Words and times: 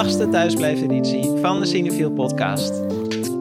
achtste 0.00 0.28
thuisblijfeditie 0.28 1.30
van 1.40 1.60
de 1.60 1.66
Cinefiel 1.66 2.10
podcast. 2.10 2.72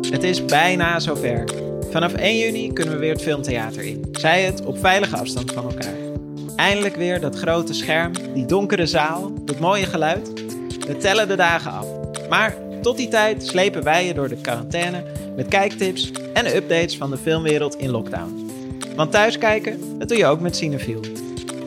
Het 0.10 0.24
is 0.24 0.46
bijna 0.46 1.00
zover. 1.00 1.44
Vanaf 1.90 2.14
1 2.14 2.38
juni 2.38 2.74
kunnen 2.74 2.94
we 2.94 3.00
weer 3.00 3.12
het 3.12 3.22
filmtheater 3.22 3.84
in. 3.84 4.06
Zij 4.12 4.44
het 4.44 4.66
op 4.66 4.80
veilige 4.80 5.18
afstand 5.18 5.52
van 5.52 5.64
elkaar. 5.64 5.96
Eindelijk 6.56 6.96
weer 6.96 7.20
dat 7.20 7.36
grote 7.36 7.74
scherm, 7.74 8.12
die 8.34 8.46
donkere 8.46 8.86
zaal, 8.86 9.32
dat 9.46 9.60
mooie 9.60 9.86
geluid. 9.86 10.34
We 10.88 10.98
tellen 10.98 11.28
de 11.28 11.36
dagen 11.36 11.72
af. 11.72 11.88
Maar 12.30 12.56
tot 12.82 12.98
die 12.98 13.08
tijd 13.08 13.46
slepen 13.46 13.84
wij 13.84 14.06
je 14.06 14.14
door 14.14 14.30
de 14.30 14.42
quarantaine 14.42 15.04
met 15.36 15.48
kijktips 15.48 16.12
en 16.34 16.56
updates 16.56 16.98
van 16.98 17.10
de 17.10 17.18
filmwereld 17.18 17.76
in 17.76 17.90
lockdown. 17.90 18.52
Want 18.96 19.12
thuiskijken, 19.12 20.00
dat 20.00 20.08
doe 20.08 20.18
je 20.18 20.26
ook 20.26 20.40
met 20.40 20.56
Cinefiel. 20.56 21.02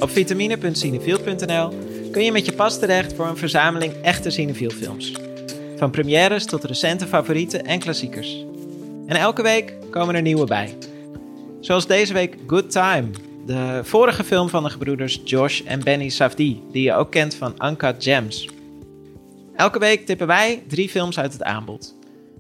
Op 0.01 0.11
vitamine.cinefiel.nl 0.11 1.92
kun 2.13 2.25
je 2.25 2.33
met 2.33 2.47
je 2.47 2.53
pas 2.53 2.79
terecht 2.79 3.13
voor 3.13 3.27
een 3.27 3.37
verzameling 3.37 3.93
echte 4.03 4.31
Cinefiel-films. 4.31 5.13
Van 5.77 5.91
premières 5.91 6.45
tot 6.45 6.65
recente 6.65 7.07
favorieten 7.07 7.65
en 7.65 7.79
klassiekers. 7.79 8.45
En 9.07 9.17
elke 9.17 9.43
week 9.43 9.75
komen 9.91 10.15
er 10.15 10.23
nieuwe 10.23 10.47
bij. 10.47 10.75
Zoals 11.61 11.87
deze 11.87 12.13
week 12.13 12.37
Good 12.47 12.71
Time, 12.71 13.11
de 13.47 13.81
vorige 13.83 14.25
film 14.25 14.49
van 14.49 14.63
de 14.63 14.71
gebroeders 14.71 15.21
Josh 15.25 15.61
en 15.61 15.85
Benny 15.85 16.09
Safdie, 16.09 16.63
die 16.73 16.83
je 16.83 16.95
ook 16.95 17.11
kent 17.11 17.35
van 17.35 17.55
Uncut 17.65 17.95
Gems. 17.99 18.49
Elke 19.57 19.79
week 19.79 20.07
tippen 20.07 20.27
wij 20.27 20.63
drie 20.69 20.89
films 20.89 21.19
uit 21.19 21.33
het 21.33 21.43
aanbod. 21.43 21.95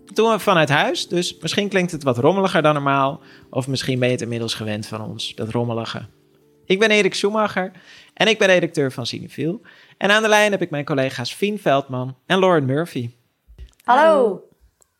Dat 0.06 0.16
doen 0.16 0.30
we 0.30 0.38
vanuit 0.38 0.68
huis, 0.68 1.08
dus 1.08 1.36
misschien 1.40 1.68
klinkt 1.68 1.92
het 1.92 2.02
wat 2.02 2.18
rommeliger 2.18 2.62
dan 2.62 2.74
normaal, 2.74 3.20
of 3.50 3.68
misschien 3.68 3.98
ben 3.98 4.08
je 4.08 4.14
het 4.14 4.22
inmiddels 4.22 4.54
gewend 4.54 4.86
van 4.86 5.00
ons, 5.00 5.34
dat 5.34 5.48
rommelige. 5.48 6.02
Ik 6.66 6.78
ben 6.78 6.90
Erik 6.90 7.14
Schumacher 7.14 7.72
en 8.22 8.28
ik 8.28 8.38
ben 8.38 8.48
redacteur 8.48 8.92
van 8.92 9.06
Cinefiel. 9.06 9.60
En 9.98 10.10
aan 10.10 10.22
de 10.22 10.28
lijn 10.28 10.52
heb 10.52 10.62
ik 10.62 10.70
mijn 10.70 10.84
collega's 10.84 11.32
Fien 11.32 11.58
Veldman 11.58 12.16
en 12.26 12.38
Lauren 12.38 12.64
Murphy. 12.64 13.10
Hallo. 13.84 14.42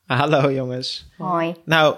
Hallo 0.07 0.53
jongens. 0.53 1.09
Hoi. 1.19 1.55
Nou, 1.65 1.97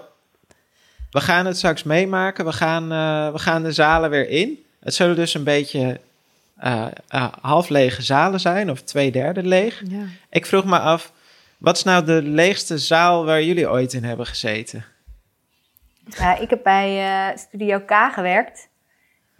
we 1.11 1.21
gaan 1.21 1.47
het 1.47 1.57
straks 1.57 1.83
meemaken. 1.83 2.45
We 2.45 2.53
gaan, 2.53 2.93
uh, 2.93 3.33
we 3.33 3.39
gaan 3.39 3.63
de 3.63 3.73
zalen 3.73 4.11
weer 4.11 4.29
in. 4.29 4.65
Het 4.81 4.95
zullen 4.95 5.17
dus 5.17 5.35
een 5.35 5.45
beetje 5.45 6.01
uh, 6.65 6.87
uh, 7.15 7.33
half 7.41 7.69
lege 7.69 8.03
zalen 8.03 8.41
zijn, 8.41 8.71
of 8.71 8.83
twee 8.83 9.13
derde 9.13 9.43
leeg. 9.43 9.83
Ja. 9.89 10.05
Ik 10.31 10.47
vroeg 10.47 10.65
me 10.65 10.79
af, 10.79 11.13
wat 11.59 11.77
is 11.77 11.83
nou 11.83 12.05
de 12.05 12.23
leegste 12.23 12.79
zaal 12.79 13.25
waar 13.25 13.43
jullie 13.43 13.71
ooit 13.71 13.93
in 13.93 14.05
hebben 14.05 14.27
gezeten? 14.27 14.85
Ik 16.41 16.51
heb 16.51 16.61
bij 16.63 17.33
Studio 17.37 17.81
K 17.81 17.93
gewerkt 18.13 18.69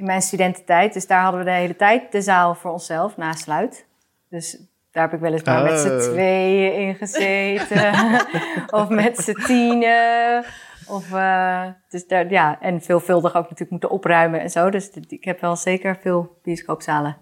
mijn 0.05 0.23
studententijd. 0.23 0.93
Dus 0.93 1.07
daar 1.07 1.23
hadden 1.23 1.41
we 1.41 1.47
de 1.47 1.57
hele 1.57 1.77
tijd 1.77 2.13
de 2.13 2.23
zaal 2.23 2.55
voor 2.55 2.71
onszelf, 2.71 3.17
na 3.17 3.33
sluit. 3.33 3.87
Dus 4.29 4.59
daar 4.91 5.03
heb 5.03 5.13
ik 5.13 5.21
weliswaar 5.21 5.63
oh. 5.63 5.71
met 5.71 5.79
z'n 5.79 6.11
tweeën 6.11 6.75
in 6.75 6.95
gezeten. 6.95 7.93
of 8.81 8.89
met 8.89 9.19
z'n 9.19 9.45
tienen. 9.45 10.45
Of, 10.87 11.11
uh, 11.11 11.67
dus 11.89 12.07
daar, 12.07 12.31
ja, 12.31 12.61
en 12.61 12.83
veelvuldig 12.83 13.35
ook 13.35 13.43
natuurlijk 13.43 13.71
moeten 13.71 13.91
opruimen 13.91 14.41
en 14.41 14.51
zo. 14.51 14.71
Dus 14.71 14.91
ik 14.91 15.25
heb 15.25 15.41
wel 15.41 15.57
zeker 15.57 15.99
veel 16.01 16.39
bioscoopzalen 16.43 17.17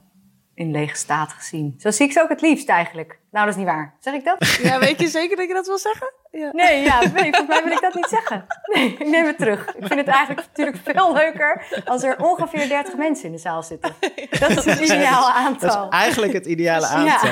in 0.55 0.71
lege 0.71 0.97
staat 0.97 1.33
gezien. 1.33 1.75
Zo 1.79 1.91
zie 1.91 2.07
ik 2.07 2.13
ze 2.13 2.23
ook 2.23 2.29
het 2.29 2.41
liefst 2.41 2.69
eigenlijk. 2.69 3.19
Nou, 3.31 3.47
dat 3.47 3.55
is 3.55 3.61
niet 3.61 3.71
waar. 3.71 3.97
Zeg 3.99 4.15
ik 4.15 4.25
dat? 4.25 4.59
Ja, 4.63 4.79
weet 4.79 5.01
je 5.01 5.09
zeker 5.09 5.37
dat 5.37 5.49
je 5.49 5.55
dat 5.55 5.67
wil 5.67 5.79
zeggen? 5.79 6.13
Ja. 6.33 6.49
Nee, 6.53 6.83
ja, 6.83 7.01
nee, 7.15 7.35
volgens 7.35 7.49
mij 7.49 7.63
wil 7.63 7.73
ik 7.73 7.81
dat 7.81 7.95
niet 7.95 8.09
zeggen. 8.09 8.47
Nee, 8.65 8.93
ik 8.99 9.09
neem 9.09 9.27
het 9.27 9.39
terug. 9.39 9.69
Ik 9.69 9.87
vind 9.87 10.01
het 10.01 10.09
eigenlijk 10.09 10.47
natuurlijk 10.49 10.77
veel 10.85 11.13
leuker 11.13 11.65
als 11.85 12.03
er 12.03 12.23
ongeveer 12.23 12.69
30 12.69 12.97
mensen 12.97 13.25
in 13.25 13.33
de 13.33 13.39
zaal 13.39 13.63
zitten. 13.63 13.95
Dat 14.41 14.51
is 14.51 14.65
het 14.65 14.81
ideale 14.81 15.33
aantal. 15.33 15.69
Dat 15.69 15.93
is 15.93 15.99
eigenlijk 15.99 16.33
het 16.33 16.47
ideale 16.47 16.87
aantal. 16.87 17.31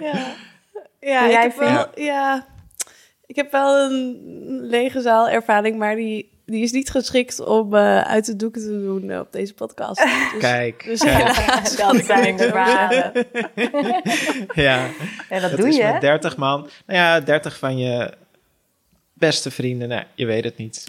Ja, 0.00 0.10
ja. 1.00 1.24
ja 1.24 1.26
ik 1.26 1.42
heb 1.42 1.56
wel, 1.56 1.86
ja, 1.94 2.46
ik 3.26 3.36
heb 3.36 3.50
wel 3.50 3.90
een 3.90 4.20
lege 4.60 5.00
zaal 5.00 5.28
ervaring, 5.28 5.78
maar 5.78 5.94
die 5.94 6.33
die 6.46 6.62
is 6.62 6.72
niet 6.72 6.90
geschikt 6.90 7.40
om 7.40 7.74
uh, 7.74 8.00
uit 8.00 8.26
de 8.26 8.36
doeken 8.36 8.62
te 8.62 8.82
doen 8.82 9.04
uh, 9.04 9.18
op 9.18 9.32
deze 9.32 9.54
podcast. 9.54 10.04
Dus, 10.32 10.40
kijk. 10.40 10.84
Dus, 10.84 11.00
kijk. 11.00 11.36
Ja, 11.36 11.60
dat 11.92 12.04
zijn 12.04 12.36
de 12.36 12.48
verhalen. 12.48 13.12
ja. 14.54 14.86
ja, 15.28 15.40
dat, 15.40 15.50
dat 15.50 15.56
doe 15.56 15.68
is 15.68 15.76
je. 15.76 15.82
met 15.82 16.00
30 16.00 16.36
man. 16.36 16.60
Nou 16.86 16.98
ja, 16.98 17.20
30 17.20 17.58
van 17.58 17.78
je 17.78 18.12
beste 19.12 19.50
vrienden. 19.50 19.88
Nou, 19.88 20.04
je 20.14 20.26
weet 20.26 20.44
het 20.44 20.56
niet. 20.56 20.86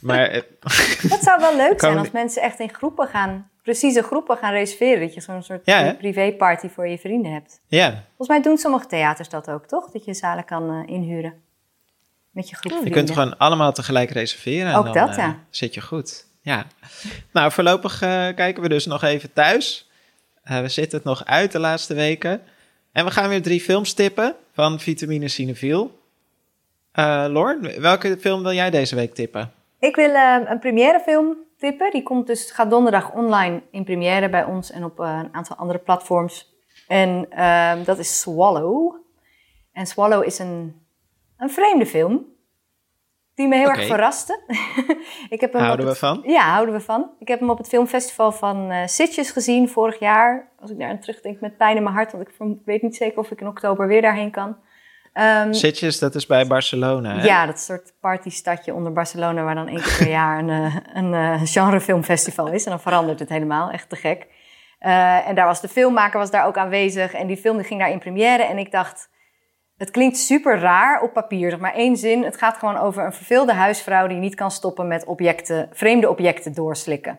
Maar 0.00 0.42
dat 1.08 1.22
zou 1.22 1.40
wel 1.40 1.56
leuk 1.56 1.80
zijn 1.80 1.98
als 1.98 2.10
mensen 2.10 2.42
echt 2.42 2.58
in 2.58 2.74
groepen 2.74 3.06
gaan, 3.06 3.50
precieze 3.62 4.02
groepen 4.02 4.36
gaan 4.36 4.52
reserveren. 4.52 5.00
Dat 5.00 5.14
je 5.14 5.20
zo'n 5.20 5.42
soort 5.42 5.60
ja, 5.64 5.94
privéparty 5.98 6.68
voor 6.68 6.88
je 6.88 6.98
vrienden 6.98 7.32
hebt. 7.32 7.60
Ja. 7.66 7.90
Volgens 8.06 8.28
mij 8.28 8.42
doen 8.42 8.56
sommige 8.56 8.86
theaters 8.86 9.28
dat 9.28 9.50
ook, 9.50 9.66
toch? 9.66 9.90
Dat 9.90 10.04
je 10.04 10.14
zalen 10.14 10.44
kan 10.44 10.70
uh, 10.72 10.94
inhuren 10.94 11.42
met 12.34 12.48
je 12.48 12.56
groep 12.56 12.84
Je 12.84 12.90
kunt 12.90 13.10
gewoon 13.10 13.38
allemaal 13.38 13.72
tegelijk 13.72 14.10
reserveren. 14.10 14.72
En 14.72 14.76
Ook 14.76 14.84
dan, 14.84 15.06
dat, 15.06 15.16
ja. 15.16 15.28
Uh, 15.28 15.34
zit 15.50 15.74
je 15.74 15.80
goed. 15.80 16.26
Ja. 16.40 16.66
Nou, 17.32 17.52
voorlopig 17.52 18.02
uh, 18.02 18.08
kijken 18.34 18.62
we 18.62 18.68
dus 18.68 18.86
nog 18.86 19.02
even 19.02 19.32
thuis. 19.32 19.88
Uh, 20.44 20.60
we 20.60 20.68
zitten 20.68 20.98
het 20.98 21.06
nog 21.06 21.24
uit 21.24 21.52
de 21.52 21.58
laatste 21.58 21.94
weken. 21.94 22.42
En 22.92 23.04
we 23.04 23.10
gaan 23.10 23.28
weer 23.28 23.42
drie 23.42 23.60
films 23.60 23.92
tippen 23.92 24.34
van 24.52 24.80
Vitamine 24.80 25.28
Cinefiel. 25.28 26.02
Lorn, 27.28 27.80
welke 27.80 28.16
film 28.20 28.42
wil 28.42 28.52
jij 28.52 28.70
deze 28.70 28.94
week 28.94 29.14
tippen? 29.14 29.52
Ik 29.78 29.96
wil 29.96 30.14
een 30.46 30.58
premièrefilm 30.58 31.36
tippen. 31.58 31.90
Die 31.90 32.02
komt 32.02 32.26
dus, 32.26 32.50
gaat 32.50 32.70
donderdag 32.70 33.12
online 33.12 33.62
in 33.70 33.84
première 33.84 34.28
bij 34.28 34.44
ons 34.44 34.70
en 34.70 34.84
op 34.84 34.98
een 34.98 35.28
aantal 35.32 35.56
andere 35.56 35.78
platforms. 35.78 36.54
En 36.88 37.26
ehm, 37.30 37.84
dat 37.84 37.98
is 37.98 38.20
Swallow. 38.20 38.94
En 39.72 39.86
Swallow 39.86 40.24
is 40.24 40.38
een 40.38 40.83
een 41.44 41.50
vreemde 41.50 41.86
film. 41.86 42.32
Die 43.34 43.48
me 43.48 43.56
heel 43.56 43.66
okay. 43.66 43.78
erg 43.78 43.86
verraste. 43.86 44.40
ik 45.34 45.40
heb 45.40 45.52
hem 45.52 45.62
houden 45.62 45.86
het, 45.86 45.94
we 45.94 46.06
van? 46.06 46.22
Ja, 46.26 46.52
houden 46.52 46.74
we 46.74 46.80
van. 46.80 47.10
Ik 47.18 47.28
heb 47.28 47.40
hem 47.40 47.50
op 47.50 47.58
het 47.58 47.68
filmfestival 47.68 48.32
van 48.32 48.72
uh, 48.72 48.86
Sitges 48.86 49.30
gezien 49.30 49.68
vorig 49.68 49.98
jaar. 49.98 50.48
Als 50.60 50.70
ik 50.70 50.78
daar 50.78 50.88
aan 50.88 50.98
terugdenk 50.98 51.40
met 51.40 51.56
pijn 51.56 51.76
in 51.76 51.82
mijn 51.82 51.94
hart. 51.94 52.12
Want 52.12 52.28
ik 52.28 52.34
weet 52.64 52.82
niet 52.82 52.96
zeker 52.96 53.18
of 53.18 53.30
ik 53.30 53.40
in 53.40 53.46
oktober 53.46 53.86
weer 53.86 54.02
daarheen 54.02 54.30
kan. 54.30 54.56
Um, 55.14 55.52
Sitges, 55.52 55.98
dat 55.98 56.14
is 56.14 56.26
bij 56.26 56.46
Barcelona, 56.46 57.16
hè? 57.16 57.24
Ja, 57.24 57.46
dat 57.46 57.54
een 57.54 57.60
soort 57.60 57.92
partystadje 58.00 58.74
onder 58.74 58.92
Barcelona... 58.92 59.42
waar 59.42 59.54
dan 59.54 59.68
één 59.68 59.82
keer 59.82 59.96
per 59.98 60.08
jaar 60.20 60.38
een, 60.38 60.48
uh, 60.48 60.76
een 60.92 61.12
uh, 61.12 61.40
genrefilmfestival 61.44 62.48
is. 62.48 62.64
En 62.64 62.70
dan 62.70 62.80
verandert 62.80 63.18
het 63.18 63.28
helemaal. 63.28 63.70
Echt 63.70 63.88
te 63.88 63.96
gek. 63.96 64.26
Uh, 64.80 65.28
en 65.28 65.34
daar 65.34 65.46
was 65.46 65.60
de 65.60 65.68
filmmaker 65.68 66.18
was 66.18 66.30
daar 66.30 66.46
ook 66.46 66.56
aanwezig. 66.56 67.12
En 67.12 67.26
die 67.26 67.36
film 67.36 67.56
die 67.56 67.66
ging 67.66 67.80
daar 67.80 67.90
in 67.90 67.98
première. 67.98 68.42
En 68.42 68.58
ik 68.58 68.70
dacht... 68.70 69.12
Het 69.76 69.90
klinkt 69.90 70.16
super 70.16 70.58
raar 70.58 71.02
op 71.02 71.12
papier, 71.12 71.50
zeg 71.50 71.58
maar 71.58 71.74
één 71.74 71.96
zin. 71.96 72.22
Het 72.24 72.36
gaat 72.36 72.56
gewoon 72.56 72.76
over 72.76 73.04
een 73.04 73.12
verveelde 73.12 73.52
huisvrouw 73.52 74.06
die 74.06 74.16
niet 74.16 74.34
kan 74.34 74.50
stoppen 74.50 74.86
met 74.86 75.04
objecten, 75.04 75.68
vreemde 75.72 76.08
objecten 76.08 76.54
doorslikken. 76.54 77.18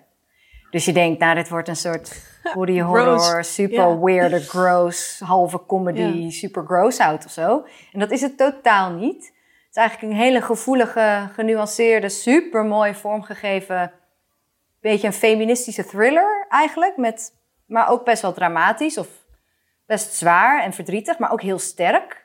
Dus 0.69 0.85
je 0.85 0.93
denkt, 0.93 1.19
nou, 1.19 1.35
dit 1.35 1.49
wordt 1.49 1.67
een 1.67 1.75
soort 1.75 2.21
body 2.53 2.79
horror, 2.91 3.43
super 3.43 3.75
yeah. 3.75 4.03
weird, 4.03 4.47
gross, 4.47 5.19
halve 5.19 5.65
comedy, 5.65 5.99
yeah. 5.99 6.31
super 6.31 6.65
gross 6.65 6.99
out 6.99 7.25
of 7.25 7.31
zo. 7.31 7.65
En 7.91 7.99
dat 7.99 8.11
is 8.11 8.21
het 8.21 8.37
totaal 8.37 8.91
niet. 8.91 9.25
Het 9.25 9.69
is 9.69 9.75
eigenlijk 9.75 10.13
een 10.13 10.19
hele 10.19 10.41
gevoelige, 10.41 11.29
genuanceerde, 11.33 12.09
super 12.09 12.65
mooi 12.65 12.93
vormgegeven, 12.93 13.91
beetje 14.81 15.07
een 15.07 15.13
feministische 15.13 15.85
thriller 15.85 16.45
eigenlijk, 16.49 16.97
met, 16.97 17.33
maar 17.65 17.89
ook 17.89 18.05
best 18.05 18.21
wel 18.21 18.33
dramatisch 18.33 18.97
of 18.97 19.07
best 19.85 20.13
zwaar 20.13 20.63
en 20.63 20.73
verdrietig, 20.73 21.17
maar 21.17 21.31
ook 21.31 21.41
heel 21.41 21.59
sterk 21.59 22.24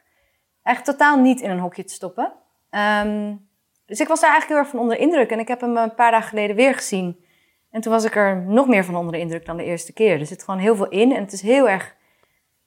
eigenlijk 0.62 0.98
totaal 0.98 1.19
niet 1.19 1.41
in 1.41 1.50
een 1.50 1.59
hokje 1.59 1.84
te 1.84 1.93
stoppen. 1.93 2.33
Um, 2.71 3.48
dus 3.86 4.01
ik 4.01 4.09
was 4.09 4.21
daar 4.21 4.30
eigenlijk 4.30 4.48
heel 4.48 4.57
erg 4.57 4.68
van 4.68 4.78
onder 4.78 4.97
de 4.97 5.03
indruk. 5.03 5.30
En 5.30 5.39
ik 5.39 5.48
heb 5.48 5.60
hem 5.60 5.77
een 5.77 5.95
paar 5.95 6.10
dagen 6.10 6.28
geleden 6.28 6.57
weer 6.57 6.74
gezien. 6.74 7.24
En 7.71 7.80
toen 7.80 7.92
was 7.92 8.04
ik 8.04 8.16
er 8.16 8.36
nog 8.36 8.66
meer 8.66 8.84
van 8.84 8.97
onder 8.97 9.12
de 9.12 9.18
indruk 9.18 9.47
dan 9.47 9.57
de 9.57 9.65
eerste 9.65 9.92
keer. 9.92 10.21
Er 10.21 10.27
zit 10.27 10.45
gewoon 10.45 10.60
heel 10.60 10.77
veel 10.77 10.89
in 10.89 11.12
en 11.12 11.22
het 11.22 11.33
is 11.33 11.42
heel 11.42 11.68
erg 11.68 11.95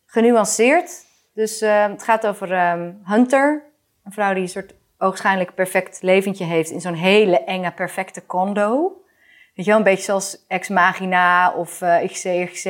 genuanceerd. 0.06 1.06
Dus 1.34 1.62
uh, 1.62 1.88
het 1.88 2.04
gaat 2.04 2.28
over 2.28 2.72
um, 2.72 3.02
Hunter. 3.04 3.64
Een 4.04 4.12
vrouw 4.12 4.34
die 4.34 4.44
een 4.44 4.50
soort 4.50 4.74
oogschijnlijk 4.98 5.56
perfect 5.56 6.02
leventje 6.02 6.46
heeft 6.46 6.70
in 6.70 6.82
zo'n 6.82 6.94
hele 6.94 7.44
enge, 7.44 7.72
perfecte 7.72 8.26
condo. 8.26 8.98
Weet 9.54 9.66
je 9.66 9.72
wel, 9.72 9.80
een 9.80 9.86
beetje 9.86 10.04
zoals 10.04 10.46
Ex 10.48 10.70
Magina 10.70 11.54
of 11.54 11.82
uh, 11.82 12.04
XC, 12.04 12.52
XC, 12.52 12.66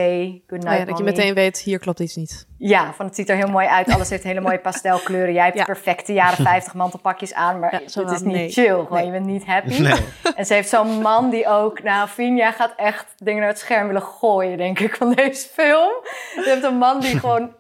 Good 0.48 0.64
Night 0.64 0.66
oh 0.66 0.78
ja, 0.78 0.86
Dat 0.86 0.98
je 0.98 1.04
meteen 1.04 1.34
weet, 1.34 1.60
hier 1.60 1.80
klopt 1.80 2.00
iets 2.00 2.16
niet. 2.16 2.48
Ja, 2.58 2.94
van 2.94 3.06
het 3.06 3.16
ziet 3.16 3.30
er 3.30 3.36
heel 3.36 3.48
mooi 3.48 3.68
uit. 3.68 3.90
Alles 3.90 4.10
heeft 4.10 4.24
hele 4.24 4.42
mooie 4.42 4.60
pastelkleuren. 4.60 5.34
Jij 5.34 5.44
hebt 5.44 5.58
ja. 5.58 5.64
perfecte 5.64 6.14
jaren 6.14 6.44
50 6.44 6.74
mantelpakjes 6.74 7.34
aan, 7.34 7.60
maar 7.60 7.74
ja, 7.74 8.02
het 8.02 8.12
is 8.12 8.22
niet 8.22 8.36
nee. 8.36 8.50
chill. 8.50 8.66
Gewoon, 8.66 8.94
nee. 8.94 9.06
je 9.06 9.12
bent 9.12 9.26
niet 9.26 9.46
happy. 9.46 9.82
Nee. 9.82 10.00
En 10.36 10.46
ze 10.46 10.54
heeft 10.54 10.70
zo'n 10.70 11.02
man 11.02 11.30
die 11.30 11.48
ook... 11.48 11.84
Nou, 11.84 12.08
Finja 12.08 12.52
gaat 12.52 12.74
echt 12.76 13.14
dingen 13.18 13.40
naar 13.40 13.50
het 13.50 13.60
scherm 13.60 13.88
willen 13.88 14.02
gooien, 14.02 14.58
denk 14.58 14.80
ik, 14.80 14.96
van 14.96 15.14
deze 15.14 15.48
film. 15.48 15.92
Je 16.36 16.46
hebt 16.46 16.64
een 16.64 16.78
man 16.78 17.00
die 17.00 17.20
gewoon 17.20 17.56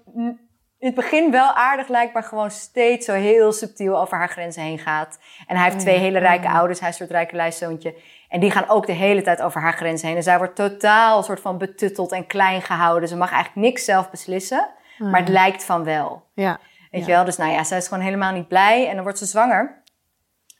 in 0.83 0.89
het 0.89 0.97
begin 0.97 1.31
wel 1.31 1.53
aardig 1.53 1.87
lijkt, 1.87 2.13
maar 2.13 2.23
gewoon 2.23 2.51
steeds 2.51 3.05
zo 3.05 3.13
heel 3.13 3.51
subtiel 3.51 3.99
over 3.99 4.17
haar 4.17 4.29
grenzen 4.29 4.63
heen 4.63 4.79
gaat. 4.79 5.19
En 5.47 5.55
hij 5.55 5.65
heeft 5.65 5.79
twee 5.79 5.97
hele 5.97 6.19
rijke 6.19 6.49
ouders. 6.49 6.79
Hij 6.79 6.89
is 6.89 6.99
een 6.99 7.05
soort 7.05 7.17
rijke 7.17 7.35
lijstzoontje. 7.35 7.95
En 8.29 8.39
die 8.39 8.51
gaan 8.51 8.69
ook 8.69 8.85
de 8.85 8.91
hele 8.91 9.21
tijd 9.21 9.41
over 9.41 9.61
haar 9.61 9.73
grenzen 9.73 10.07
heen. 10.07 10.17
En 10.17 10.23
zij 10.23 10.37
wordt 10.37 10.55
totaal 10.55 11.23
soort 11.23 11.39
van 11.39 11.57
betutteld 11.57 12.11
en 12.11 12.27
klein 12.27 12.61
gehouden. 12.61 13.09
Ze 13.09 13.15
mag 13.15 13.31
eigenlijk 13.31 13.67
niks 13.67 13.85
zelf 13.85 14.09
beslissen. 14.09 14.69
Maar 14.97 15.19
het 15.19 15.29
lijkt 15.29 15.63
van 15.63 15.83
wel. 15.83 16.23
Ja. 16.33 16.59
Weet 16.91 17.05
je 17.05 17.11
wel? 17.11 17.25
Dus 17.25 17.37
nou 17.37 17.51
ja, 17.51 17.63
zij 17.63 17.77
is 17.77 17.87
gewoon 17.87 18.03
helemaal 18.03 18.33
niet 18.33 18.47
blij. 18.47 18.87
En 18.87 18.93
dan 18.93 19.03
wordt 19.03 19.19
ze 19.19 19.25
zwanger. 19.25 19.81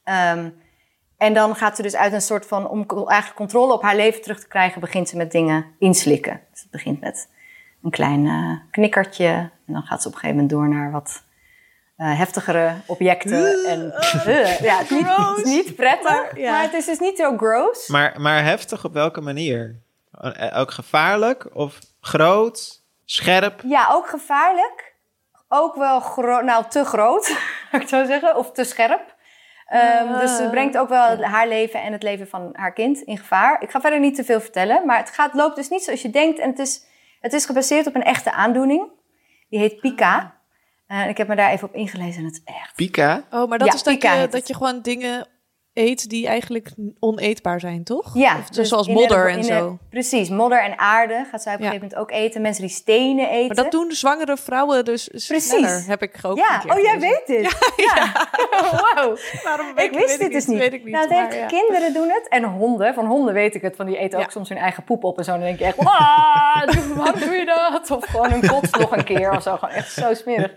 Ehm, 0.04 0.50
en 1.18 1.34
dan 1.34 1.56
gaat 1.56 1.76
ze 1.76 1.82
dus 1.82 1.96
uit 1.96 2.14
een 2.14 2.22
soort 2.22 2.46
van, 2.46 2.70
om 2.70 2.86
eigenlijk 2.90 3.36
controle 3.36 3.74
op 3.74 3.82
haar 3.82 3.96
leven 3.96 4.22
terug 4.22 4.40
te 4.40 4.48
krijgen, 4.48 4.82
begint 4.82 5.10
ze 5.10 5.18
met 5.18 5.32
dingen 5.32 5.66
inslikken. 5.80 6.42
Dus 6.52 6.62
het 6.62 6.72
begint 6.72 7.00
met 7.00 7.30
een 7.84 7.92
klein 7.92 8.26
uh, 8.26 8.60
knikkertje. 8.72 9.52
En 9.68 9.74
dan 9.74 9.84
gaat 9.84 10.02
ze 10.02 10.08
op 10.08 10.14
een 10.14 10.20
gegeven 10.20 10.42
moment 10.42 10.50
door 10.50 10.70
naar 10.70 10.92
wat 10.92 11.24
uh, 11.98 12.18
heftigere 12.18 12.74
objecten. 12.86 13.66
en, 13.66 13.94
uh, 14.28 14.60
ja, 14.70 14.78
het 14.78 14.92
is, 14.92 14.98
niet, 14.98 15.08
het 15.08 15.46
is 15.46 15.52
niet 15.52 15.76
prettig, 15.76 16.10
maar, 16.10 16.40
ja. 16.40 16.52
maar, 16.52 16.62
het 16.62 16.74
is 16.74 16.86
dus 16.86 17.00
niet 17.00 17.18
zo 17.18 17.38
gross. 17.38 17.88
Maar, 17.88 18.22
maar 18.22 18.44
heftig 18.44 18.86
op 18.86 18.94
welke 18.94 19.22
manier? 19.22 19.82
Ook 20.54 20.72
gevaarlijk 20.72 21.56
of 21.56 21.80
groot, 22.00 22.84
scherp? 23.06 23.62
Ja, 23.66 23.88
ook 23.92 24.08
gevaarlijk. 24.08 24.92
Ook 25.48 25.76
wel 25.76 26.00
groot, 26.00 26.44
nou 26.44 26.64
te 26.70 26.86
groot, 26.86 27.26
zou 27.72 27.84
ik 27.84 27.90
zo 27.90 28.06
zeggen, 28.06 28.38
of 28.38 28.52
te 28.52 28.64
scherp. 28.64 29.16
Um, 29.74 30.20
dus 30.20 30.36
ze 30.36 30.48
brengt 30.50 30.78
ook 30.78 30.90
wel 30.90 31.24
haar 31.24 31.48
leven 31.48 31.82
en 31.82 31.92
het 31.92 32.04
leven 32.04 32.28
van 32.28 32.50
haar 32.54 32.74
kind 32.74 33.02
in 33.02 33.18
gevaar. 33.18 33.62
Ik 33.62 33.72
ga 33.72 33.82
verder 33.82 34.00
niet 34.00 34.16
te 34.16 34.24
veel 34.24 34.42
vertellen, 34.42 34.86
maar 34.86 34.98
het 34.98 35.10
gaat, 35.10 35.34
loopt 35.34 35.56
dus 35.56 35.70
niet 35.70 35.84
zoals 35.84 36.02
je 36.02 36.10
denkt. 36.10 36.40
En 36.40 36.50
het 36.50 36.60
is, 36.60 36.86
het 37.20 37.34
is 37.34 37.46
gebaseerd 37.46 37.88
op 37.88 37.96
een 37.96 38.04
echte 38.04 38.32
aandoening. 38.32 38.90
Die 39.54 39.62
heet 39.62 39.80
Pika. 39.80 40.36
Uh, 40.88 41.10
ik 41.10 41.18
heb 41.18 41.28
me 41.28 41.36
daar 41.36 41.52
even 41.52 41.68
op 41.68 41.76
ingelezen 41.76 42.20
en 42.20 42.26
het 42.26 42.34
is 42.34 42.42
echt... 42.44 42.76
Pika? 42.76 43.24
Oh, 43.32 43.50
maar 43.50 43.58
dat 43.58 43.68
ja, 43.68 43.74
is 43.74 43.84
dat 43.84 44.02
je, 44.02 44.28
dat 44.30 44.48
je 44.48 44.54
gewoon 44.54 44.82
dingen 44.82 45.28
eet 45.74 46.10
die 46.10 46.28
eigenlijk 46.28 46.70
oneetbaar 47.00 47.60
zijn, 47.60 47.84
toch? 47.84 48.12
Ja. 48.14 48.38
Of, 48.38 48.50
dus 48.50 48.70
zoals 48.70 48.88
modder 48.88 49.30
en 49.30 49.44
zo. 49.44 49.78
precies, 49.90 50.30
modder 50.30 50.64
en 50.64 50.80
aarde 50.80 51.26
gaat 51.32 51.42
zij 51.42 51.54
op 51.54 51.60
een 51.60 51.66
gegeven 51.66 51.88
moment 51.88 51.96
ook 51.96 52.12
eten. 52.12 52.42
Mensen 52.42 52.64
die 52.64 52.76
stenen 52.76 53.30
eten. 53.30 53.48
Maar 53.48 53.64
dat 53.64 53.72
doen 53.72 53.88
de 53.88 53.96
zwangere 53.96 54.38
vrouwen 54.38 54.86
dus 54.86 55.08
precies. 55.08 55.50
sneller, 55.50 55.84
heb 55.88 56.02
ik 56.02 56.20
ook 56.22 56.38
Ja, 56.38 56.64
oh 56.68 56.80
jij 56.80 57.00
weet 57.00 57.24
dit? 57.26 57.42
Ja. 57.42 57.52
ja. 57.96 58.28
wow. 58.96 59.18
Waarom 59.44 59.68
ik, 59.68 59.80
ik 59.80 59.92
wist 59.92 60.20
dit 60.20 60.32
dus 60.32 60.46
niet. 60.46 60.58
Weet 60.58 60.74
ik 60.74 60.84
niet 60.84 60.94
nou, 60.94 61.10
maar, 61.10 61.36
ja. 61.36 61.46
kinderen 61.46 61.94
doen 61.94 62.10
het 62.10 62.28
en 62.28 62.44
honden. 62.44 62.94
Van 62.94 63.06
honden 63.06 63.34
weet 63.34 63.56
ik 63.56 63.62
het, 63.62 63.76
van 63.76 63.86
die 63.86 63.98
eten 63.98 64.20
ook 64.20 64.32
soms 64.32 64.50
hun 64.50 64.58
eigen 64.58 64.84
poep 64.84 65.04
op 65.04 65.18
en 65.18 65.24
zo. 65.24 65.32
Dan 65.32 65.42
denk 65.42 65.60
je 65.60 65.66
echt, 65.66 65.84
waarom 65.84 67.20
doe 67.20 67.36
je 67.36 67.46
dat? 67.46 67.92
Of 67.92 68.06
gewoon 68.06 68.32
een 68.32 68.48
kots 68.48 68.70
nog 68.70 68.98
een 68.98 69.04
keer 69.04 69.32
of 69.32 69.42
zo. 69.42 69.58
Gewoon 69.58 69.76
echt 69.76 69.92
zo 69.92 70.14
smerig. 70.14 70.52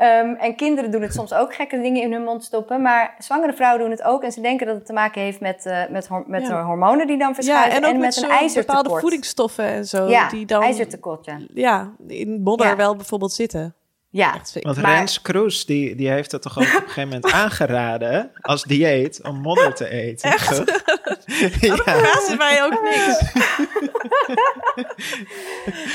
Um, 0.00 0.34
en 0.34 0.56
kinderen 0.56 0.90
doen 0.90 1.02
het 1.02 1.14
soms 1.14 1.32
ook 1.32 1.54
gekke 1.54 1.80
dingen 1.80 2.02
in 2.02 2.12
hun 2.12 2.24
mond 2.24 2.44
stoppen. 2.44 2.82
Maar 2.82 3.14
zwangere 3.18 3.52
vrouwen 3.52 3.80
doen 3.80 3.90
het 3.90 4.02
ook 4.02 4.22
en 4.22 4.32
ze 4.32 4.40
denken 4.40 4.53
dat 4.58 4.74
het 4.74 4.86
te 4.86 4.92
maken 4.92 5.22
heeft 5.22 5.40
met, 5.40 5.66
uh, 5.66 5.82
met, 5.90 6.08
met 6.26 6.42
ja. 6.42 6.48
de 6.48 6.66
hormonen 6.66 7.06
die 7.06 7.18
dan 7.18 7.34
verschuiven. 7.34 7.70
Ja, 7.70 7.76
en, 7.76 7.84
ook 7.84 7.94
en 7.94 8.00
met, 8.00 8.14
met 8.14 8.24
een 8.24 8.30
ijzertekort. 8.30 8.82
bepaalde 8.82 9.00
voedingsstoffen 9.00 9.64
en 9.64 9.86
zo. 9.86 10.08
Ja, 10.08 10.28
die 10.28 10.46
dan, 10.46 10.62
ijzertekort, 10.62 11.24
ja. 11.24 11.38
Ja, 11.54 11.92
in 12.06 12.40
modder 12.42 12.66
ja. 12.66 12.76
wel 12.76 12.96
bijvoorbeeld 12.96 13.32
zitten. 13.32 13.74
Ja. 14.14 14.40
Want 14.60 14.82
maar... 14.82 14.94
Rens 14.94 15.22
Kroes, 15.22 15.66
die, 15.66 15.94
die 15.94 16.08
heeft 16.08 16.32
het 16.32 16.42
toch 16.42 16.58
ook 16.58 16.64
op 16.64 16.72
een 16.72 16.80
gegeven 16.80 17.02
moment 17.02 17.32
aangeraden 17.42 18.30
als 18.40 18.62
dieet 18.62 19.22
om 19.22 19.40
modder 19.40 19.74
te 19.74 19.88
eten. 19.88 20.30
Echt? 20.30 20.56
ja. 21.60 21.76
Dat 21.76 21.82
verbaast 21.82 22.36
mij 22.38 22.64
ook 22.64 22.82
niks. 22.82 23.32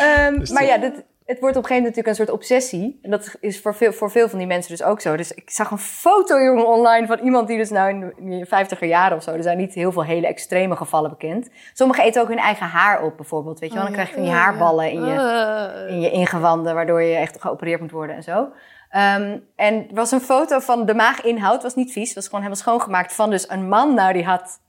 um, 0.01 0.39
dus 0.39 0.49
maar 0.49 0.65
ja, 0.65 0.77
dit, 0.77 1.03
het 1.29 1.39
wordt 1.39 1.55
op 1.55 1.63
een 1.63 1.69
gegeven 1.69 1.75
moment 1.75 1.95
natuurlijk 1.95 2.07
een 2.07 2.25
soort 2.25 2.37
obsessie. 2.37 2.99
En 3.01 3.11
dat 3.11 3.35
is 3.39 3.61
voor 3.61 3.75
veel, 3.75 3.93
voor 3.93 4.11
veel 4.11 4.29
van 4.29 4.37
die 4.37 4.47
mensen 4.47 4.71
dus 4.71 4.83
ook 4.83 5.01
zo. 5.01 5.15
Dus 5.15 5.31
ik 5.31 5.49
zag 5.49 5.71
een 5.71 5.77
foto, 5.77 6.39
jongen, 6.43 6.67
online 6.67 7.07
van 7.07 7.19
iemand 7.19 7.47
die 7.47 7.57
dus 7.57 7.69
nou 7.69 7.89
in 7.89 8.39
de 8.39 8.45
50er 8.45 8.79
jaren 8.79 9.17
of 9.17 9.23
zo... 9.23 9.31
er 9.31 9.43
zijn 9.43 9.57
niet 9.57 9.73
heel 9.73 9.91
veel 9.91 10.03
hele 10.03 10.27
extreme 10.27 10.75
gevallen 10.75 11.09
bekend. 11.09 11.49
Sommigen 11.73 12.03
eten 12.03 12.21
ook 12.21 12.27
hun 12.27 12.37
eigen 12.37 12.65
haar 12.65 13.03
op 13.03 13.17
bijvoorbeeld, 13.17 13.59
weet 13.59 13.69
je 13.69 13.75
wel. 13.75 13.83
Dan 13.83 13.93
krijg 13.93 14.07
je 14.07 14.13
van 14.13 14.23
die 14.23 14.31
haarballen 14.31 14.91
in 14.91 15.05
je, 15.05 15.85
in 15.89 16.01
je 16.01 16.11
ingewanden... 16.11 16.73
waardoor 16.73 17.01
je 17.01 17.15
echt 17.15 17.41
geopereerd 17.41 17.81
moet 17.81 17.91
worden 17.91 18.15
en 18.15 18.23
zo. 18.23 18.39
Um, 18.39 19.43
en 19.55 19.75
er 19.89 19.93
was 19.93 20.11
een 20.11 20.21
foto 20.21 20.59
van 20.59 20.85
de 20.85 20.93
maaginhoud, 20.93 21.63
was 21.63 21.75
niet 21.75 21.91
vies, 21.91 22.13
was 22.13 22.25
gewoon 22.25 22.41
helemaal 22.41 22.63
schoongemaakt... 22.63 23.13
van 23.13 23.29
dus 23.29 23.49
een 23.49 23.67
man, 23.67 23.93
nou 23.93 24.13
die 24.13 24.25
had 24.25 24.59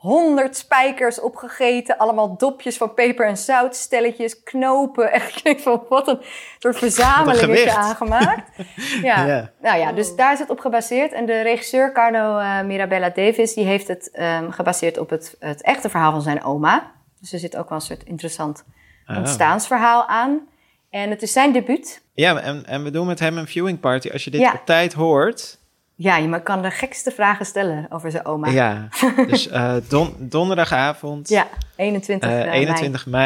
honderd 0.00 0.56
spijkers 0.56 1.20
opgegeten. 1.20 1.98
Allemaal 1.98 2.36
dopjes 2.36 2.76
van 2.76 2.94
peper 2.94 3.26
en 3.26 3.36
zout, 3.36 3.76
stelletjes, 3.76 4.42
knopen. 4.42 5.12
Echt, 5.12 5.36
ik 5.36 5.44
denk 5.44 5.60
van, 5.60 5.82
wat 5.88 6.08
een 6.08 6.18
soort 6.58 6.78
verzameling 6.78 7.52
is 7.52 7.74
aangemaakt. 7.74 8.50
ja. 9.02 9.26
ja. 9.26 9.50
Nou 9.62 9.78
ja, 9.78 9.92
dus 9.92 10.16
daar 10.16 10.32
is 10.32 10.38
het 10.38 10.50
op 10.50 10.60
gebaseerd. 10.60 11.12
En 11.12 11.26
de 11.26 11.40
regisseur 11.40 11.92
Carlo 11.92 12.38
uh, 12.38 12.62
Mirabella 12.62 13.10
Davis, 13.10 13.54
die 13.54 13.64
heeft 13.64 13.88
het 13.88 14.10
um, 14.20 14.50
gebaseerd 14.50 14.98
op 14.98 15.10
het, 15.10 15.36
het 15.38 15.62
echte 15.62 15.88
verhaal 15.88 16.12
van 16.12 16.22
zijn 16.22 16.44
oma. 16.44 16.92
Dus 17.20 17.32
er 17.32 17.38
zit 17.38 17.56
ook 17.56 17.68
wel 17.68 17.78
een 17.78 17.84
soort 17.84 18.04
interessant 18.04 18.64
oh. 19.06 19.16
ontstaansverhaal 19.16 20.06
aan. 20.06 20.48
En 20.90 21.10
het 21.10 21.22
is 21.22 21.32
zijn 21.32 21.52
debuut. 21.52 22.02
Ja, 22.14 22.40
en, 22.40 22.66
en 22.66 22.84
we 22.84 22.90
doen 22.90 23.06
met 23.06 23.18
hem 23.18 23.38
een 23.38 23.46
viewing 23.46 23.80
party. 23.80 24.10
Als 24.10 24.24
je 24.24 24.30
dit 24.30 24.40
ja. 24.40 24.52
op 24.52 24.62
tijd 24.64 24.92
hoort, 24.92 25.59
ja, 26.02 26.16
je 26.16 26.42
kan 26.42 26.62
de 26.62 26.70
gekste 26.70 27.10
vragen 27.10 27.46
stellen 27.46 27.86
over 27.90 28.10
zijn 28.10 28.26
oma. 28.26 28.48
Ja, 28.48 28.88
dus 29.30 29.48
uh, 29.48 29.74
don 29.88 30.14
donderdagavond. 30.18 31.28
Ja, 31.28 31.46
21, 31.76 32.30
uh, 32.30 32.52
21 32.52 33.06
mei. 33.06 33.24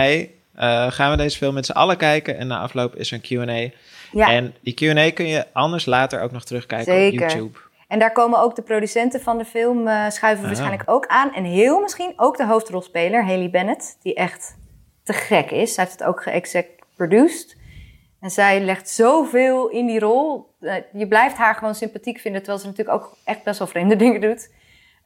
mei 0.55 0.85
uh, 0.87 0.93
gaan 0.93 1.11
we 1.11 1.17
deze 1.17 1.37
film 1.37 1.55
met 1.55 1.67
z'n 1.67 1.73
allen 1.73 1.97
kijken. 1.97 2.39
En 2.39 2.47
na 2.47 2.59
afloop 2.59 2.97
is 2.97 3.13
er 3.13 3.21
een 3.23 3.47
Q&A. 3.47 3.71
Ja. 4.13 4.31
En 4.31 4.55
die 4.61 4.75
Q&A 4.75 5.11
kun 5.11 5.27
je 5.27 5.47
anders 5.53 5.87
later 5.87 6.21
ook 6.21 6.33
nog 6.33 6.45
terugkijken 6.45 6.93
Zeker. 6.93 7.23
op 7.23 7.31
YouTube. 7.31 7.59
En 7.89 7.99
daar 7.99 8.13
komen 8.13 8.41
ook 8.41 8.57
de 8.57 8.63
producenten 8.63 9.21
van 9.21 9.39
de 9.39 9.45
film 9.45 9.87
uh, 9.87 10.09
schuiven 10.09 10.47
waarschijnlijk 10.47 10.83
ook 10.87 11.07
aan. 11.07 11.35
En 11.35 11.45
heel 11.45 11.81
misschien 11.81 12.13
ook 12.17 12.37
de 12.37 12.47
hoofdrolspeler, 12.47 13.25
Haley 13.25 13.51
Bennett. 13.51 13.99
Die 14.03 14.15
echt 14.15 14.57
te 15.03 15.13
gek 15.13 15.51
is. 15.51 15.75
Zij 15.75 15.85
heeft 15.85 15.99
het 15.99 16.09
ook 16.09 16.23
ge-exec 16.23 16.67
produced. 16.97 17.57
En 18.25 18.31
zij 18.31 18.61
legt 18.61 18.89
zoveel 18.89 19.69
in 19.69 19.87
die 19.87 19.99
rol. 19.99 20.55
Uh, 20.61 20.75
je 20.93 21.09
blijft 21.09 21.37
haar 21.37 21.55
gewoon 21.55 21.75
sympathiek 21.75 22.19
vinden, 22.19 22.41
terwijl 22.41 22.63
ze 22.63 22.67
natuurlijk 22.67 22.97
ook 22.97 23.17
echt 23.25 23.43
best 23.43 23.59
wel 23.59 23.69
vreemde 23.69 23.97
dingen 24.05 24.21
doet. 24.21 24.53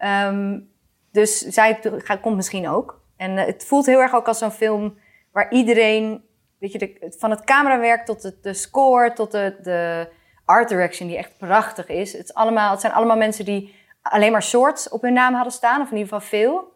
Um, 0.05 0.71
dus 1.13 1.39
zij 1.39 1.81
komt 2.21 2.37
misschien 2.37 2.69
ook. 2.69 3.01
En 3.17 3.31
uh, 3.37 3.45
het 3.45 3.65
voelt 3.65 3.87
heel 3.87 4.01
erg 4.01 4.15
ook 4.15 4.27
als 4.27 4.39
zo'n 4.39 4.51
film 4.51 4.99
waar 5.33 5.53
iedereen, 5.53 6.25
weet 6.59 6.73
je, 6.73 7.15
van 7.19 7.31
het 7.31 7.45
camerawerk 7.45 8.05
tot 8.05 8.23
de, 8.23 8.39
de 8.43 8.55
score, 8.55 9.13
tot 9.13 9.31
de, 9.31 9.57
de 9.63 10.09
art 10.45 10.69
direction, 10.69 11.09
die 11.09 11.17
echt 11.17 11.39
prachtig 11.39 11.87
is. 11.87 12.13
Het, 12.13 12.25
is 12.25 12.35
allemaal, 12.35 12.71
het 12.71 12.81
zijn 12.81 12.93
allemaal 12.93 13.17
mensen 13.17 13.45
die 13.45 13.75
alleen 14.03 14.33
maar 14.33 14.43
shorts 14.43 14.89
op 14.89 15.03
hun 15.03 15.13
naam 15.13 15.35
hadden 15.35 15.53
staan, 15.53 15.81
of 15.81 15.91
in 15.91 15.97
ieder 15.97 16.13
geval 16.13 16.29
veel. 16.29 16.73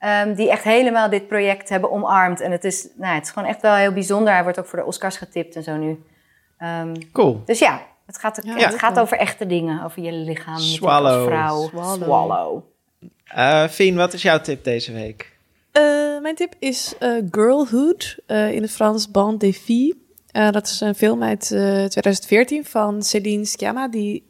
Um, 0.00 0.34
die 0.34 0.50
echt 0.50 0.64
helemaal 0.64 1.10
dit 1.10 1.28
project 1.28 1.68
hebben 1.68 1.90
omarmd. 1.90 2.40
En 2.40 2.50
het 2.50 2.64
is, 2.64 2.88
nou, 2.96 3.14
het 3.14 3.24
is 3.24 3.30
gewoon 3.30 3.48
echt 3.48 3.62
wel 3.62 3.74
heel 3.74 3.92
bijzonder. 3.92 4.32
Hij 4.32 4.42
wordt 4.42 4.58
ook 4.58 4.66
voor 4.66 4.78
de 4.78 4.84
Oscars 4.84 5.16
getipt 5.16 5.56
en 5.56 5.62
zo 5.62 5.76
nu. 5.76 6.02
Um, 6.58 7.12
cool. 7.12 7.42
Dus 7.44 7.58
ja, 7.58 7.86
het 8.06 8.18
gaat, 8.18 8.40
ja, 8.44 8.56
het 8.56 8.78
gaat 8.78 8.98
over 8.98 9.16
echte 9.16 9.46
dingen. 9.46 9.84
Over 9.84 10.02
je 10.02 10.12
lichaam. 10.12 10.58
Swallow. 10.58 11.18
Als 11.18 11.26
vrouw. 11.26 11.68
Swallow. 11.68 12.02
Swallow. 12.02 12.62
Uh, 13.36 13.68
Fien, 13.68 13.96
wat 13.96 14.12
is 14.12 14.22
jouw 14.22 14.40
tip 14.40 14.64
deze 14.64 14.92
week? 14.92 15.36
Uh, 15.72 16.20
mijn 16.20 16.34
tip 16.34 16.54
is 16.58 16.94
uh, 17.00 17.22
Girlhood. 17.30 18.16
in 18.26 18.62
het 18.62 18.70
Frans 18.70 19.10
Bande 19.10 19.36
des 19.36 19.56
Filles. 19.56 19.94
dat 20.32 20.66
is 20.66 20.80
een 20.80 20.94
film 20.94 21.22
uit 21.22 21.46
2014 21.46 22.64
van 22.64 23.02
Céline 23.02 23.44
Sciamma. 23.44 23.88
Die 23.88 24.24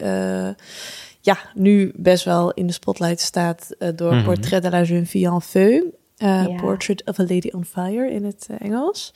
ja, 1.26 1.38
nu 1.54 1.92
best 1.96 2.24
wel 2.24 2.52
in 2.52 2.66
de 2.66 2.72
spotlight 2.72 3.20
staat 3.20 3.68
uh, 3.78 3.88
door 3.94 4.12
mm 4.12 4.16
-hmm. 4.16 4.26
Portrait 4.26 4.62
de 4.62 4.70
la 4.70 4.82
jeune 4.82 5.06
fille 5.06 5.30
en 5.30 5.42
feu. 5.42 5.72
Uh, 5.72 6.46
ja. 6.46 6.56
Portrait 6.56 7.04
of 7.04 7.18
a 7.18 7.22
Lady 7.22 7.48
on 7.50 7.64
Fire 7.64 8.10
in 8.10 8.24
het 8.24 8.46
uh, 8.50 8.56
Engels. 8.60 9.14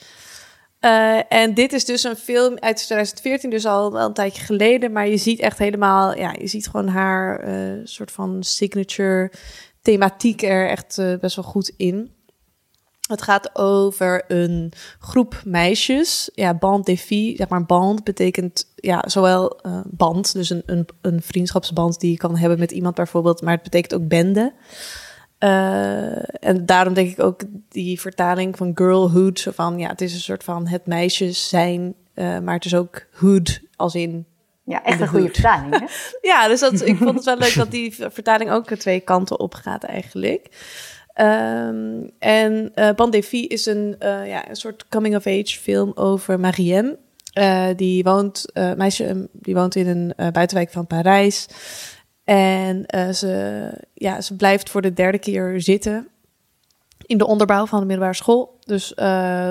en 1.29 1.55
dit 1.55 1.73
is 1.73 1.85
dus 1.85 2.05
een 2.05 2.17
film 2.17 2.59
uit 2.59 2.77
2014, 2.77 3.51
dus 3.51 3.67
al 3.67 3.93
wel 3.93 4.07
een 4.07 4.13
tijdje 4.13 4.43
geleden. 4.43 4.93
Maar 4.93 5.09
je 5.09 5.17
ziet 5.17 5.41
echt 5.41 5.59
helemaal, 5.59 6.17
ja, 6.17 6.35
je 6.39 6.47
ziet 6.47 6.67
gewoon 6.67 6.89
haar 6.89 7.45
soort 7.85 8.11
van 8.11 8.43
signature 8.43 9.33
thematiek 9.83 10.43
er 10.43 10.69
echt 10.69 11.03
best 11.21 11.37
wel 11.37 11.45
goed 11.45 11.73
in. 11.77 12.11
Het 13.11 13.23
gaat 13.23 13.51
over 13.53 14.25
een 14.29 14.73
groep 14.99 15.43
meisjes. 15.45 16.31
Ja, 16.35 16.55
band 16.55 16.91
filles. 16.99 17.37
Zeg 17.37 17.49
maar, 17.49 17.67
band 17.67 18.05
betekent 18.05 18.73
ja, 18.75 19.05
zowel 19.07 19.59
uh, 19.67 19.81
band, 19.87 20.33
dus 20.33 20.51
een, 20.51 20.63
een, 20.67 20.87
een 21.01 21.23
vriendschapsband 21.23 22.01
die 22.01 22.11
je 22.11 22.17
kan 22.17 22.37
hebben 22.37 22.59
met 22.59 22.71
iemand 22.71 22.95
bijvoorbeeld, 22.95 23.43
maar 23.43 23.55
het 23.55 23.63
betekent 23.63 23.95
ook 23.95 24.09
bende. 24.09 24.53
Uh, 25.39 26.45
en 26.45 26.67
daarom 26.67 26.95
denk 26.95 27.11
ik 27.11 27.21
ook 27.21 27.43
die 27.69 28.01
vertaling 28.01 28.57
van 28.57 28.71
girlhood, 28.75 29.39
zo 29.39 29.51
van 29.51 29.79
ja, 29.79 29.89
het 29.89 30.01
is 30.01 30.15
een 30.15 30.21
soort 30.21 30.45
van 30.45 30.67
het 30.67 30.87
meisjes 30.87 31.49
zijn, 31.49 31.95
uh, 32.15 32.39
maar 32.39 32.55
het 32.55 32.65
is 32.65 32.75
ook 32.75 33.07
hood 33.13 33.61
als 33.77 33.95
in. 33.95 34.27
Ja, 34.65 34.85
echt 34.85 35.01
een 35.01 35.09
goede 35.09 35.29
vertaling. 35.33 35.79
Hè? 35.79 35.87
ja, 36.31 36.49
dus 36.49 36.61
dat, 36.61 36.87
ik 36.87 36.97
vond 36.97 37.15
het 37.15 37.25
wel 37.25 37.37
leuk 37.37 37.55
dat 37.55 37.71
die 37.71 37.95
vertaling 37.95 38.51
ook 38.51 38.75
twee 38.75 39.01
kanten 39.01 39.39
op 39.41 39.55
gaat 39.55 39.85
eigenlijk. 39.85 40.49
Um, 41.21 42.11
en 42.19 42.73
uh, 42.75 42.91
Bandefi 42.95 43.47
is 43.47 43.67
een, 43.67 43.97
uh, 44.03 44.29
ja, 44.29 44.49
een 44.49 44.57
soort 44.57 44.89
coming-of-age 44.89 45.59
film 45.61 45.93
over 45.95 46.41
Marianne. 46.41 46.99
Uh, 47.39 47.67
die 47.77 48.03
woont, 48.03 48.45
meisje, 48.77 49.29
die 49.33 49.55
woont 49.55 49.75
in 49.75 49.87
een 49.87 50.33
buitenwijk 50.33 50.71
van 50.71 50.87
Parijs. 50.87 51.47
En 52.25 52.85
ze, 53.15 53.73
ja, 53.95 54.21
ze 54.21 54.37
blijft 54.37 54.71
voor 54.71 54.83
de 54.83 54.93
derde 54.93 55.19
keer 55.19 55.61
zitten 55.61 56.09
in 57.07 57.19
de 57.19 57.27
onderbouw 57.27 57.67
van 57.67 57.81
de 57.81 57.87
middelbare 57.87 58.17
school. 58.17 58.59
Dus 58.65 58.93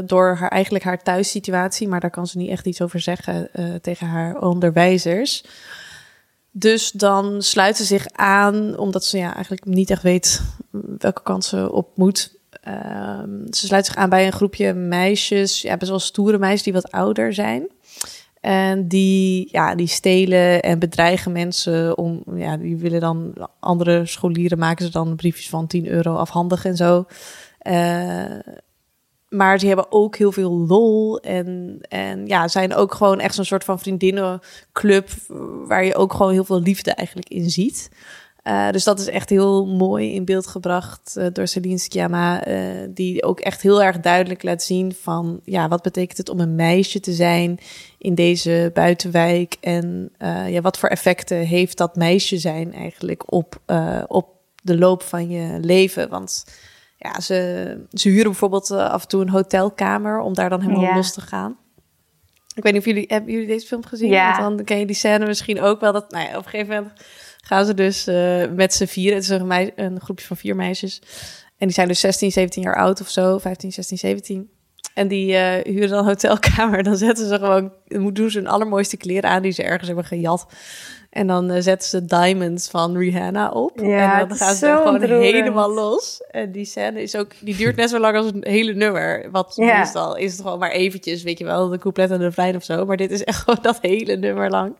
door 0.05 0.35
haar, 0.35 0.49
eigenlijk 0.49 0.83
haar 0.83 1.03
thuissituatie, 1.03 1.87
maar 1.87 1.99
daar 1.99 2.09
kan 2.09 2.27
ze 2.27 2.37
niet 2.37 2.49
echt 2.49 2.65
iets 2.65 2.81
over 2.81 2.99
zeggen 2.99 3.49
tegen 3.81 4.07
haar 4.07 4.41
onderwijzers. 4.41 5.43
Dus 6.59 6.91
dan 6.91 7.41
sluit 7.41 7.77
ze 7.77 7.83
zich 7.83 8.07
aan, 8.11 8.77
omdat 8.77 9.03
ze 9.03 9.17
ja, 9.17 9.33
eigenlijk 9.33 9.65
niet 9.65 9.89
echt 9.89 10.01
weet 10.01 10.41
welke 10.97 11.23
kant 11.23 11.45
ze 11.45 11.71
op 11.71 11.89
moet. 11.95 12.37
Uh, 12.67 13.23
ze 13.49 13.65
sluit 13.65 13.85
zich 13.85 13.95
aan 13.95 14.09
bij 14.09 14.25
een 14.25 14.31
groepje 14.31 14.73
meisjes, 14.73 15.61
ja, 15.61 15.77
best 15.77 15.89
wel 15.89 15.99
stoere 15.99 16.37
meisjes 16.37 16.63
die 16.63 16.73
wat 16.73 16.91
ouder 16.91 17.33
zijn. 17.33 17.67
En 18.41 18.87
die, 18.87 19.47
ja, 19.51 19.75
die 19.75 19.87
stelen 19.87 20.61
en 20.61 20.79
bedreigen 20.79 21.31
mensen 21.31 21.97
om, 21.97 22.23
ja, 22.35 22.57
die 22.57 22.77
willen 22.77 22.99
dan 22.99 23.47
andere 23.59 24.05
scholieren 24.05 24.57
maken 24.57 24.85
ze 24.85 24.91
dan 24.91 25.15
briefjes 25.15 25.49
van 25.49 25.67
10 25.67 25.87
euro 25.87 26.15
afhandig 26.15 26.65
en 26.65 26.75
zo. 26.75 27.05
Uh, 27.67 28.39
maar 29.29 29.59
ze 29.59 29.67
hebben 29.67 29.91
ook 29.91 30.15
heel 30.15 30.31
veel 30.31 30.51
lol 30.51 31.19
en, 31.19 31.79
en 31.81 32.27
ja, 32.27 32.47
zijn 32.47 32.75
ook 32.75 32.93
gewoon 32.93 33.19
echt 33.19 33.35
zo'n 33.35 33.45
soort 33.45 33.63
van 33.63 33.79
vriendinnenclub 33.79 35.09
waar 35.67 35.85
je 35.85 35.95
ook 35.95 36.13
gewoon 36.13 36.31
heel 36.31 36.43
veel 36.43 36.61
liefde 36.61 36.91
eigenlijk 36.91 37.29
in 37.29 37.49
ziet. 37.49 37.89
Uh, 38.43 38.69
dus 38.69 38.83
dat 38.83 38.99
is 38.99 39.07
echt 39.07 39.29
heel 39.29 39.65
mooi 39.65 40.13
in 40.13 40.25
beeld 40.25 40.47
gebracht 40.47 41.15
uh, 41.17 41.25
door 41.33 41.47
Celine 41.47 41.77
Sciamma, 41.77 42.47
uh, 42.47 42.87
die 42.89 43.23
ook 43.23 43.39
echt 43.39 43.61
heel 43.61 43.83
erg 43.83 43.99
duidelijk 43.99 44.43
laat 44.43 44.63
zien 44.63 44.93
van, 45.01 45.39
ja, 45.43 45.67
wat 45.67 45.81
betekent 45.81 46.17
het 46.17 46.29
om 46.29 46.39
een 46.39 46.55
meisje 46.55 46.99
te 46.99 47.13
zijn 47.13 47.59
in 47.97 48.15
deze 48.15 48.71
buitenwijk 48.73 49.57
en 49.61 50.11
ja, 50.47 50.61
wat 50.61 50.77
voor 50.77 50.89
effecten 50.89 51.37
heeft 51.37 51.77
dat 51.77 51.95
meisje 51.95 52.37
zijn 52.37 52.73
eigenlijk 52.73 53.31
op, 53.31 53.61
op 54.07 54.27
de 54.63 54.77
loop 54.77 55.03
van 55.03 55.29
je 55.29 55.59
leven? 55.61 56.09
Want 56.09 56.43
ja, 56.99 57.19
ze, 57.19 57.87
ze 57.91 58.09
huren 58.09 58.31
bijvoorbeeld 58.31 58.71
af 58.71 59.01
en 59.01 59.07
toe 59.07 59.21
een 59.21 59.29
hotelkamer 59.29 60.19
om 60.19 60.33
daar 60.33 60.49
dan 60.49 60.61
helemaal 60.61 60.81
ja. 60.81 60.95
los 60.95 61.13
te 61.13 61.21
gaan. 61.21 61.57
Ik 62.55 62.63
weet 62.63 62.73
niet 62.73 62.81
of 62.81 62.87
jullie, 62.87 63.05
hebben 63.07 63.31
jullie 63.31 63.47
deze 63.47 63.67
film 63.67 63.85
gezien? 63.85 64.09
Ja. 64.09 64.41
Want 64.41 64.55
dan 64.57 64.65
ken 64.65 64.79
je 64.79 64.85
die 64.85 64.95
scène 64.95 65.25
misschien 65.25 65.61
ook 65.61 65.79
wel, 65.79 65.91
dat, 65.91 66.11
nou 66.11 66.27
ja, 66.27 66.37
op 66.37 66.43
een 66.43 66.49
gegeven 66.49 66.75
moment 66.75 66.93
gaan 67.37 67.65
ze 67.65 67.73
dus 67.73 68.07
uh, 68.07 68.45
met 68.55 68.73
z'n 68.73 68.85
vier. 68.85 69.13
Het 69.13 69.23
is 69.23 69.29
een, 69.29 69.47
meis, 69.47 69.69
een 69.75 69.99
groepje 70.01 70.25
van 70.25 70.37
vier 70.37 70.55
meisjes. 70.55 71.01
En 71.57 71.67
die 71.67 71.75
zijn 71.75 71.87
dus 71.87 71.99
16, 71.99 72.31
17 72.31 72.63
jaar 72.63 72.75
oud 72.75 73.01
of 73.01 73.09
zo. 73.09 73.37
15, 73.37 73.71
16, 73.71 73.97
17. 73.97 74.49
En 74.93 75.07
die 75.07 75.31
uh, 75.31 75.53
huren 75.63 75.89
dan 75.89 75.99
een 75.99 76.05
hotelkamer. 76.05 76.83
Dan 76.83 76.97
zetten 76.97 77.27
ze 77.27 77.37
gewoon, 77.37 77.73
doen 78.13 78.31
ze 78.31 78.37
hun 78.37 78.47
allermooiste 78.47 78.97
kleren 78.97 79.29
aan 79.29 79.41
die 79.41 79.51
ze 79.51 79.63
ergens 79.63 79.87
hebben 79.87 80.05
gejat. 80.05 80.47
En 81.09 81.27
dan 81.27 81.51
uh, 81.51 81.57
zetten 81.59 81.89
ze 81.89 82.05
Diamonds 82.05 82.69
van 82.69 82.97
Rihanna 82.97 83.49
op. 83.49 83.79
Ja, 83.79 84.19
en 84.21 84.27
dan 84.27 84.37
gaan 84.37 84.55
ze 84.55 84.67
er 84.67 84.77
gewoon 84.77 85.01
helemaal 85.01 85.73
los. 85.73 86.23
En 86.31 86.51
die 86.51 86.65
scène 86.65 87.01
is 87.01 87.15
ook, 87.15 87.31
die 87.39 87.55
duurt 87.55 87.75
net 87.75 87.89
zo 87.89 87.99
lang 87.99 88.17
als 88.17 88.25
een 88.25 88.43
hele 88.47 88.73
nummer. 88.73 89.31
Wat 89.31 89.53
ja. 89.55 89.77
meestal 89.77 90.17
is 90.17 90.31
het 90.31 90.41
gewoon 90.41 90.59
maar 90.59 90.71
eventjes, 90.71 91.23
weet 91.23 91.39
je 91.39 91.45
wel, 91.45 91.69
de 91.69 91.77
couplet 91.77 92.11
en 92.11 92.17
de 92.17 92.23
refrein 92.23 92.55
of 92.55 92.63
zo. 92.63 92.85
Maar 92.85 92.97
dit 92.97 93.11
is 93.11 93.23
echt 93.23 93.41
gewoon 93.43 93.59
dat 93.61 93.77
hele 93.81 94.15
nummer 94.15 94.49
lang. 94.49 94.75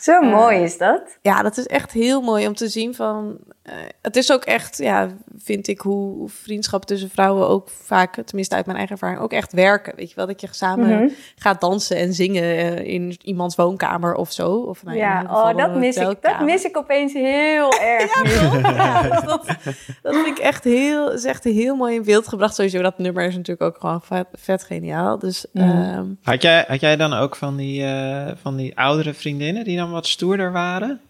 Zo 0.00 0.22
uh, 0.22 0.32
mooi 0.32 0.58
is 0.58 0.78
dat. 0.78 1.18
Ja, 1.22 1.42
dat 1.42 1.56
is 1.56 1.66
echt 1.66 1.92
heel 1.92 2.20
mooi 2.20 2.46
om 2.46 2.54
te 2.54 2.68
zien 2.68 2.94
van... 2.94 3.38
Uh, 3.68 3.72
het 4.02 4.16
is 4.16 4.32
ook 4.32 4.44
echt, 4.44 4.78
ja, 4.78 5.08
vind 5.38 5.68
ik, 5.68 5.80
hoe 5.80 6.28
vriendschap 6.28 6.84
tussen 6.84 7.10
vrouwen 7.10 7.48
ook 7.48 7.68
vaak, 7.68 8.14
tenminste 8.24 8.54
uit 8.54 8.66
mijn 8.66 8.78
eigen 8.78 8.94
ervaring, 8.96 9.20
ook 9.20 9.32
echt 9.32 9.52
werken. 9.52 9.96
Weet 9.96 10.08
je 10.08 10.14
wel, 10.14 10.26
dat 10.26 10.40
je 10.40 10.48
samen 10.50 10.86
mm 10.88 10.96
-hmm. 10.96 11.10
gaat 11.36 11.60
dansen 11.60 11.96
en 11.96 12.14
zingen 12.14 12.42
uh, 12.42 12.78
in 12.78 13.18
iemands 13.22 13.56
woonkamer 13.56 14.14
of 14.14 14.32
zo. 14.32 14.52
Of 14.52 14.84
nou, 14.84 14.96
ja, 14.96 15.22
oh, 15.22 15.56
dat 15.56 15.76
mis, 15.76 15.96
ik, 15.96 16.22
dat 16.22 16.40
mis 16.40 16.64
ik 16.64 16.76
opeens 16.76 17.12
heel 17.12 17.72
erg. 17.96 18.24
ja, 18.62 18.70
ja, 18.70 19.02
dus 19.02 19.22
dat, 19.22 19.46
dat 20.02 20.14
vind 20.14 20.26
ik 20.26 20.38
echt 20.38 20.64
heel, 20.64 21.12
is 21.12 21.24
echt 21.24 21.44
heel 21.44 21.76
mooi 21.76 21.94
in 21.94 22.04
beeld 22.04 22.28
gebracht. 22.28 22.54
Sowieso, 22.54 22.82
dat 22.82 22.98
nummer 22.98 23.24
is 23.24 23.36
natuurlijk 23.36 23.74
ook 23.74 23.80
gewoon 23.80 24.02
vet, 24.02 24.26
vet 24.32 24.64
geniaal. 24.64 25.18
Dus, 25.18 25.46
mm. 25.52 25.62
um, 25.62 26.18
had, 26.22 26.42
jij, 26.42 26.64
had 26.68 26.80
jij 26.80 26.96
dan 26.96 27.12
ook 27.12 27.36
van 27.36 27.56
die, 27.56 27.82
uh, 27.82 28.30
van 28.42 28.56
die 28.56 28.78
oudere 28.78 29.14
vriendinnen 29.14 29.64
die 29.64 29.76
dan 29.76 29.90
wat 29.90 30.06
stoerder 30.06 30.52
waren? 30.52 31.00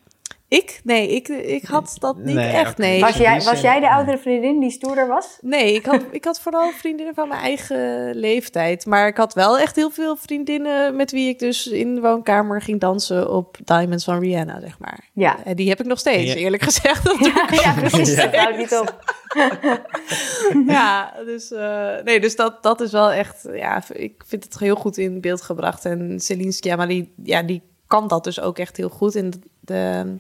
Ik? 0.49 0.81
Nee, 0.85 1.09
ik, 1.09 1.29
ik 1.29 1.65
had 1.65 1.97
dat 1.99 2.17
niet 2.17 2.35
nee, 2.35 2.53
echt, 2.53 2.79
nee. 2.79 3.01
Was 3.01 3.17
jij, 3.17 3.43
was 3.43 3.61
jij 3.61 3.81
de 3.81 3.91
oudere 3.91 4.19
vriendin 4.19 4.61
die 4.61 4.71
stoerder 4.71 5.07
was? 5.07 5.39
Nee, 5.41 5.75
ik 5.75 5.87
had, 5.87 6.03
ik 6.11 6.25
had 6.25 6.41
vooral 6.41 6.71
vriendinnen 6.71 7.15
van 7.15 7.29
mijn 7.29 7.41
eigen 7.41 8.15
leeftijd. 8.15 8.87
Maar 8.87 9.07
ik 9.07 9.17
had 9.17 9.35
wel 9.35 9.59
echt 9.59 9.77
heel 9.77 9.91
veel 9.91 10.17
vriendinnen 10.17 10.97
met 10.97 11.11
wie 11.11 11.29
ik 11.29 11.39
dus 11.39 11.67
in 11.67 11.95
de 11.95 12.01
woonkamer 12.01 12.63
ging 12.63 12.81
dansen 12.81 13.31
op 13.31 13.57
Diamonds 13.65 14.05
van 14.05 14.19
Rihanna, 14.19 14.61
zeg 14.61 14.79
maar. 14.79 15.09
Ja. 15.13 15.45
En 15.45 15.57
die 15.57 15.69
heb 15.69 15.81
ik 15.81 15.87
nog 15.87 15.99
steeds, 15.99 16.33
ja. 16.33 16.39
eerlijk 16.39 16.63
gezegd. 16.63 17.05
Dat 17.05 17.19
ja, 17.19 17.49
ja, 17.51 17.73
precies. 17.73 18.17
Dat 18.17 18.37
houdt 18.37 18.57
niet 18.57 18.79
op. 18.81 19.15
ja, 20.67 21.13
dus, 21.25 21.51
uh, 21.51 22.03
nee, 22.05 22.21
dus 22.21 22.37
dat, 22.37 22.63
dat 22.63 22.81
is 22.81 22.93
wel 22.93 23.13
echt, 23.13 23.49
ja, 23.53 23.83
ik 23.93 24.23
vind 24.27 24.45
het 24.45 24.59
heel 24.59 24.77
goed 24.77 24.99
in 24.99 25.21
beeld 25.21 25.43
gebracht. 25.43 25.85
En 25.85 26.21
Celine 26.21 26.53
Sciamma, 26.53 26.87
die, 26.87 27.13
ja, 27.23 27.43
die 27.43 27.63
kan 27.87 28.09
dat 28.09 28.25
dus 28.25 28.41
ook 28.41 28.59
echt 28.59 28.77
heel 28.77 28.89
goed. 28.89 29.15
En 29.15 29.31
de, 29.67 30.17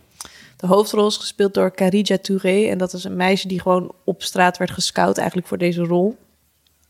de, 0.57 0.67
hoofdrol 0.67 1.07
is 1.07 1.17
gespeeld 1.17 1.55
door 1.55 1.71
Karija 1.71 2.19
Touré. 2.19 2.69
En 2.69 2.79
dat 2.79 2.93
is 2.93 3.05
een 3.05 3.17
meisje 3.17 3.49
die 3.49 3.61
gewoon 3.61 3.93
op 4.05 4.23
straat 4.23 4.57
werd 4.57 4.71
gescout 4.71 5.17
eigenlijk 5.19 5.49
voor 5.49 5.59
deze 5.59 5.83
rol. 5.83 6.17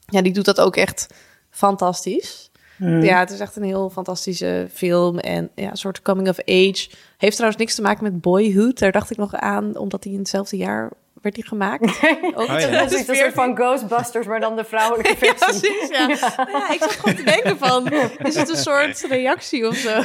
Ja, 0.06 0.22
die 0.22 0.32
doet 0.32 0.44
dat 0.44 0.60
ook 0.60 0.76
echt 0.76 1.14
fantastisch. 1.50 2.50
Hmm. 2.76 3.02
Ja, 3.02 3.18
het 3.18 3.30
is 3.30 3.40
echt 3.40 3.56
een 3.56 3.62
heel 3.62 3.90
fantastische 3.90 4.68
film 4.72 5.18
en 5.18 5.50
ja, 5.54 5.70
een 5.70 5.76
soort 5.76 6.02
coming 6.02 6.28
of 6.28 6.38
age. 6.38 6.88
Heeft 7.18 7.34
trouwens 7.34 7.60
niks 7.60 7.74
te 7.74 7.82
maken 7.82 8.02
met 8.02 8.20
Boyhood. 8.20 8.78
Daar 8.78 8.92
dacht 8.92 9.10
ik 9.10 9.16
nog 9.16 9.34
aan, 9.34 9.76
omdat 9.76 10.04
hij 10.04 10.12
in 10.12 10.18
hetzelfde 10.18 10.56
jaar 10.56 10.92
werd 11.26 11.34
die 11.34 11.46
gemaakt. 11.46 11.82
Ook 12.34 12.48
oh, 12.48 12.60
ja. 12.60 12.70
Dat 12.70 12.92
is 12.92 13.08
een 13.08 13.16
soort 13.16 13.32
van 13.32 13.56
Ghostbusters, 13.56 14.26
maar 14.26 14.40
dan 14.40 14.56
de 14.56 14.64
vrouwelijke 14.64 15.16
versie. 15.26 15.72
ja, 15.72 16.06
precies, 16.06 16.28
ja. 16.36 16.48
ja. 16.52 16.72
ik 16.72 16.78
zat 16.78 16.90
gewoon 16.90 17.16
te 17.16 17.22
denken 17.22 17.58
van, 17.58 17.92
is 18.18 18.34
het 18.34 18.48
een 18.48 18.56
soort 18.56 19.06
reactie 19.08 19.66
of 19.66 19.76
zo? 19.76 20.02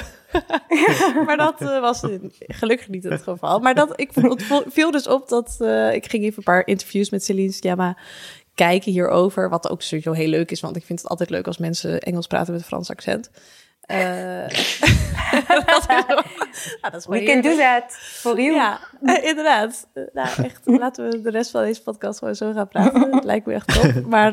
maar 1.25 1.38
dat 1.38 1.62
uh, 1.62 1.80
was 1.80 2.01
gelukkig 2.38 2.88
niet 2.88 3.04
het 3.04 3.24
geval. 3.24 3.60
Maar 3.60 3.75
dat, 3.75 3.94
ik 4.00 4.12
viel 4.68 4.92
dus 4.92 5.08
op 5.08 5.30
dat 5.30 5.58
uh, 5.60 5.94
ik 5.94 6.10
ging 6.10 6.24
even 6.24 6.38
een 6.38 6.44
paar 6.44 6.68
interviews 6.68 7.10
met 7.10 7.24
Celine 7.24 7.51
Sciamma 7.51 7.98
kijken 8.56 8.92
hierover. 8.92 9.50
Wat 9.50 9.70
ook 9.70 9.82
sowieso 9.82 10.12
heel 10.12 10.28
leuk 10.28 10.51
is, 10.51 10.60
want 10.60 10.75
ik 10.75 10.86
vind 10.86 11.00
het 11.00 11.10
altijd 11.10 11.30
leuk 11.30 11.48
als 11.48 11.58
mensen 11.58 12.00
Engels 12.00 12.28
praten 12.28 12.51
met 12.51 12.62
een 12.62 12.68
Frans 12.68 12.90
accent. 12.90 13.30
Uh, 13.91 14.48
dat 16.81 16.95
is 16.95 17.05
We 17.05 17.24
can 17.24 17.41
do 17.41 17.55
that 17.55 17.83
for 17.98 18.41
you. 18.41 18.55
Ja, 18.55 18.79
uh, 19.01 19.24
inderdaad. 19.24 19.88
Uh, 19.93 20.03
nou, 20.13 20.27
echt, 20.43 20.62
laten 20.63 21.10
we 21.10 21.21
de 21.21 21.29
rest 21.29 21.51
van 21.51 21.63
deze 21.63 21.83
podcast 21.83 22.19
gewoon 22.19 22.36
zo 22.36 22.53
gaan 22.53 22.67
praten. 22.67 23.15
Het 23.15 23.24
lijkt 23.24 23.45
me 23.45 23.53
echt 23.53 23.74
top. 23.74 24.05
Maar, 24.05 24.31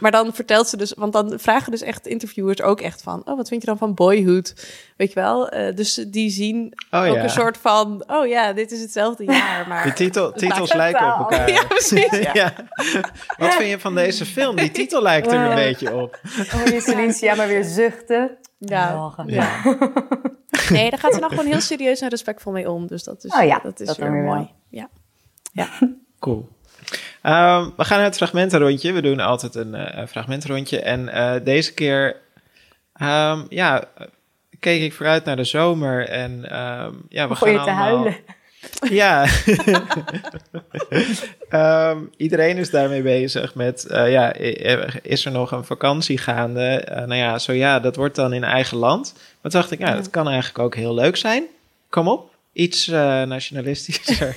maar 0.00 0.10
dan 0.10 0.34
vertelt 0.34 0.68
ze 0.68 0.76
dus, 0.76 0.92
want 0.96 1.12
dan 1.12 1.32
vragen 1.36 1.70
dus 1.70 1.82
echt 1.82 2.06
interviewers 2.06 2.62
ook 2.62 2.80
echt 2.80 3.02
van, 3.02 3.22
oh, 3.24 3.36
wat 3.36 3.48
vind 3.48 3.60
je 3.60 3.66
dan 3.66 3.78
van 3.78 3.94
Boyhood? 3.94 4.54
Weet 4.96 5.12
je 5.12 5.20
wel? 5.20 5.50
dus 5.74 5.94
die 5.94 6.30
zien 6.30 6.72
oh, 6.90 7.00
ook 7.00 7.14
ja. 7.14 7.22
een 7.22 7.30
soort 7.30 7.56
van, 7.56 8.04
oh 8.06 8.26
ja, 8.26 8.52
dit 8.52 8.72
is 8.72 8.80
hetzelfde 8.80 9.24
jaar. 9.32 9.68
Maar 9.68 9.84
De 9.84 9.92
titel, 9.92 10.32
titels 10.32 10.72
lijken 10.72 11.12
op 11.12 11.18
elkaar. 11.18 11.50
Ja, 11.58 11.64
precies. 11.64 12.18
Ja. 12.18 12.30
ja. 12.32 12.52
Wat 13.36 13.54
vind 13.54 13.70
je 13.70 13.78
van 13.78 13.94
deze 13.94 14.24
film? 14.24 14.56
Die 14.56 14.70
titel 14.70 15.02
lijkt 15.02 15.32
er 15.32 15.40
een 15.40 15.54
beetje 15.54 15.94
op. 15.94 16.20
Oh, 16.54 16.64
die 16.64 16.80
Celine 16.80 17.16
ja, 17.20 17.34
maar 17.34 17.48
weer 17.48 17.64
zuchten. 17.64 18.38
Ja. 18.58 19.12
ja. 19.26 19.62
nee, 20.70 20.90
daar 20.90 20.98
gaat 20.98 21.14
ze 21.14 21.20
nog 21.20 21.30
gewoon 21.30 21.46
heel 21.46 21.60
serieus 21.60 22.00
en 22.00 22.08
respectvol 22.08 22.52
mee 22.52 22.70
om. 22.70 22.86
Dus 22.86 23.04
dat 23.04 23.24
is, 23.24 23.32
oh 23.32 23.44
ja, 23.44 23.58
dat 23.62 23.80
is 23.80 23.86
dat 23.86 23.96
weer 23.96 24.10
mooi. 24.10 24.38
Wel. 24.38 24.50
Ja. 24.68 24.88
ja. 25.52 25.68
Cool. 26.18 26.48
Um, 27.22 27.72
we 27.76 27.84
gaan 27.84 27.96
naar 27.96 28.06
het 28.06 28.16
fragmentenrondje. 28.16 28.92
We 28.92 29.02
doen 29.02 29.20
altijd 29.20 29.54
een 29.54 29.74
uh, 29.74 30.06
fragmentenrondje. 30.06 30.80
En 30.80 31.00
uh, 31.00 31.34
deze 31.44 31.74
keer, 31.74 32.16
um, 33.02 33.46
ja, 33.48 33.84
keek 34.58 34.82
ik 34.82 34.92
vooruit 34.92 35.24
naar 35.24 35.36
de 35.36 35.44
zomer. 35.44 36.08
En 36.08 36.58
um, 36.58 37.02
ja, 37.08 37.28
we 37.28 37.34
Gooi 37.34 37.54
gaan 37.54 37.62
allemaal... 37.62 37.84
huilen. 37.84 38.16
Ja, 38.90 39.26
um, 41.90 42.10
iedereen 42.16 42.56
is 42.56 42.70
daarmee 42.70 43.02
bezig 43.02 43.54
met, 43.54 43.86
uh, 43.90 44.10
ja, 44.10 44.32
is 45.02 45.24
er 45.24 45.32
nog 45.32 45.52
een 45.52 45.64
vakantie 45.64 46.18
gaande? 46.18 46.86
Uh, 46.90 46.96
nou 46.96 47.14
ja, 47.14 47.38
zo 47.38 47.52
ja, 47.52 47.80
dat 47.80 47.96
wordt 47.96 48.14
dan 48.14 48.32
in 48.32 48.44
eigen 48.44 48.76
land. 48.76 49.12
Maar 49.14 49.52
toen 49.52 49.60
dacht 49.60 49.70
ik, 49.70 49.78
ja, 49.78 49.94
dat 49.94 50.10
kan 50.10 50.28
eigenlijk 50.28 50.58
ook 50.58 50.74
heel 50.74 50.94
leuk 50.94 51.16
zijn. 51.16 51.44
Kom 51.88 52.08
op, 52.08 52.34
iets 52.52 52.88
uh, 52.88 53.22
nationalistischer. 53.22 54.36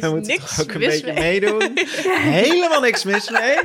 We 0.00 0.08
moeten 0.10 0.36
toch 0.36 0.60
ook 0.60 0.72
een 0.72 0.80
beetje 0.80 1.12
mee. 1.12 1.22
meedoen. 1.22 1.72
helemaal 2.42 2.80
niks 2.80 3.04
mis 3.04 3.30
mee. 3.30 3.58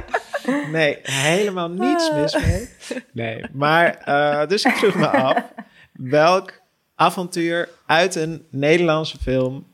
Nee, 0.72 0.98
helemaal 1.02 1.70
niets 1.70 2.12
mis 2.12 2.38
mee. 2.46 2.70
Nee, 3.12 3.46
maar 3.52 4.04
dus 4.48 4.66
ik 4.66 4.76
vroeg 4.76 4.96
me 4.96 5.08
af, 5.08 5.44
welk 5.92 6.66
avontuur 6.98 7.70
uit 7.86 8.16
een 8.16 8.48
Nederlandse 8.50 9.18
film 9.18 9.66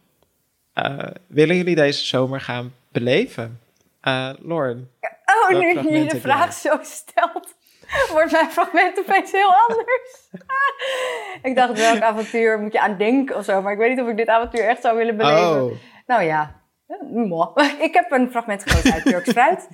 uh, 0.75 0.98
willen 1.27 1.56
jullie 1.56 1.75
deze 1.75 2.06
zomer 2.06 2.42
gaan 2.42 2.74
beleven? 2.92 3.60
Uh, 4.03 4.30
Lauren? 4.39 4.92
Oh, 5.25 5.50
nu 5.50 5.98
je 5.98 6.06
de 6.06 6.20
vraag 6.20 6.53
zo 6.53 6.77
stelt, 6.82 7.56
wordt 8.12 8.32
mijn 8.32 8.51
fragment 8.51 9.00
opeens 9.00 9.32
heel 9.32 9.53
anders. 9.68 10.30
ik 11.50 11.56
dacht, 11.56 11.77
welk 11.77 12.01
avontuur 12.01 12.60
moet 12.60 12.74
je 12.74 12.80
aan 12.80 12.98
denken 12.98 13.36
of 13.36 13.46
zo, 13.46 13.62
maar 13.62 13.72
ik 13.72 13.77
weet 13.77 13.89
niet 13.89 14.01
of 14.01 14.08
ik 14.08 14.18
dit 14.18 14.27
avontuur 14.27 14.68
echt 14.68 14.82
zou 14.82 14.98
willen 14.98 15.18
beleven. 15.18 15.63
Oh. 15.63 15.72
Nou 16.08 16.24
ja, 16.24 16.62
Ik 17.80 17.94
heb 17.94 18.12
een 18.12 18.32
fragment 18.32 18.63
gekozen 18.63 18.94
uit 18.94 19.03
Turks 19.03 19.32
Fruit. 19.32 19.68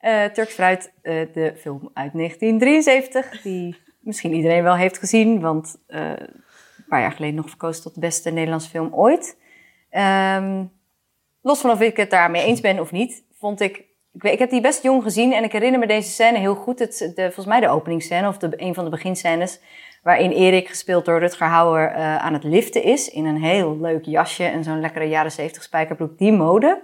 Uh, 0.00 0.24
Turks 0.24 0.54
Fruit, 0.54 0.92
uh, 1.02 1.32
de 1.32 1.52
film 1.56 1.90
uit 1.94 2.12
1973, 2.12 3.42
die 3.42 3.76
misschien 4.00 4.32
iedereen 4.32 4.62
wel 4.62 4.76
heeft 4.76 4.98
gezien, 4.98 5.40
want 5.40 5.76
uh, 5.88 6.12
paar 6.90 7.00
jaar 7.00 7.12
geleden 7.12 7.36
nog 7.36 7.48
verkozen 7.48 7.82
tot 7.82 7.94
de 7.94 8.00
beste 8.00 8.30
Nederlandse 8.30 8.68
film 8.68 8.94
ooit. 8.94 9.36
Um, 9.90 10.72
los 11.42 11.60
van 11.60 11.70
of 11.70 11.80
ik 11.80 11.96
het 11.96 12.10
daarmee 12.10 12.44
eens 12.44 12.60
ben 12.60 12.80
of 12.80 12.92
niet, 12.92 13.24
vond 13.38 13.60
ik. 13.60 13.88
Ik, 14.12 14.22
weet, 14.22 14.32
ik 14.32 14.38
heb 14.38 14.50
die 14.50 14.60
best 14.60 14.82
jong 14.82 15.02
gezien 15.02 15.32
en 15.32 15.44
ik 15.44 15.52
herinner 15.52 15.80
me 15.80 15.86
deze 15.86 16.10
scène 16.10 16.38
heel 16.38 16.54
goed. 16.54 16.78
Het, 16.78 17.12
de, 17.14 17.22
volgens 17.22 17.46
mij 17.46 17.60
de 17.60 17.68
openingsscène 17.68 18.28
of 18.28 18.38
de, 18.38 18.52
een 18.56 18.74
van 18.74 18.84
de 18.84 18.90
beginscènes. 18.90 19.60
Waarin 20.02 20.30
Erik, 20.30 20.68
gespeeld 20.68 21.04
door 21.04 21.18
Rutger 21.18 21.46
Hauer, 21.46 21.90
uh, 21.90 22.16
aan 22.16 22.32
het 22.32 22.44
liften 22.44 22.82
is. 22.82 23.10
In 23.10 23.24
een 23.24 23.42
heel 23.42 23.78
leuk 23.80 24.04
jasje 24.04 24.44
en 24.44 24.64
zo'n 24.64 24.80
lekkere 24.80 25.04
jaren 25.04 25.32
70 25.32 25.62
spijkerbroek. 25.62 26.18
Die 26.18 26.32
mode 26.32 26.82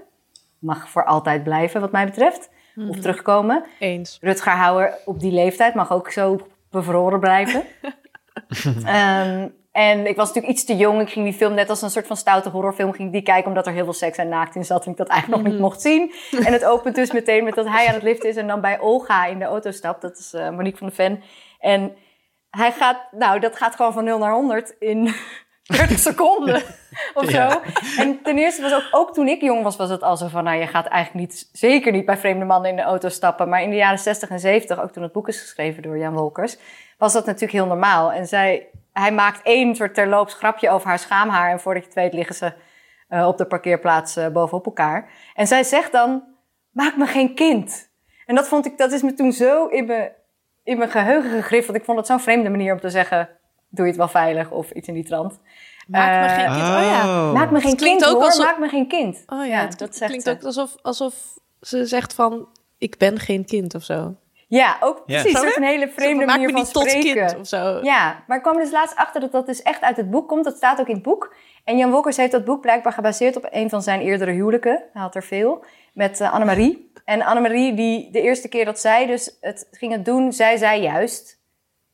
mag 0.58 0.90
voor 0.90 1.04
altijd 1.04 1.42
blijven, 1.42 1.80
wat 1.80 1.92
mij 1.92 2.04
betreft. 2.04 2.50
Mm. 2.74 2.88
Of 2.88 2.98
terugkomen. 2.98 3.64
Eens. 3.78 4.18
Rutger 4.20 4.52
Hauer 4.52 4.98
op 5.04 5.20
die 5.20 5.32
leeftijd 5.32 5.74
mag 5.74 5.92
ook 5.92 6.10
zo 6.10 6.46
bevroren 6.70 7.20
blijven. 7.20 7.62
um, 8.86 9.54
en 9.76 10.06
ik 10.06 10.16
was 10.16 10.26
natuurlijk 10.26 10.54
iets 10.54 10.64
te 10.64 10.76
jong. 10.76 11.00
Ik 11.00 11.10
ging 11.10 11.24
die 11.24 11.34
film 11.34 11.54
net 11.54 11.70
als 11.70 11.82
een 11.82 11.90
soort 11.90 12.06
van 12.06 12.16
stoute 12.16 12.48
horrorfilm 12.48 12.92
ging 12.92 13.12
die 13.12 13.22
kijken... 13.22 13.48
omdat 13.48 13.66
er 13.66 13.72
heel 13.72 13.84
veel 13.84 13.92
seks 13.92 14.18
en 14.18 14.28
naakt 14.28 14.54
in 14.54 14.64
zat 14.64 14.84
en 14.84 14.90
ik 14.90 14.96
dat 14.96 15.08
eigenlijk 15.08 15.42
nog 15.42 15.52
niet 15.52 15.60
mocht 15.62 15.80
zien. 15.80 16.14
En 16.44 16.52
het 16.52 16.64
opent 16.64 16.94
dus 16.94 17.12
meteen 17.12 17.44
met 17.44 17.54
dat 17.54 17.68
hij 17.68 17.86
aan 17.86 17.94
het 17.94 18.02
liften 18.02 18.28
is... 18.28 18.36
en 18.36 18.46
dan 18.46 18.60
bij 18.60 18.80
Olga 18.80 19.26
in 19.26 19.38
de 19.38 19.44
auto 19.44 19.70
stapt. 19.70 20.02
Dat 20.02 20.18
is 20.18 20.34
uh, 20.34 20.50
Monique 20.50 20.78
van 20.78 20.86
de 20.86 20.94
Ven. 20.94 21.22
En 21.60 21.96
hij 22.50 22.72
gaat... 22.72 22.98
Nou, 23.10 23.40
dat 23.40 23.56
gaat 23.56 23.76
gewoon 23.76 23.92
van 23.92 24.04
0 24.04 24.18
naar 24.18 24.32
100 24.32 24.74
in 24.78 25.14
30 25.76 25.98
seconden 25.98 26.62
of 27.14 27.24
zo. 27.24 27.36
Ja. 27.36 27.60
En 27.98 28.22
ten 28.22 28.38
eerste 28.38 28.62
was 28.62 28.74
ook, 28.74 28.88
ook 28.90 29.14
toen 29.14 29.28
ik 29.28 29.40
jong 29.40 29.62
was, 29.62 29.76
was 29.76 29.90
het 29.90 30.02
al 30.02 30.16
zo 30.16 30.26
van... 30.26 30.44
nou, 30.44 30.58
je 30.58 30.66
gaat 30.66 30.86
eigenlijk 30.86 31.26
niet, 31.26 31.48
zeker 31.52 31.92
niet 31.92 32.06
bij 32.06 32.18
vreemde 32.18 32.44
mannen 32.44 32.70
in 32.70 32.76
de 32.76 32.82
auto 32.82 33.08
stappen. 33.08 33.48
Maar 33.48 33.62
in 33.62 33.70
de 33.70 33.76
jaren 33.76 33.98
60 33.98 34.28
en 34.28 34.40
70, 34.40 34.82
ook 34.82 34.90
toen 34.90 35.02
het 35.02 35.12
boek 35.12 35.28
is 35.28 35.40
geschreven 35.40 35.82
door 35.82 35.98
Jan 35.98 36.14
Wolkers... 36.14 36.56
was 36.98 37.12
dat 37.12 37.26
natuurlijk 37.26 37.52
heel 37.52 37.66
normaal. 37.66 38.12
En 38.12 38.26
zij, 38.26 38.70
hij 39.02 39.12
maakt 39.12 39.42
één 39.42 39.74
soort 39.74 39.94
terloops 39.94 40.34
grapje 40.34 40.70
over 40.70 40.88
haar 40.88 40.98
schaamhaar... 40.98 41.50
en 41.50 41.60
voordat 41.60 41.82
je 41.82 41.88
het 41.88 41.98
weet 41.98 42.12
liggen 42.12 42.34
ze 42.34 42.52
uh, 43.08 43.26
op 43.26 43.38
de 43.38 43.46
parkeerplaats 43.46 44.16
uh, 44.16 44.28
bovenop 44.28 44.66
elkaar. 44.66 45.10
En 45.34 45.46
zij 45.46 45.64
zegt 45.64 45.92
dan, 45.92 46.22
maak 46.70 46.96
me 46.96 47.06
geen 47.06 47.34
kind. 47.34 47.90
En 48.26 48.34
dat 48.34 48.48
vond 48.48 48.66
ik, 48.66 48.78
dat 48.78 48.92
is 48.92 49.02
me 49.02 49.14
toen 49.14 49.32
zo 49.32 49.66
in 49.66 49.86
mijn, 49.86 50.12
in 50.64 50.78
mijn 50.78 50.90
geheugen 50.90 51.30
gegrift... 51.30 51.66
want 51.66 51.78
ik 51.78 51.84
vond 51.84 51.98
het 51.98 52.06
zo'n 52.06 52.20
vreemde 52.20 52.50
manier 52.50 52.72
om 52.72 52.80
te 52.80 52.90
zeggen 52.90 53.28
doe 53.68 53.84
je 53.84 53.90
het 53.90 54.00
wel 54.00 54.08
veilig 54.08 54.50
of 54.50 54.70
iets 54.70 54.88
in 54.88 54.94
die 54.94 55.04
trant. 55.04 55.40
Maak 55.86 56.22
me 56.22 56.28
geen 56.28 56.52
kind. 56.52 56.68
Oh, 56.68 56.82
ja. 56.82 57.32
Maak 57.32 57.50
me 57.50 57.60
geen 57.60 57.76
kind, 57.76 58.06
ook 58.06 58.22
alsof... 58.22 58.44
Maak 58.44 58.58
me 58.58 58.68
geen 58.68 58.88
kind. 58.88 59.22
Oh 59.26 59.46
ja, 59.46 59.60
het 59.60 59.78
dat 59.78 59.98
klinkt 59.98 60.30
ook 60.30 60.42
alsof, 60.42 60.74
alsof 60.82 61.14
ze 61.60 61.86
zegt 61.86 62.14
van... 62.14 62.48
ik 62.78 62.98
ben 62.98 63.18
geen 63.18 63.44
kind 63.44 63.74
of 63.74 63.82
zo. 63.82 64.16
Ja, 64.48 64.76
ook 64.80 65.04
precies. 65.04 65.32
Dat 65.32 65.44
is 65.44 65.56
een 65.56 65.62
hele 65.62 65.88
vreemde 65.88 66.24
Maak 66.24 66.36
manier 66.36 66.52
me 66.52 66.58
niet 66.58 66.70
van 66.70 66.82
spreken. 66.82 67.14
tot 67.14 67.26
kind 67.26 67.40
of 67.40 67.46
zo. 67.46 67.80
Ja, 67.82 68.24
maar 68.26 68.36
ik 68.36 68.42
kwam 68.42 68.56
dus 68.56 68.70
laatst 68.70 68.96
achter 68.96 69.20
dat 69.20 69.32
dat 69.32 69.46
dus 69.46 69.62
echt 69.62 69.82
uit 69.82 69.96
het 69.96 70.10
boek 70.10 70.28
komt. 70.28 70.44
Dat 70.44 70.56
staat 70.56 70.80
ook 70.80 70.88
in 70.88 70.94
het 70.94 71.02
boek. 71.02 71.34
En 71.64 71.76
Jan 71.76 71.90
Wolkers 71.90 72.16
heeft 72.16 72.32
dat 72.32 72.44
boek 72.44 72.60
blijkbaar 72.60 72.92
gebaseerd 72.92 73.36
op 73.36 73.46
een 73.50 73.68
van 73.68 73.82
zijn 73.82 74.00
eerdere 74.00 74.30
huwelijken. 74.30 74.82
Hij 74.92 75.02
had 75.02 75.14
er 75.14 75.24
veel. 75.24 75.64
Met 75.92 76.20
uh, 76.20 76.32
Annemarie. 76.32 76.92
En 77.04 77.22
Annemarie, 77.22 77.74
die 77.74 78.10
de 78.10 78.20
eerste 78.20 78.48
keer 78.48 78.64
dat 78.64 78.80
zij 78.80 79.06
dus 79.06 79.36
het 79.40 79.68
ging 79.70 79.92
het 79.92 80.04
doen, 80.04 80.32
zij 80.32 80.56
zei 80.56 80.82
juist... 80.82 81.34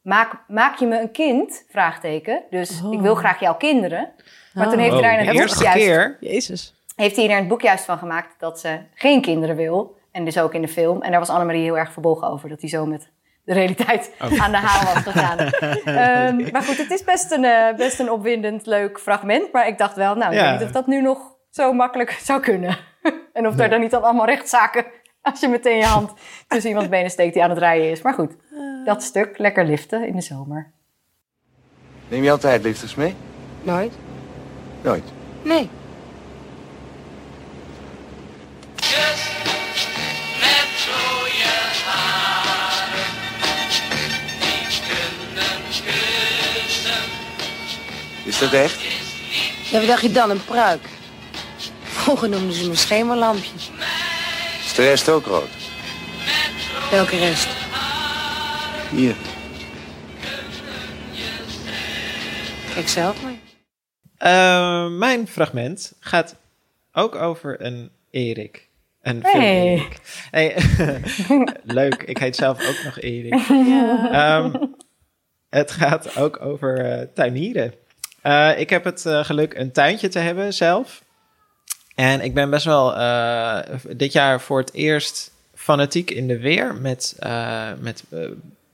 Maak, 0.03 0.45
maak 0.49 0.79
je 0.79 0.87
me 0.87 1.01
een 1.01 1.11
kind? 1.11 1.65
Vraagteken. 1.69 2.43
Dus 2.51 2.83
ik 2.91 3.01
wil 3.01 3.15
graag 3.15 3.41
jouw 3.41 3.57
kinderen. 3.57 4.13
Maar 4.55 4.69
toen 4.69 4.79
heeft 4.79 4.93
hij 4.93 5.03
daar 5.03 5.13
in 5.13 5.27
het 5.27 5.37
boek 5.37 5.63
juist... 5.63 5.79
Keer. 5.79 6.17
Jezus. 6.21 6.75
Heeft 6.97 7.17
hij 7.17 7.25
er 7.25 7.31
in 7.31 7.37
het 7.37 7.49
boek 7.49 7.63
juist 7.63 7.85
van 7.85 7.99
gemaakt 7.99 8.41
dat 8.41 8.61
ze 8.61 8.79
geen 8.95 9.21
kinderen 9.21 9.57
wil. 9.57 9.97
En 10.13 10.25
dus 10.25 10.39
ook 10.39 10.55
in 10.55 10.63
de 10.63 10.69
film. 10.69 11.03
En 11.03 11.11
daar 11.11 11.21
was 11.21 11.29
Annemarie 11.29 11.63
heel 11.63 11.79
erg 11.79 11.93
verbolgen 11.93 12.29
over. 12.29 12.49
Dat 12.49 12.61
hij 12.61 12.71
zo 12.71 12.87
met 12.87 13.11
de 13.45 13.53
realiteit 13.53 14.15
aan 14.19 14.51
de 14.51 14.57
haal 14.57 14.95
was 14.95 15.03
gegaan. 15.03 15.39
um, 15.39 16.49
maar 16.53 16.63
goed, 16.63 16.77
het 16.77 16.91
is 16.91 17.05
best 17.05 17.33
een, 17.33 17.45
uh, 17.45 17.75
best 17.77 17.99
een 17.99 18.11
opwindend, 18.11 18.67
leuk 18.67 19.01
fragment. 19.01 19.53
Maar 19.53 19.67
ik 19.67 19.79
dacht 19.79 19.97
wel, 19.97 20.15
nou, 20.15 20.33
ik 20.33 20.39
ja. 20.39 20.51
weet 20.51 20.59
niet 20.59 20.69
of 20.69 20.75
dat 20.75 20.87
nu 20.87 21.01
nog 21.01 21.37
zo 21.51 21.73
makkelijk 21.73 22.11
zou 22.11 22.41
kunnen. 22.41 22.77
en 23.33 23.47
of 23.47 23.55
nee. 23.55 23.65
er 23.65 23.71
dan 23.71 23.81
niet 23.81 23.91
dan 23.91 24.03
allemaal 24.03 24.27
rechtszaken... 24.27 24.85
als 25.23 25.41
je 25.41 25.49
meteen 25.49 25.77
je 25.77 25.85
hand 25.85 26.13
tussen 26.49 26.71
iemands 26.71 26.91
benen 26.91 27.11
steekt 27.11 27.35
die 27.35 27.43
aan 27.43 27.51
het 27.51 27.59
rijden 27.59 27.91
is. 27.91 28.03
Maar 28.03 28.15
goed, 28.15 28.37
dat 28.85 29.03
stuk, 29.03 29.39
lekker 29.39 29.65
liften 29.65 30.07
in 30.07 30.17
de 30.17 30.23
zomer. 30.23 30.73
Neem 32.09 32.23
je 32.23 32.31
altijd 32.31 32.63
lifters 32.63 32.95
mee? 32.95 33.15
Nooit. 33.63 33.93
Nooit? 34.83 35.05
Nee. 35.43 35.71
Is 48.25 48.39
dat 48.39 48.53
echt? 48.53 48.81
Ja, 49.71 49.79
wat 49.79 49.87
dacht 49.87 50.03
je 50.03 50.11
dan? 50.13 50.31
Een 50.31 50.45
pruik. 50.45 50.81
Vroeger 51.83 52.29
noemden 52.29 52.53
ze 52.53 52.69
me 52.69 52.75
schemerlampje. 52.75 53.51
Is 54.65 54.75
de 54.75 54.83
rest 54.83 55.09
ook 55.09 55.27
rood? 55.27 55.49
Welke 56.91 57.19
rest? 57.19 57.49
Hier. 58.91 59.15
Kijk 62.75 62.89
zelf 62.89 63.17
maar. 63.23 63.33
Uh, 64.25 64.99
mijn 64.99 65.29
fragment 65.29 65.93
gaat 66.01 66.37
ook 66.93 67.15
over 67.15 67.65
een 67.65 67.91
Erik. 68.11 68.69
Een 69.03 69.25
film 69.25 69.43
Hey. 69.43 69.63
Erik. 69.63 70.01
Hey, 70.31 70.57
leuk, 71.81 72.03
ik 72.03 72.19
heet 72.19 72.37
zelf 72.37 72.69
ook 72.69 72.85
nog 72.85 72.99
Erik. 73.01 73.33
Ehm, 74.13 74.55
het 75.51 75.71
gaat 75.71 76.17
ook 76.17 76.41
over 76.43 76.79
eh, 76.79 77.07
tuinieren. 77.15 77.75
Uh, 78.23 78.59
ik 78.59 78.71
heb 78.71 78.85
het 78.85 79.05
uh, 79.07 79.25
geluk 79.25 79.55
een 79.55 79.73
tuintje 79.73 80.09
te 80.09 80.19
hebben 80.19 80.55
zelf. 80.55 81.03
En 81.95 82.21
ik 82.21 82.35
ben 82.35 82.51
best 82.51 82.65
wel 82.65 82.97
uh, 82.97 83.59
dit 83.97 84.13
jaar 84.13 84.41
voor 84.41 84.59
het 84.59 84.73
eerst 84.73 85.31
fanatiek 85.55 86.11
in 86.11 86.27
de 86.27 86.39
weer 86.39 86.75
met, 86.75 87.17
met 87.81 88.05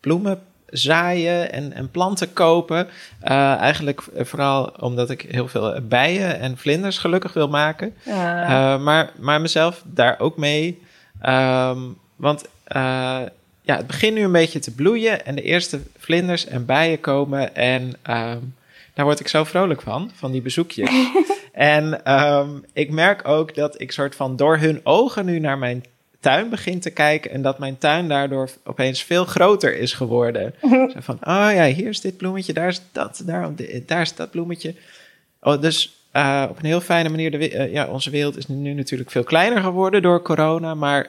bloemen 0.00 0.40
zaaien 0.66 1.52
en, 1.52 1.72
en 1.72 1.90
planten 1.90 2.32
kopen. 2.32 2.88
eigenlijk 3.20 4.02
vooral 4.16 4.74
omdat 4.80 5.10
ik 5.10 5.22
heel 5.28 5.48
veel 5.48 5.80
bijen 5.82 6.40
en 6.40 6.58
vlinders 6.58 6.98
gelukkig 6.98 7.32
wil 7.32 7.48
maken. 7.48 7.94
Ja. 8.02 8.76
maar, 8.76 9.10
maar 9.18 9.40
mezelf 9.40 9.82
daar 9.84 10.20
ook 10.20 10.36
mee. 10.36 10.82
Um, 11.26 11.98
want 12.16 12.44
ja, 13.62 13.76
het 13.76 13.86
begint 13.86 14.14
nu 14.14 14.22
een 14.22 14.32
beetje 14.32 14.58
te 14.58 14.74
bloeien 14.74 15.26
en 15.26 15.34
de 15.34 15.42
eerste 15.42 15.80
vlinders 15.98 16.46
en 16.46 16.66
bijen 16.66 17.00
komen. 17.00 17.54
En 17.54 17.92
um, 18.10 18.54
daar 18.98 19.06
word 19.06 19.20
ik 19.20 19.28
zo 19.28 19.44
vrolijk 19.44 19.82
van, 19.82 20.10
van 20.14 20.32
die 20.32 20.42
bezoekjes. 20.42 20.90
en 21.52 22.12
um, 22.14 22.64
ik 22.72 22.90
merk 22.90 23.28
ook 23.28 23.54
dat 23.54 23.80
ik 23.80 23.92
soort 23.92 24.14
van 24.14 24.36
door 24.36 24.58
hun 24.58 24.80
ogen 24.82 25.24
nu 25.24 25.38
naar 25.38 25.58
mijn 25.58 25.84
tuin 26.20 26.48
begin 26.48 26.80
te 26.80 26.90
kijken. 26.90 27.30
En 27.30 27.42
dat 27.42 27.58
mijn 27.58 27.78
tuin 27.78 28.08
daardoor 28.08 28.50
opeens 28.64 29.02
veel 29.02 29.24
groter 29.24 29.76
is 29.76 29.92
geworden. 29.92 30.54
Zo 30.92 31.00
van, 31.00 31.14
oh 31.14 31.48
ja, 31.52 31.66
hier 31.66 31.88
is 31.88 32.00
dit 32.00 32.16
bloemetje, 32.16 32.52
daar 32.52 32.68
is 32.68 32.80
dat, 32.92 33.22
daar, 33.26 33.50
daar 33.86 34.00
is 34.00 34.14
dat 34.14 34.30
bloemetje. 34.30 34.74
Oh, 35.40 35.60
dus 35.60 36.02
uh, 36.12 36.46
op 36.50 36.58
een 36.58 36.64
heel 36.64 36.80
fijne 36.80 37.08
manier, 37.08 37.30
de, 37.30 37.52
uh, 37.52 37.72
ja, 37.72 37.86
onze 37.86 38.10
wereld 38.10 38.36
is 38.36 38.48
nu 38.48 38.72
natuurlijk 38.72 39.10
veel 39.10 39.24
kleiner 39.24 39.62
geworden 39.62 40.02
door 40.02 40.22
corona. 40.22 40.74
Maar 40.74 41.06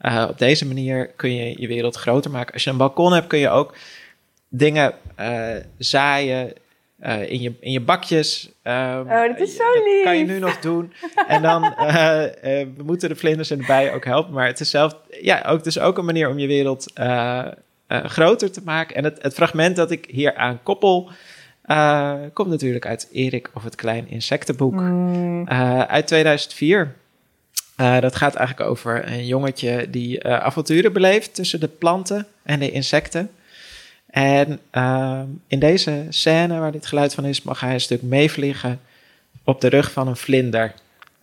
uh, 0.00 0.26
op 0.30 0.38
deze 0.38 0.66
manier 0.66 1.06
kun 1.06 1.34
je 1.34 1.60
je 1.60 1.66
wereld 1.66 1.96
groter 1.96 2.30
maken. 2.30 2.52
Als 2.52 2.64
je 2.64 2.70
een 2.70 2.76
balkon 2.76 3.12
hebt, 3.12 3.26
kun 3.26 3.38
je 3.38 3.48
ook 3.48 3.74
dingen 4.48 4.94
zaaien 5.78 6.52
uh, 7.06 7.30
in, 7.30 7.40
je, 7.40 7.52
in 7.60 7.72
je 7.72 7.80
bakjes. 7.80 8.50
Um, 8.62 9.00
oh, 9.00 9.26
dat 9.26 9.38
is 9.38 9.56
zo 9.56 9.72
lief. 9.84 9.94
Dat 9.94 10.02
kan 10.04 10.18
je 10.18 10.24
nu 10.24 10.38
nog 10.38 10.60
doen. 10.60 10.92
en 11.26 11.42
dan 11.42 11.64
uh, 11.64 11.86
uh, 11.88 12.66
we 12.76 12.82
moeten 12.84 13.08
de 13.08 13.16
vlinders 13.16 13.50
en 13.50 13.58
de 13.58 13.66
bijen 13.66 13.92
ook 13.92 14.04
helpen. 14.04 14.32
Maar 14.32 14.46
het 14.46 14.60
is 14.60 14.70
zelf, 14.70 14.96
ja, 15.20 15.42
ook, 15.46 15.64
dus 15.64 15.78
ook 15.78 15.98
een 15.98 16.04
manier 16.04 16.28
om 16.28 16.38
je 16.38 16.46
wereld 16.46 16.92
groter 17.88 18.50
te 18.50 18.60
maken. 18.64 18.96
En 18.96 19.04
het, 19.04 19.22
het 19.22 19.34
fragment 19.34 19.76
dat 19.76 19.90
ik 19.90 20.06
hier 20.08 20.34
aan 20.34 20.62
koppel. 20.62 21.10
komt 22.32 22.48
natuurlijk 22.48 22.86
uit 22.86 23.08
Erik 23.12 23.50
of 23.54 23.64
het 23.64 23.74
Klein 23.74 24.08
Insectenboek 24.08 24.80
mm. 24.80 25.48
uit 25.88 26.06
2004. 26.06 26.94
dat 27.76 28.16
gaat 28.16 28.34
eigenlijk 28.34 28.70
over 28.70 29.06
een 29.12 29.26
jongetje 29.26 29.90
die 29.90 30.24
avonturen 30.24 30.92
beleeft 30.92 31.34
tussen 31.34 31.60
de 31.60 31.68
planten 31.68 32.26
en 32.42 32.58
de 32.58 32.70
insecten. 32.70 33.30
En 34.10 34.60
uh, 34.72 35.20
in 35.46 35.58
deze 35.58 36.06
scène 36.08 36.58
waar 36.58 36.72
dit 36.72 36.86
geluid 36.86 37.14
van 37.14 37.24
is, 37.24 37.42
mag 37.42 37.60
hij 37.60 37.72
een 37.72 37.80
stuk 37.80 38.02
meevliegen 38.02 38.80
op 39.44 39.60
de 39.60 39.68
rug 39.68 39.92
van 39.92 40.08
een 40.08 40.16
vlinder. 40.16 40.74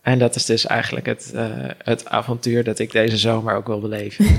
En 0.02 0.18
dat 0.18 0.34
is 0.34 0.44
dus 0.44 0.66
eigenlijk 0.66 1.06
het, 1.06 1.30
uh, 1.34 1.44
het 1.84 2.08
avontuur 2.08 2.64
dat 2.64 2.78
ik 2.78 2.92
deze 2.92 3.16
zomer 3.16 3.54
ook 3.54 3.66
wil 3.66 3.80
beleven. 3.80 4.24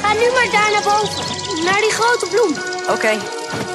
Ga 0.00 0.12
nu 0.12 0.30
maar 0.32 0.48
daar 0.52 0.70
naar 0.72 0.82
boven, 0.84 1.64
naar 1.64 1.80
die 1.80 1.90
grote 1.90 2.26
bloem. 2.30 2.50
Oké. 2.82 2.92
Okay. 2.92 3.69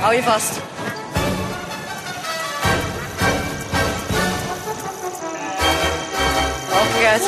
Hou 0.00 0.14
je 0.14 0.22
vast. 0.22 0.60
Hoofdje 6.70 7.06
uit. 7.08 7.22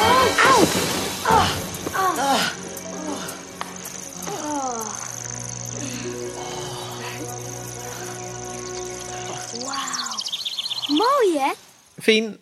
Mooi, 10.88 11.38
hè? 11.38 11.52
Fien, 12.02 12.38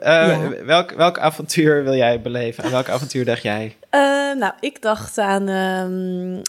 eh, 0.00 0.48
welk, 0.64 0.90
welk 0.90 1.18
avontuur 1.18 1.84
wil 1.84 1.94
jij 1.94 2.20
beleven? 2.20 2.64
En 2.64 2.70
welk 2.70 2.88
avontuur 2.88 3.24
dacht 3.24 3.42
jij? 3.42 3.76
Eh, 3.90 4.00
nou, 4.36 4.52
ik 4.60 4.82
dacht 4.82 5.18
aan 5.18 5.48
ehm, 5.48 6.42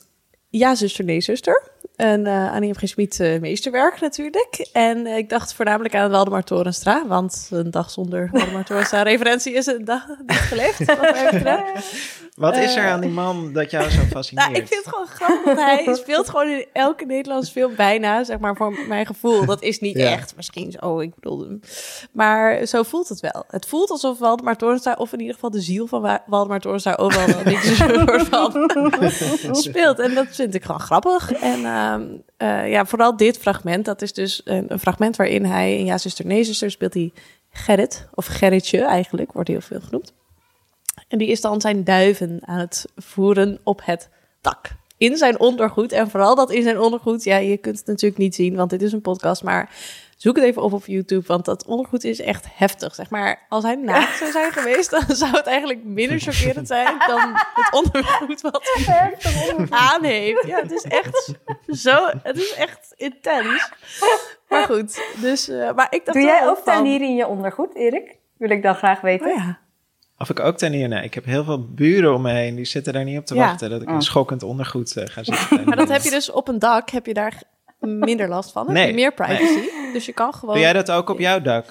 Ja, 0.50 0.76
zuster, 0.76 1.06
nee, 1.06 1.22
zuster. 1.22 1.62
En 1.98 2.26
uh, 2.26 2.52
Annie 2.52 2.72
M. 2.72 2.76
G. 2.76 2.88
Schmid 2.88 3.20
uh, 3.20 3.40
meesterwerk 3.40 4.00
natuurlijk. 4.00 4.70
En 4.74 4.98
uh, 5.06 5.18
ik 5.18 5.30
dacht 5.30 5.54
voornamelijk 5.54 5.96
aan 5.96 6.12
Waldemar 6.12 6.44
Torenstra. 6.44 7.08
Want 7.08 7.48
een 7.52 7.72
dag 7.72 7.92
zonder 7.92 8.30
Waldemar 8.32 8.64
Torenstra 8.64 9.02
referentie 9.02 9.54
is 9.54 9.66
een 9.66 9.86
dag 9.86 10.08
niet 10.26 10.38
geleefd. 10.38 10.86
Wat, 12.38 12.58
is 12.58 12.76
er 12.76 12.88
aan 12.88 13.02
die 13.02 13.10
man 13.10 13.54
dat 13.54 13.72
jou 13.72 13.90
zo 13.90 14.02
fascineert? 14.02 14.48
Nou, 14.52 14.62
ik 14.62 14.68
vind 14.68 14.86
het 14.86 14.94
gewoon 14.94 15.08
grappig. 15.08 15.56
Hij 15.56 15.96
speelt 16.04 16.30
gewoon 16.30 16.50
in 16.50 16.66
elke 16.74 17.06
Nederlandse 17.06 17.52
film 17.52 17.76
bijna, 17.76 18.24
zeg 18.24 18.40
maar, 18.40 18.56
voor 18.56 18.86
mijn 18.88 19.06
gevoel. 19.06 19.46
Dat 19.46 19.62
is 19.62 19.80
niet 19.80 19.98
ja. 19.98 20.12
echt, 20.12 20.36
misschien 20.36 20.72
zo, 20.72 21.00
ik 21.00 21.16
bedoel... 21.16 21.60
Maar 22.12 22.66
zo 22.66 22.84
voelt 22.84 23.10
het 23.10 23.20
wel. 23.20 23.44
Het 23.48 23.66
voelt 23.66 23.90
alsof 23.90 24.20
Waldemar 24.20 24.56
Torenstra, 24.56 24.96
of 24.98 25.14
in 25.14 25.20
ieder 25.20 25.34
geval 25.34 25.50
de 25.50 25.62
ziel 25.62 25.88
van 25.88 26.20
Waldemar 26.26 26.60
Torenstra, 26.60 26.96
overal 26.96 27.28
wel 27.28 27.54
een 27.54 27.62
soort 27.76 28.28
van 28.28 29.56
speelt. 29.56 30.00
En 30.00 30.14
dat 30.14 30.28
vind 30.30 30.54
ik 30.54 30.64
gewoon 30.64 30.82
grappig. 30.82 31.32
En 31.32 31.60
uh, 32.38 32.70
ja, 32.70 32.86
vooral 32.86 33.18
dit 33.18 33.38
fragment, 33.38 33.86
dat 33.86 34.02
is 34.02 34.14
dus 34.14 34.42
een, 34.46 34.66
een, 34.68 34.80
fragment 34.80 35.16
waarin 35.16 35.46
hij 35.46 35.78
in 35.78 35.86
Ja, 35.86 35.98
zuster, 35.98 36.26
nee, 36.26 36.44
zuster 36.44 36.72
speelt 36.72 36.94
hij 36.94 37.12
Gerrit, 37.50 38.08
of 38.14 38.26
Gerritje 38.26 38.82
eigenlijk, 38.82 39.32
wordt 39.32 39.50
heel 39.50 39.62
veel 39.62 39.82
genoemd. 39.82 40.14
En 41.08 41.18
die 41.18 41.28
is 41.28 41.42
dan 41.42 41.62
zijn 41.62 41.84
duiven 41.84 42.40
aan 42.46 42.60
het 42.60 42.86
voeren 42.96 43.60
op 43.64 43.82
het 43.84 44.10
dak. 44.42 44.70
In 44.98 45.18
zijn 45.18 45.40
ondergoed. 45.40 45.92
En 45.92 46.10
vooral 46.10 46.36
dat 46.36 46.52
in 46.52 46.64
zijn 46.64 46.80
ondergoed. 46.80 47.24
Ja, 47.24 47.38
je 47.38 47.58
kunt 47.58 47.78
het 47.78 47.88
natuurlijk 47.88 48.22
niet 48.22 48.36
zien, 48.36 48.56
want 48.56 48.70
dit 48.70 48.82
is 48.82 48.92
een 48.92 49.02
podcast. 49.02 49.44
Maar 49.44 49.70
zoek 50.18 50.36
het 50.36 50.46
even 50.46 50.62
op 50.62 50.74
op 50.74 50.86
YouTube. 50.86 51.28
Want 51.28 51.46
dat 51.46 51.66
ondergoed 51.66 52.04
is 52.04 52.20
echt 52.20 52.46
heftig. 52.54 52.96
Zeg 52.96 53.10
maar, 53.10 53.46
als 53.50 53.64
hij 53.64 53.76
naakt 53.76 54.18
zou 54.18 54.32
zijn 54.32 54.52
geweest, 54.52 54.90
dan 54.92 55.16
zou 55.16 55.32
het 55.32 55.46
eigenlijk 55.46 55.84
minder 55.84 56.20
chockerend 56.20 56.68
zijn 56.68 56.96
dan 57.08 57.32
het 57.34 57.74
ondergoed 57.74 58.42
wat 58.42 58.72
hij 58.86 59.16
aan 59.70 60.04
heeft. 60.04 60.46
Ja, 60.46 60.62
het 60.62 60.72
is 60.72 60.84
echt 60.84 61.34
zo. 61.72 62.10
Het 62.24 62.38
is 62.38 62.54
echt 62.54 62.94
intens. 62.96 63.72
Maar 64.50 64.64
goed, 64.64 65.02
dus. 65.22 65.50
Uh, 65.50 65.74
maar 65.74 65.88
ik 65.90 66.06
dacht 66.06 66.18
Doe 66.18 66.28
jij 66.28 66.48
ook 66.48 66.56
van... 66.56 66.66
tuinier 66.66 67.02
in 67.02 67.16
je 67.16 67.28
ondergoed, 67.28 67.76
Erik? 67.76 68.16
Wil 68.38 68.50
ik 68.50 68.64
dan 68.64 68.76
graag 68.76 69.02
weten. 69.02 69.28
Oh, 69.28 69.36
ja. 69.36 69.60
Of 70.18 70.30
ik 70.30 70.40
ook 70.40 70.58
tuinier? 70.58 70.88
Nee, 70.88 71.04
ik 71.04 71.14
heb 71.14 71.26
heel 71.26 71.44
veel 71.44 71.66
buren 71.74 72.14
om 72.14 72.22
me 72.22 72.32
heen. 72.32 72.56
Die 72.56 72.66
zitten 72.66 72.94
daar 72.94 73.04
niet 73.04 73.18
op 73.20 73.26
te 73.26 73.36
Ja. 73.36 73.46
wachten 73.46 73.70
dat 73.70 73.82
ik 73.82 73.90
een 73.90 74.02
schokkend 74.02 74.44
ondergoed 74.44 74.96
uh, 74.98 75.04
ga 75.08 75.24
zitten. 75.34 75.66
Maar 75.66 75.76
dat 75.76 75.90
heb 75.90 76.02
je 76.02 76.10
dus 76.10 76.32
op 76.32 76.48
een 76.48 76.60
dak, 76.60 76.90
heb 76.90 77.06
je 77.06 77.14
daar 77.14 77.42
minder 77.80 78.28
last 78.30 78.52
van. 78.52 78.66
Heb 78.66 78.74
Nee, 78.76 78.88
je 78.88 78.94
meer 78.94 79.14
privacy. 79.14 79.70
Dus 79.94 80.06
je 80.06 80.14
kan 80.14 80.34
gewoon... 80.34 80.54
Doe 80.56 80.64
jij 80.64 80.74
dat 80.74 80.92
ook 80.92 81.10
op 81.10 81.20
jouw 81.20 81.42
dak? 81.42 81.66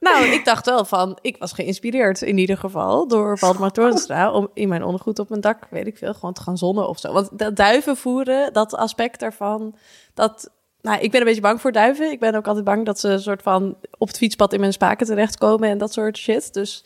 Nou, 0.00 0.24
ik 0.24 0.44
dacht 0.44 0.66
wel 0.66 0.84
van, 0.84 1.18
ik 1.20 1.36
was 1.36 1.52
geïnspireerd 1.52 2.22
in 2.22 2.38
ieder 2.38 2.56
geval 2.58 3.08
door 3.08 3.36
Waldemar 3.40 3.70
Torenstra 3.70 4.30
om 4.32 4.50
in 4.54 4.68
mijn 4.68 4.82
ondergoed 4.84 5.18
op 5.18 5.28
mijn 5.28 5.40
dak, 5.40 5.66
weet 5.70 5.86
ik 5.86 5.98
veel, 5.98 6.14
gewoon 6.14 6.32
te 6.32 6.42
gaan 6.42 6.58
zonnen 6.58 6.88
of 6.88 6.98
zo. 6.98 7.12
Want 7.12 7.38
dat 7.38 7.56
duiven 7.56 7.96
voeren, 7.96 8.52
dat 8.52 8.74
aspect 8.74 9.20
daarvan, 9.20 9.76
dat, 10.14 10.50
nou, 10.80 11.00
ik 11.00 11.10
ben 11.10 11.20
een 11.20 11.26
beetje 11.26 11.40
bang 11.40 11.60
voor 11.60 11.72
duiven. 11.72 12.10
Ik 12.10 12.20
ben 12.20 12.34
ook 12.34 12.46
altijd 12.46 12.64
bang 12.64 12.86
dat 12.86 13.00
ze 13.00 13.08
een 13.08 13.20
soort 13.20 13.42
van 13.42 13.76
op 13.98 14.08
het 14.08 14.16
fietspad 14.16 14.52
in 14.52 14.60
mijn 14.60 14.72
spaken 14.72 15.06
terechtkomen 15.06 15.68
en 15.68 15.78
dat 15.78 15.92
soort 15.92 16.16
shit. 16.18 16.54
Dus 16.54 16.84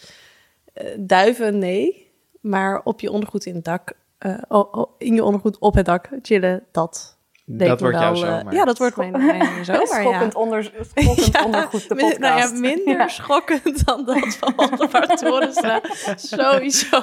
duiven, 0.99 1.59
nee. 1.59 2.11
Maar 2.41 2.81
op 2.85 3.01
je 3.01 3.11
ondergoed 3.11 3.47
in 3.47 3.55
het 3.55 3.65
dak, 3.65 3.93
eh, 4.19 4.35
oh, 4.49 4.73
oh, 4.75 4.91
in 4.99 5.15
je 5.15 5.25
ondergoed 5.25 5.59
op 5.59 5.75
het 5.75 5.87
dak 5.87 6.09
chillen, 6.23 6.63
dat. 6.73 7.21
Dat 7.45 7.81
wordt 7.81 7.99
jouw 7.99 8.13
wel, 8.13 8.25
eh, 8.25 8.37
zomer. 8.39 8.53
Ja, 8.55 8.65
dat 8.65 8.79
wordt 8.79 8.97
mijn, 8.97 9.11
mijn 9.13 9.65
zomer, 9.65 9.81
ja. 9.83 9.87
Schokkend, 10.01 10.35
onder, 10.35 10.65
schokkend 11.05 11.33
Ja, 11.33 11.45
ondergoed, 11.45 11.89
de 11.89 11.95
min- 11.95 12.05
podcast. 12.11 12.21
Nou 12.21 12.39
ja, 12.55 12.61
minder 12.75 12.97
Ja. 12.97 13.09
schokkend 13.09 13.85
dan 13.87 14.05
dat 14.05 14.35
van 14.37 14.53
Waldemar 14.57 15.07
Torenstra. 15.17 15.81
Sowieso. 16.17 17.03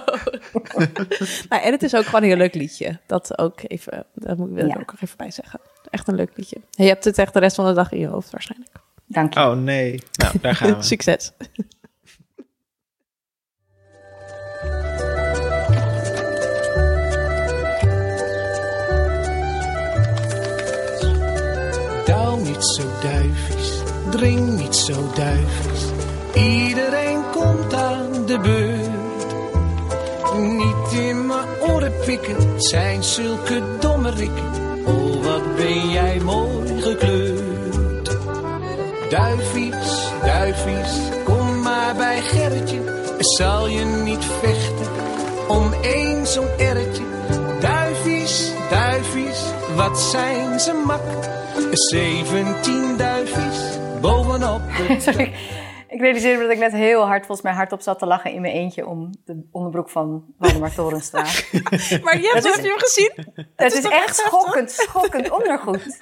nou, 1.50 1.62
en 1.64 1.72
het 1.72 1.84
is 1.84 1.96
ook 1.96 2.06
gewoon 2.06 2.22
een 2.22 2.28
heel 2.28 2.38
leuk 2.38 2.54
liedje. 2.54 3.00
Dat 3.06 3.38
ook 3.38 3.60
even, 3.68 4.06
dat 4.14 4.38
moet 4.38 4.50
ik 4.50 4.56
wil 4.56 4.66
ik 4.66 4.74
Ja. 4.74 4.80
ook 4.80 4.92
nog 4.92 5.02
even 5.02 5.18
bij 5.18 5.32
zeggen. 5.32 5.60
Echt 5.90 6.08
een 6.08 6.16
leuk 6.16 6.32
liedje. 6.36 6.58
Je 6.72 6.84
hebt 6.88 7.04
het 7.04 7.18
echt 7.18 7.34
de 7.34 7.40
rest 7.40 7.56
van 7.56 7.66
de 7.66 7.74
dag 7.74 7.92
in 7.92 8.00
je 8.00 8.08
hoofd 8.08 8.32
waarschijnlijk. 8.32 8.72
Dank 9.06 9.34
je. 9.34 9.40
Oh 9.40 9.52
nee. 9.52 10.04
Nou, 10.12 10.34
daar 10.42 10.56
gaan 10.56 10.76
we. 10.76 10.82
Succes. 10.84 11.32
Niet 22.44 22.66
zo 22.66 22.84
duifies, 23.02 23.82
dring 24.10 24.58
niet 24.58 24.76
zo 24.76 24.94
duifies. 25.16 25.84
Iedereen 26.34 27.22
komt 27.32 27.74
aan 27.74 28.26
de 28.26 28.40
beurt. 28.40 28.98
Niet 30.38 31.00
in 31.02 31.26
mijn 31.26 31.48
oren 31.62 31.94
pikken, 32.06 32.62
zijn 32.62 33.04
zulke 33.04 33.62
domme 33.80 34.10
rikken. 34.10 34.46
Oh, 34.86 35.24
wat 35.24 35.56
ben 35.56 35.90
jij 35.90 36.20
mooi 36.20 36.82
gekleurd. 36.82 38.18
Duifies, 39.10 40.12
duifies, 40.22 40.98
kom 41.24 41.62
maar 41.62 41.96
bij 41.96 42.22
Gerritje. 42.22 42.80
Zal 43.20 43.68
je 43.68 43.86
niet 43.86 44.26
vechten 44.42 44.92
om 45.48 45.74
één 45.82 46.28
zo'n 46.28 46.48
erretje? 46.58 47.04
Wat 49.80 50.00
zijn 50.00 50.60
ze 50.60 50.74
mak? 50.74 51.02
17 51.72 52.98
duifies 52.98 53.78
bovenop 54.02 54.62
het 54.64 55.04
Sorry. 55.14 55.34
Ik 55.88 56.00
realiseerde 56.00 56.38
me 56.38 56.44
dat 56.44 56.52
ik 56.52 56.60
net 56.60 56.72
heel 56.72 57.06
hard, 57.06 57.26
volgens 57.26 57.42
mij 57.42 57.54
hardop 57.56 57.82
zat 57.82 58.00
te 58.00 58.06
lachen 58.06 58.32
in 58.32 58.42
mijn 58.42 58.54
eentje 58.54 58.88
om 58.88 59.10
de 59.26 59.48
onderbroek 59.52 59.90
van 59.90 60.26
Waldemar 60.38 60.74
Torenstra. 60.74 61.22
Maar 62.04 62.18
je 62.22 62.30
hebt, 62.34 62.46
is- 62.46 62.56
heb 62.56 62.64
je 62.64 62.70
hem 62.70 62.80
gezien? 62.80 63.12
Het 63.56 63.74
is, 63.74 63.84
echt 63.86 64.16
schokkend, 64.16 64.72
schokkend 64.72 65.30
ondergoed. 65.30 65.98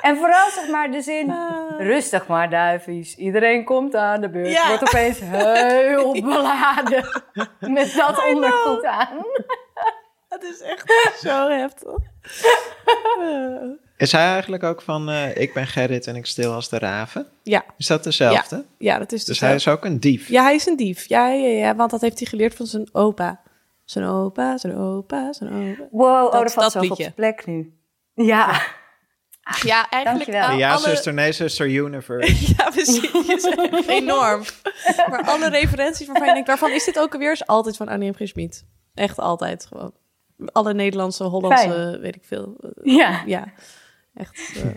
En 0.00 0.16
vooral 0.16 0.50
zeg 0.50 0.68
maar 0.68 0.90
de 0.90 1.02
zin, 1.02 1.34
rustig 1.78 2.26
maar 2.26 2.50
duifies. 2.50 3.16
Iedereen 3.16 3.64
komt 3.64 3.94
aan 3.94 4.20
de 4.20 4.30
beurt. 4.30 4.52
Ja. 4.52 4.66
Wordt 4.68 4.82
opeens 4.82 5.20
heel 5.24 6.12
beladen 6.12 7.04
met 7.60 7.94
dat 7.96 8.24
ondergoed 8.34 8.84
aan. 8.84 9.16
Het 10.40 10.54
is 10.54 10.60
echt 10.60 10.84
zo 11.28 11.48
heftig. 11.48 11.96
Is 13.96 14.12
hij 14.12 14.26
eigenlijk 14.32 14.62
ook 14.62 14.82
van 14.82 15.08
eh, 15.10 15.36
ik 15.36 15.54
ben 15.54 15.66
Gerrit 15.66 16.06
en 16.06 16.16
ik 16.16 16.26
stil 16.26 16.52
als 16.52 16.68
de 16.68 16.78
raven? 16.78 17.26
Ja, 17.42 17.64
Is 17.78 17.86
dat 17.86 18.04
dezelfde? 18.04 18.64
ja, 18.78 18.98
dat 18.98 19.12
is 19.12 19.24
Dus 19.24 19.38
de 19.38 19.46
hij 19.46 19.54
is 19.54 19.68
ook 19.68 19.84
een 19.84 20.00
dief. 20.00 20.28
Ja, 20.28 20.42
hij 20.42 20.54
is 20.54 20.66
een 20.66 20.76
dief. 20.76 21.08
Ja, 21.08 21.28
ja, 21.28 21.48
ja, 21.48 21.74
want 21.74 21.90
dat 21.90 22.00
heeft 22.00 22.18
hij 22.18 22.28
geleerd 22.28 22.54
van 22.54 22.66
zijn 22.66 22.88
opa. 22.92 23.40
Zijn 23.84 24.04
opa, 24.04 24.58
zijn 24.58 24.76
opa, 24.76 25.32
zijn 25.32 25.50
opa. 25.52 25.82
Wow, 25.90 26.24
oh, 26.26 26.32
Dat- 26.32 26.52
valt 26.52 26.54
dat 26.54 26.72
zoveel 26.72 26.90
op 26.90 26.96
zijn 27.00 27.14
plek 27.14 27.46
nu. 27.46 27.72
Ja, 28.14 28.62
Ja, 29.62 29.90
eigenlijk. 29.90 30.30
De 30.30 30.44
al- 30.46 30.56
ja, 30.56 30.70
alle- 30.72 30.88
zuster, 30.88 31.14
nee, 31.14 31.32
zuster, 31.32 31.66
universe. 31.68 32.34
Ja, 32.56 32.70
precies. 32.70 33.44
Enorm. 33.86 34.42
Maar 35.10 35.22
alle 35.24 35.48
referenties 35.48 36.06
waarvan 36.06 36.26
je 36.26 36.32
denkt, 36.32 36.48
waarvan 36.48 36.70
is 36.72 36.84
dit 36.84 36.98
ook 36.98 37.12
alweer? 37.12 37.32
Is 37.32 37.46
altijd 37.46 37.76
van 37.76 37.88
Annie 37.88 38.10
M. 38.10 38.14
G. 38.14 38.28
Schmid. 38.28 38.64
Echt 38.94 39.18
altijd 39.18 39.66
gewoon. 39.66 39.92
Alle 40.52 40.74
Nederlandse, 40.74 41.24
Hollandse, 41.24 41.68
Fijn. 41.68 42.00
weet 42.00 42.14
ik 42.16 42.22
veel. 42.24 42.56
Ja. 42.82 43.22
Ja, 43.26 43.52
echt. 44.14 44.52
eh, 44.56 44.62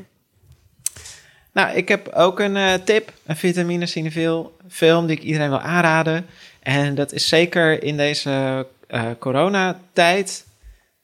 Nou, 1.54 1.76
ik 1.78 1.88
heb 1.88 2.08
ook 2.08 2.40
een 2.40 2.56
eh, 2.58 2.74
tip, 2.74 3.14
een 3.26 3.36
vitamine 3.36 3.86
cinefil 3.86 4.58
film 4.70 5.08
die 5.08 5.16
ik 5.18 5.24
iedereen 5.24 5.50
wil 5.50 5.60
aanraden. 5.60 6.26
En 6.60 6.96
dat 6.96 7.12
is 7.12 7.28
zeker 7.28 7.84
in 7.84 7.98
deze 7.98 8.68
eh, 8.88 9.06
coronatijd 9.20 10.46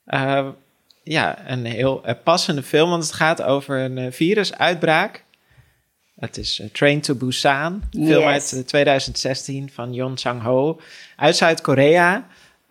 eh, 0.05 0.47
ja, 1.03 1.49
een 1.49 1.65
heel 1.65 2.03
passende 2.23 2.63
film, 2.63 2.89
want 2.89 3.03
het 3.03 3.13
gaat 3.13 3.41
over 3.41 3.79
een 3.79 4.13
virusuitbraak. 4.13 5.23
Het 6.19 6.37
is 6.37 6.61
Train 6.71 7.01
to 7.01 7.15
Busan, 7.15 7.83
een 7.91 8.07
film 8.07 8.23
uit 8.23 8.51
eh, 8.53 8.59
2016 8.59 9.69
van 9.73 9.93
Yon 9.93 10.17
Sang-ho 10.17 10.79
uit 11.15 11.35
Zuid-Korea. 11.35 12.27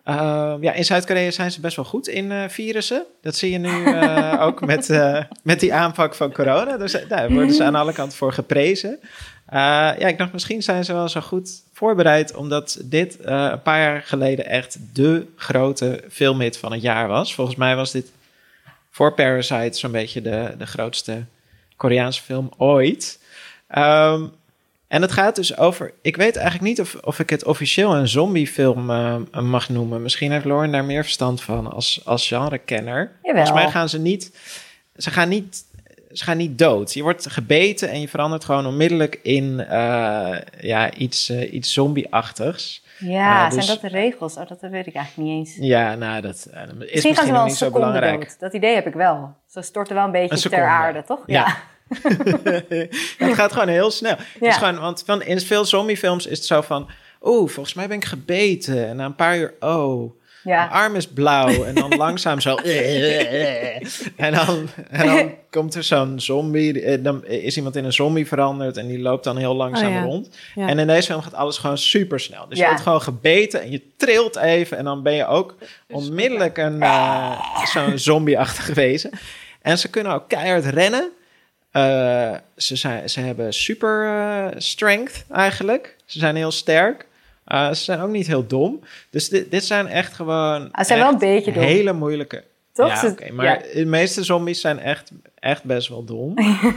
Uh, 0.09 0.53
ja, 0.59 0.73
in 0.73 0.85
Zuid-Korea 0.85 1.31
zijn 1.31 1.51
ze 1.51 1.59
best 1.59 1.75
wel 1.75 1.85
goed 1.85 2.07
in 2.07 2.31
uh, 2.31 2.43
virussen. 2.47 3.05
Dat 3.21 3.35
zie 3.35 3.51
je 3.51 3.57
nu 3.57 3.69
uh, 3.69 4.37
ook 4.45 4.65
met, 4.65 4.89
uh, 4.89 5.23
met 5.43 5.59
die 5.59 5.73
aanpak 5.73 6.15
van 6.15 6.33
corona. 6.33 6.77
Dus 6.77 6.97
daar 7.07 7.31
worden 7.31 7.53
ze 7.53 7.63
aan 7.63 7.75
alle 7.75 7.93
kanten 7.93 8.17
voor 8.17 8.33
geprezen. 8.33 8.99
ja, 9.51 9.95
ik 9.95 10.17
dacht 10.17 10.33
misschien 10.33 10.63
zijn 10.63 10.85
ze 10.85 10.93
wel 10.93 11.09
zo 11.09 11.21
goed 11.21 11.49
voorbereid, 11.73 12.35
omdat 12.35 12.79
dit 12.83 13.17
een 13.21 13.61
paar 13.61 13.79
jaar 13.79 14.01
geleden 14.01 14.45
echt 14.45 14.77
de 14.93 15.25
grote 15.35 16.03
filmhit 16.09 16.57
van 16.57 16.71
het 16.71 16.81
jaar 16.81 17.07
was. 17.07 17.35
Volgens 17.35 17.57
mij 17.57 17.75
was 17.75 17.91
dit 17.91 18.11
voor 18.91 19.13
Parasite 19.13 19.77
zo'n 19.77 19.91
beetje 19.91 20.21
de, 20.21 20.55
de 20.57 20.65
grootste 20.65 21.25
Koreaanse 21.75 22.21
film 22.21 22.51
ooit. 22.57 23.19
Ehm, 23.67 24.25
en 24.87 25.01
het 25.01 25.11
gaat 25.11 25.35
dus 25.35 25.57
over. 25.57 25.93
Ik 26.01 26.15
weet 26.15 26.35
eigenlijk 26.35 26.67
niet 26.67 26.81
of, 26.81 26.95
of 26.95 27.19
ik 27.19 27.29
het 27.29 27.45
officieel 27.45 27.95
een 27.95 28.07
zombiefilm 28.07 28.89
eh, 28.89 29.15
mag 29.41 29.69
noemen. 29.69 30.01
Misschien 30.01 30.31
heeft 30.31 30.45
Lauren 30.45 30.71
daar 30.71 30.85
meer 30.85 31.03
verstand 31.03 31.41
van 31.41 31.71
als, 31.73 32.01
als 32.05 32.27
genrekenner. 32.27 33.11
Volgens 33.21 33.51
mij 33.51 33.69
gaan 33.69 33.89
ze 33.89 33.99
niet. 33.99 34.37
Ze 34.95 35.11
gaan 35.11 35.29
niet. 35.29 35.65
Ze 36.11 36.23
gaan 36.23 36.37
niet 36.37 36.57
dood. 36.57 36.93
Je 36.93 37.01
wordt 37.01 37.29
gebeten 37.29 37.89
en 37.89 38.01
je 38.01 38.07
verandert 38.07 38.45
gewoon 38.45 38.65
onmiddellijk 38.65 39.19
in 39.23 39.59
eh, 39.59 40.37
ja, 40.59 40.93
iets, 40.93 41.29
eh, 41.29 41.53
iets 41.53 41.73
zombie-achtigs. 41.73 42.85
Ja, 42.99 43.45
Eh, 43.45 43.51
dus- 43.51 43.65
zijn 43.65 43.79
dat 43.79 43.91
de 43.91 43.97
regels? 43.97 44.37
Oh, 44.37 44.47
dat 44.47 44.57
weet 44.61 44.87
ik 44.87 44.95
eigenlijk 44.95 45.29
niet 45.29 45.37
eens. 45.47 45.55
Ja, 45.67 45.95
nou, 45.95 46.21
dat 46.21 46.35
is 46.35 46.45
Misschien 46.45 46.77
misschien, 46.91 47.15
gaan 47.15 47.25
ze 47.25 47.31
wel 47.31 47.41
een 47.41 47.47
niet 47.47 47.55
zo 47.55 47.65
seconde 47.65 47.85
belangrijk. 47.87 48.19
dood. 48.29 48.39
Dat 48.39 48.53
idee 48.53 48.75
heb 48.75 48.87
ik 48.87 48.93
wel. 48.93 49.35
Ze 49.47 49.61
storten 49.61 49.95
wel 49.95 50.05
een 50.05 50.11
beetje 50.11 50.35
Een 50.45 50.51
ter 50.51 50.65
aarde, 50.67 51.03
toch? 51.03 51.23
Ja. 51.25 51.57
Het 53.17 53.33
gaat 53.33 53.51
gewoon 53.53 53.67
heel 53.67 53.91
snel. 53.91 54.15
Ja. 54.39 54.49
is 54.49 54.55
gewoon, 54.55 54.79
want 54.79 55.03
van, 55.05 55.21
in 55.23 55.39
veel 55.39 55.65
zombiefilms 55.65 56.25
is 56.25 56.37
het 56.37 56.47
zo 56.47 56.61
van... 56.61 56.89
Oeh, 57.21 57.49
volgens 57.49 57.75
mij 57.75 57.87
ben 57.87 57.97
ik 57.97 58.05
gebeten. 58.05 58.87
En 58.87 58.95
na 58.95 59.05
een 59.05 59.15
paar 59.15 59.37
uur, 59.37 59.53
oh, 59.59 60.11
mijn 60.43 60.69
arm 60.69 60.95
is 60.95 61.07
blauw. 61.07 61.63
En 61.63 61.75
dan 61.75 61.95
langzaam 62.05 62.39
zo... 62.39 62.55
en, 62.55 64.33
dan, 64.33 64.69
en 64.89 65.05
dan 65.05 65.31
komt 65.49 65.75
er 65.75 65.83
zo'n 65.83 66.19
zombie. 66.19 66.81
eh, 66.81 67.03
Dan 67.03 67.25
is 67.25 67.57
iemand 67.57 67.75
in 67.75 67.85
een 67.85 67.93
zombie 67.93 68.27
veranderd. 68.27 68.77
En 68.77 68.87
die 68.87 68.99
loopt 68.99 69.23
dan 69.23 69.37
heel 69.37 69.55
langzaam 69.55 69.87
Oh 69.87 69.93
ja. 69.93 70.01
rond. 70.01 70.29
Ja. 70.55 70.67
En 70.67 70.79
in 70.79 70.87
deze 70.87 71.07
film 71.07 71.21
gaat 71.21 71.33
alles 71.33 71.57
gewoon 71.57 71.77
super 71.77 72.19
snel. 72.19 72.47
Dus 72.49 72.57
je 72.59 72.65
wordt 72.65 72.81
gewoon 72.81 73.01
gebeten 73.01 73.61
en 73.61 73.71
je 73.71 73.81
trilt 73.97 74.35
even. 74.35 74.77
En 74.77 74.83
dan 74.83 75.03
ben 75.03 75.13
je 75.13 75.25
ook 75.27 75.55
onmiddellijk 75.89 76.57
een, 76.57 76.81
eh, 76.81 77.65
zo'n 77.65 77.97
zombie-achtige 77.97 78.73
wezen. 78.73 79.11
En 79.61 79.77
ze 79.77 79.89
kunnen 79.89 80.13
ook 80.13 80.27
keihard 80.27 80.65
rennen. 80.65 81.11
Eh, 81.77 82.33
ze, 82.55 82.75
zijn, 82.75 83.09
ze 83.09 83.19
hebben 83.19 83.53
super 83.53 84.05
eh, 84.05 84.45
strength 84.57 85.25
eigenlijk. 85.31 85.95
Ze 86.05 86.19
zijn 86.19 86.35
heel 86.35 86.51
sterk. 86.51 87.05
Eh, 87.45 87.67
ze 87.67 87.83
zijn 87.83 87.99
ook 87.99 88.09
niet 88.09 88.27
heel 88.27 88.47
dom. 88.47 88.79
Dus 89.09 89.29
dit, 89.29 89.51
dit 89.51 89.63
zijn 89.63 89.87
echt 89.87 90.13
gewoon. 90.13 90.71
Ah, 90.71 90.79
ze 90.79 90.85
zijn 90.85 90.99
wel 90.99 91.11
een 91.11 91.17
beetje 91.17 91.51
dom. 91.51 91.63
Hele 91.63 91.93
moeilijke. 91.93 92.43
Toch? 92.73 93.01
Ja, 93.01 93.33
maar 93.33 93.45
ja. 93.45 93.73
de 93.73 93.85
meeste 93.85 94.23
zombies 94.23 94.61
zijn 94.61 94.79
echt, 94.79 95.11
echt 95.39 95.63
best 95.63 95.87
wel 95.87 96.03
dom. 96.03 96.33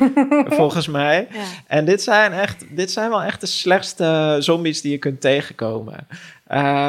volgens 0.61 0.89
mij. 0.89 1.29
Ja. 1.33 1.45
En 1.67 1.85
dit 1.85 2.03
zijn, 2.03 2.33
echt, 2.33 2.65
dit 2.71 2.91
zijn 2.91 3.11
wel 3.11 3.23
echt 3.23 3.41
de 3.41 3.47
slechtste 3.47 4.37
zombies 4.39 4.81
die 4.81 4.91
je 4.91 4.99
kunt 4.99 5.21
tegenkomen. 5.21 6.07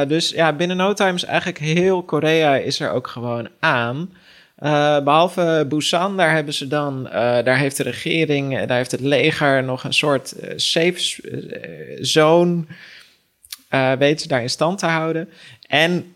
Dus 0.08 0.30
ja, 0.30 0.54
binnen 0.54 0.78
no 0.78 0.94
time 0.94 1.14
is 1.14 1.24
eigenlijk 1.24 1.58
heel 1.58 2.04
Korea 2.04 2.56
is 2.56 2.80
er 2.80 2.92
ook 2.92 3.08
gewoon 3.08 3.50
aan. 3.60 4.10
Eh, 4.62 5.04
behalve 5.04 5.66
Busan, 5.70 6.18
daar 6.18 6.34
hebben 6.34 6.54
ze 6.54 6.68
dan, 6.68 7.08
eh, 7.08 7.44
daar 7.44 7.58
heeft 7.58 7.78
de 7.78 7.84
regering, 7.84 8.58
eh, 8.58 8.68
daar 8.68 8.78
heeft 8.78 8.92
het 8.92 9.00
leger 9.00 9.64
nog 9.64 9.84
een 9.84 9.94
soort 9.94 10.36
safe 10.56 11.20
zone, 12.02 12.64
weten 13.98 14.28
daar 14.28 14.42
in 14.42 14.50
stand 14.50 14.80
te 14.80 14.86
houden. 14.86 15.30
En 15.68 16.16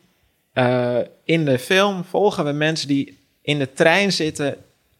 in 1.24 1.46
de 1.46 1.60
film 1.60 2.04
volgen 2.04 2.46
we 2.46 2.52
mensen 2.52 2.88
die 2.88 3.18
in 3.42 3.60
de 3.60 3.74
trein 3.74 4.12
zitten, 4.12 4.58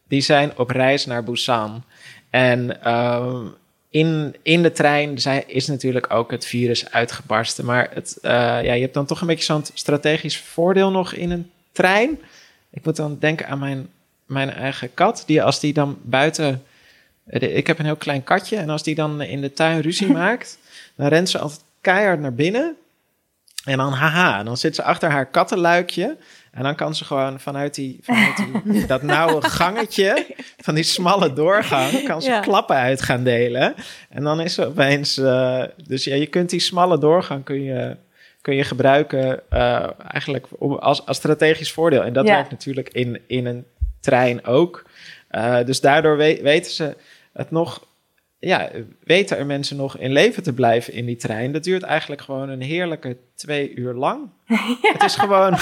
die 0.08 0.20
zijn 0.20 0.58
op 0.58 0.70
reis 0.70 1.06
naar 1.06 1.24
Busan. 1.24 1.84
En 2.30 2.82
ehm, 2.82 3.46
in, 3.90 4.36
in 4.42 4.62
de 4.62 4.72
trein 4.72 5.14
is 5.46 5.66
natuurlijk 5.66 6.12
ook 6.12 6.30
het 6.30 6.46
virus 6.46 6.90
uitgebarsten. 6.90 7.64
Maar 7.64 7.88
het, 7.92 8.18
ja, 8.22 8.60
je 8.60 8.80
hebt 8.80 8.94
dan 8.94 9.06
toch 9.06 9.20
een 9.20 9.26
beetje 9.26 9.44
zo'n 9.44 9.64
strategisch 9.74 10.38
voordeel 10.38 10.90
nog 10.90 11.12
in 11.12 11.30
een 11.30 11.50
trein. 11.72 12.18
Ik 12.76 12.84
moet 12.84 12.96
dan 12.96 13.16
denken 13.20 13.46
aan 13.48 13.58
mijn, 13.58 13.88
mijn 14.26 14.50
eigen 14.50 14.94
kat. 14.94 15.22
Die 15.26 15.42
als 15.42 15.60
die 15.60 15.72
dan 15.72 15.98
buiten... 16.02 16.62
eh, 17.26 17.56
Ik 17.56 17.66
heb 17.66 17.78
een 17.78 17.84
heel 17.84 17.96
klein 17.96 18.24
katje. 18.24 18.56
En 18.56 18.70
als 18.70 18.82
die 18.82 18.94
dan 18.94 19.20
in 19.22 19.40
de 19.40 19.52
tuin 19.52 19.80
ruzie 19.80 20.12
maakt... 20.22 20.58
dan 20.96 21.06
rent 21.08 21.30
ze 21.30 21.38
altijd 21.38 21.60
keihard 21.80 22.20
naar 22.20 22.34
binnen. 22.34 22.76
En 23.64 23.76
dan 23.78 23.92
haha, 23.92 24.42
dan 24.42 24.56
zit 24.56 24.74
ze 24.74 24.82
achter 24.82 25.10
haar 25.10 25.26
kattenluikje. 25.26 26.16
En 26.52 26.62
dan 26.62 26.74
kan 26.74 26.94
ze 26.94 27.04
gewoon 27.04 27.40
vanuit, 27.40 27.74
die, 27.74 27.98
vanuit 28.02 28.36
die, 28.64 28.86
dat 28.92 29.02
nauwe 29.02 29.42
gangetje, 29.42 30.26
van 30.58 30.74
die 30.74 30.84
smalle 30.84 31.32
doorgang, 31.32 32.02
kan 32.04 32.22
ze 32.22 32.30
Ja. 32.30 32.40
klappen 32.40 32.76
uit 32.76 33.02
gaan 33.02 33.22
delen. 33.24 33.74
En 34.08 34.22
dan 34.24 34.40
is 34.40 34.54
ze 34.54 34.66
opeens. 34.66 35.16
eh, 35.18 35.62
dus 35.86 36.04
ja, 36.04 36.14
je 36.14 36.26
kunt 36.26 36.50
die 36.50 36.60
smalle 36.60 36.98
doorgang 36.98 37.44
kun 37.44 37.62
je, 37.62 37.96
kun 38.46 38.54
je 38.56 38.64
gebruiken 38.64 39.50
eh, 39.50 39.88
eigenlijk 40.08 40.46
om- 40.58 40.72
als, 40.74 41.06
als 41.06 41.16
strategisch 41.16 41.72
voordeel. 41.72 42.02
En 42.04 42.12
dat 42.12 42.26
Ja. 42.26 42.34
werkt 42.34 42.50
natuurlijk 42.50 42.88
in, 42.88 43.20
in 43.26 43.46
een 43.46 43.64
trein 44.00 44.44
ook. 44.44 44.84
Eh, 45.28 45.64
dus 45.64 45.80
daardoor 45.80 46.16
we- 46.16 46.38
weten 46.42 46.72
ze 46.72 46.96
het 47.32 47.50
nog. 47.50 47.86
Ja, 48.38 48.70
weten 49.04 49.36
er 49.38 49.46
mensen 49.46 49.76
nog 49.76 49.98
in 49.98 50.12
leven 50.12 50.42
te 50.42 50.52
blijven 50.52 50.92
in 50.92 51.06
die 51.06 51.16
trein? 51.16 51.52
Dat 51.52 51.64
duurt 51.64 51.82
eigenlijk 51.82 52.20
gewoon 52.22 52.48
een 52.48 52.60
heerlijke 52.62 53.16
twee 53.34 53.74
uur 53.74 53.94
lang. 53.94 54.28
Het 54.92 55.02
is 55.02 55.14
gewoon, 55.16 55.52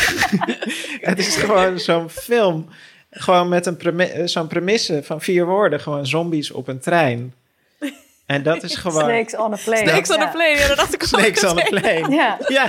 het 1.11 1.19
is 1.19 1.37
gewoon 1.37 1.79
zo'n 1.79 2.09
film. 2.11 2.69
Gewoon 3.11 3.49
met 3.49 3.67
een 3.67 4.29
zo'n 4.29 4.47
premisse 4.47 5.03
van 5.03 5.21
vier 5.21 5.47
woorden. 5.47 5.81
Gewoon 5.81 6.07
zombies 6.07 6.51
op 6.51 6.69
een 6.69 6.81
trein. 6.81 7.35
En 8.27 8.43
dat 8.43 8.63
is 8.63 8.75
gewoon... 8.77 9.01
Snakes 9.05 9.37
on 9.37 9.53
a 9.53 9.59
plane. 9.65 9.89
Snakes 9.89 10.11
on 10.11 10.17
Ja. 10.19 10.25
a 10.27 10.31
plane, 10.31 10.57
ja, 10.59 10.69
dat 10.69 10.77
dacht 10.77 10.95
ik 10.95 11.01
al 11.01 11.07
Snakes 11.09 11.45
on 11.45 11.59
a 11.61 11.63
plane. 11.81 12.07
Ja. 12.15 12.39
Ja. 12.49 12.67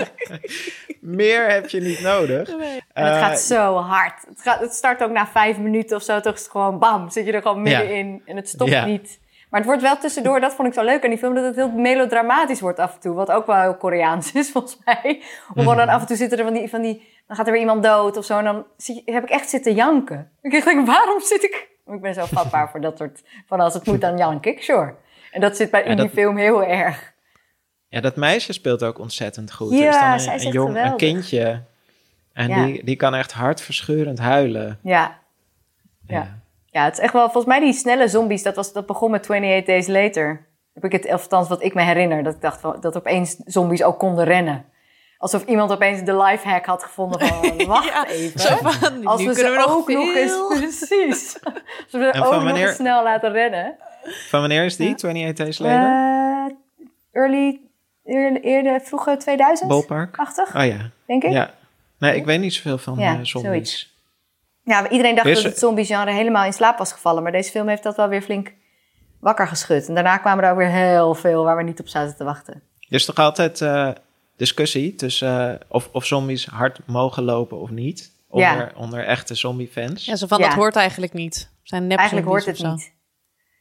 Meer 1.01 1.49
heb 1.51 1.69
je 1.69 1.81
niet 1.81 1.99
nodig. 2.01 2.49
En 2.49 2.59
het 2.59 3.13
Eh, 3.13 3.19
gaat 3.27 3.39
zo 3.39 3.75
hard. 3.75 4.25
Het, 4.29 4.41
gaat, 4.41 4.59
het 4.59 4.73
start 4.73 5.03
ook 5.03 5.11
na 5.11 5.27
vijf 5.27 5.57
minuten 5.57 5.97
of 5.97 6.03
zo. 6.03 6.19
Toch 6.19 6.33
is 6.33 6.41
het 6.41 6.51
gewoon 6.51 6.79
bam, 6.79 7.09
zit 7.09 7.25
je 7.25 7.31
er 7.31 7.41
gewoon 7.41 7.65
Ja. 7.65 7.77
middenin. 7.79 8.21
En 8.25 8.35
het 8.35 8.49
stopt 8.49 8.71
Ja. 8.71 8.85
niet. 8.85 9.19
Maar 9.49 9.59
het 9.59 9.69
wordt 9.69 9.85
wel 9.85 9.97
tussendoor, 9.97 10.39
dat 10.39 10.53
vond 10.53 10.67
ik 10.67 10.73
zo 10.73 10.83
leuk 10.83 11.03
aan 11.03 11.09
die 11.09 11.19
film, 11.19 11.35
dat 11.35 11.43
het 11.43 11.55
heel 11.55 11.71
melodramatisch 11.71 12.59
wordt 12.61 12.79
af 12.79 12.93
en 12.93 12.99
toe. 12.99 13.15
Wat 13.15 13.31
ook 13.31 13.45
wel 13.45 13.61
heel 13.61 13.75
Koreaans 13.77 14.31
is, 14.31 14.51
volgens 14.51 14.77
mij. 14.85 15.21
Om 15.53 15.55
gewoon 15.61 15.77
dan 15.77 15.89
af 15.89 16.01
en 16.01 16.07
toe 16.07 16.15
zitten 16.15 16.37
er 16.37 16.43
van 16.43 16.53
die, 16.53 16.69
van 16.69 16.81
die, 16.81 17.13
dan 17.27 17.35
gaat 17.37 17.45
er 17.45 17.51
weer 17.51 17.61
iemand 17.61 17.83
dood 17.83 18.17
of 18.17 18.25
zo. 18.25 18.37
En 18.37 18.43
dan 18.43 18.65
zie 18.77 19.01
heb 19.05 19.23
ik 19.23 19.29
echt 19.29 19.49
zitten 19.49 19.73
janken. 19.73 20.31
Ik 20.41 20.63
denk, 20.63 20.87
waarom 20.87 21.21
zit 21.21 21.43
ik... 21.43 21.67
Ik 21.87 22.01
ben 22.01 22.13
zo 22.13 22.25
vatbaar 22.25 22.69
voor 22.69 22.81
dat 22.81 22.97
soort, 22.97 23.21
van 23.47 23.59
als 23.59 23.73
het 23.73 23.85
moet 23.85 24.01
dan 24.01 24.17
jank 24.17 24.45
ik, 24.45 24.63
sure. 24.63 24.95
En 25.35 25.41
dat 25.41 25.55
zit 25.57 25.71
bij 25.71 25.83
in 25.83 25.89
Ja, 25.95 26.01
die 26.01 26.09
film 26.09 26.37
heel 26.37 26.63
erg. 26.63 27.13
Ja, 27.87 28.01
dat 28.01 28.15
meisje 28.15 28.53
speelt 28.53 28.83
ook 28.83 28.99
ontzettend 28.99 29.53
goed. 29.53 29.71
Ja, 29.71 29.79
er 29.79 29.87
is 29.87 29.99
dan 29.99 30.19
zij 30.19 30.33
een, 30.33 30.39
is 30.39 30.41
een, 30.41 30.47
echt 30.47 30.53
jong, 30.53 30.77
een 30.77 30.97
kindje. 30.97 31.61
En 32.33 32.47
Ja. 32.49 32.65
die, 32.65 32.83
die 32.83 32.95
kan 32.95 33.15
echt 33.15 33.31
hartverscheurend 33.31 34.19
huilen. 34.19 34.79
Ja, 34.83 35.17
ja. 36.07 36.39
Ja, 36.65 36.83
het 36.83 36.93
is 36.93 36.99
echt 36.99 37.13
wel, 37.13 37.23
volgens 37.23 37.45
mij 37.45 37.59
die 37.59 37.73
snelle 37.73 38.07
zombies, 38.07 38.43
dat, 38.43 38.55
was, 38.55 38.73
dat 38.73 38.85
begon 38.85 39.11
met 39.11 39.21
28 39.21 39.65
Days 39.65 39.87
Later. 39.87 40.45
Heb 40.73 40.83
ik 40.83 40.91
het, 40.91 41.09
althans 41.09 41.47
wat 41.47 41.63
ik 41.63 41.73
me 41.73 41.81
herinner, 41.81 42.23
dat 42.23 42.33
ik 42.35 42.41
dacht 42.41 42.61
van, 42.61 42.77
dat 42.81 42.95
opeens 42.97 43.35
zombies 43.45 43.83
ook 43.83 43.99
konden 43.99 44.25
rennen. 44.25 44.65
Alsof 45.17 45.45
iemand 45.45 45.71
opeens 45.71 46.03
de 46.03 46.17
lifehack 46.17 46.65
had 46.65 46.83
gevonden 46.83 47.19
van, 47.27 47.57
wacht 47.67 47.85
Ja, 47.87 48.07
even. 48.07 48.39
Zo 48.39 48.55
van, 48.61 49.05
Als 49.05 49.21
nu 49.21 49.27
we 49.27 49.33
ze 49.33 49.49
we 49.49 49.55
nog 49.55 49.69
ook 49.69 49.87
nog 49.89 50.15
eens, 50.15 50.31
veel. 50.31 50.47
precies. 50.59 51.37
Als 51.43 51.91
we 51.91 52.09
ze 52.13 52.19
ook 52.23 52.31
nog 52.31 52.43
wanneer- 52.43 52.67
eens 52.67 52.75
snel 52.75 53.03
laten 53.03 53.31
rennen. 53.31 53.75
Van 54.29 54.39
wanneer 54.39 54.65
is 54.65 54.75
die? 54.75 54.93
28 54.93 55.33
Days 55.45 55.57
Later? 55.59 55.89
Eh, 55.89 56.55
early, 57.21 57.61
eerder, 58.05 58.41
eerder, 58.41 58.81
vroege 58.81 59.17
2000? 59.17 59.69
Ballpark? 59.69 60.15
80, 60.15 60.55
Oh 60.55 60.65
ja. 60.65 60.89
denk 61.07 61.23
ik. 61.23 61.31
Ja. 61.31 61.53
Nee, 61.99 62.15
ik 62.15 62.25
weet 62.25 62.39
niet 62.39 62.53
zoveel 62.53 62.77
van 62.77 62.97
Ja, 62.99 63.05
eh, 63.19 63.19
zombies. 63.23 63.49
zoiets. 63.51 63.93
Ja, 64.63 64.89
iedereen 64.89 65.15
dacht 65.15 65.27
Dus- 65.27 65.35
dat 65.41 65.51
het 65.51 65.59
zombie-genre 65.59 66.11
helemaal 66.11 66.45
in 66.45 66.53
slaap 66.53 66.77
was 66.77 66.91
gevallen. 66.91 67.23
Maar 67.23 67.31
deze 67.31 67.51
film 67.51 67.67
heeft 67.67 67.83
dat 67.83 67.95
wel 67.95 68.07
weer 68.07 68.21
flink 68.21 68.53
wakker 69.19 69.47
geschud. 69.47 69.87
En 69.87 69.93
daarna 69.93 70.17
kwamen 70.17 70.43
er 70.43 70.51
ook 70.51 70.57
weer 70.57 70.69
heel 70.69 71.13
veel 71.15 71.43
waar 71.43 71.57
we 71.57 71.63
niet 71.63 71.79
op 71.79 71.87
zaten 71.87 72.15
te 72.15 72.23
wachten. 72.23 72.53
Er 72.53 72.95
is 72.95 73.05
toch 73.05 73.15
altijd 73.15 73.61
eh, 73.61 73.89
discussie 74.37 74.95
tussen 74.95 75.59
eh, 75.59 75.65
of, 75.69 75.89
of 75.91 76.05
zombies 76.05 76.45
hard 76.45 76.79
mogen 76.85 77.23
lopen 77.23 77.59
of 77.59 77.69
niet. 77.69 78.13
Ja. 78.31 78.51
Onder, 78.51 78.71
onder 78.75 79.05
echte 79.05 79.35
zombie-fans. 79.35 80.05
Ja, 80.05 80.15
zo 80.15 80.27
van, 80.27 80.39
Ja. 80.39 80.45
dat 80.47 80.55
hoort 80.55 80.75
eigenlijk 80.75 81.13
niet. 81.13 81.49
Zijn 81.63 81.87
nep 81.87 81.97
Eigenlijk 81.97 82.27
hoort 82.27 82.45
het 82.45 82.63
niet. 82.63 82.91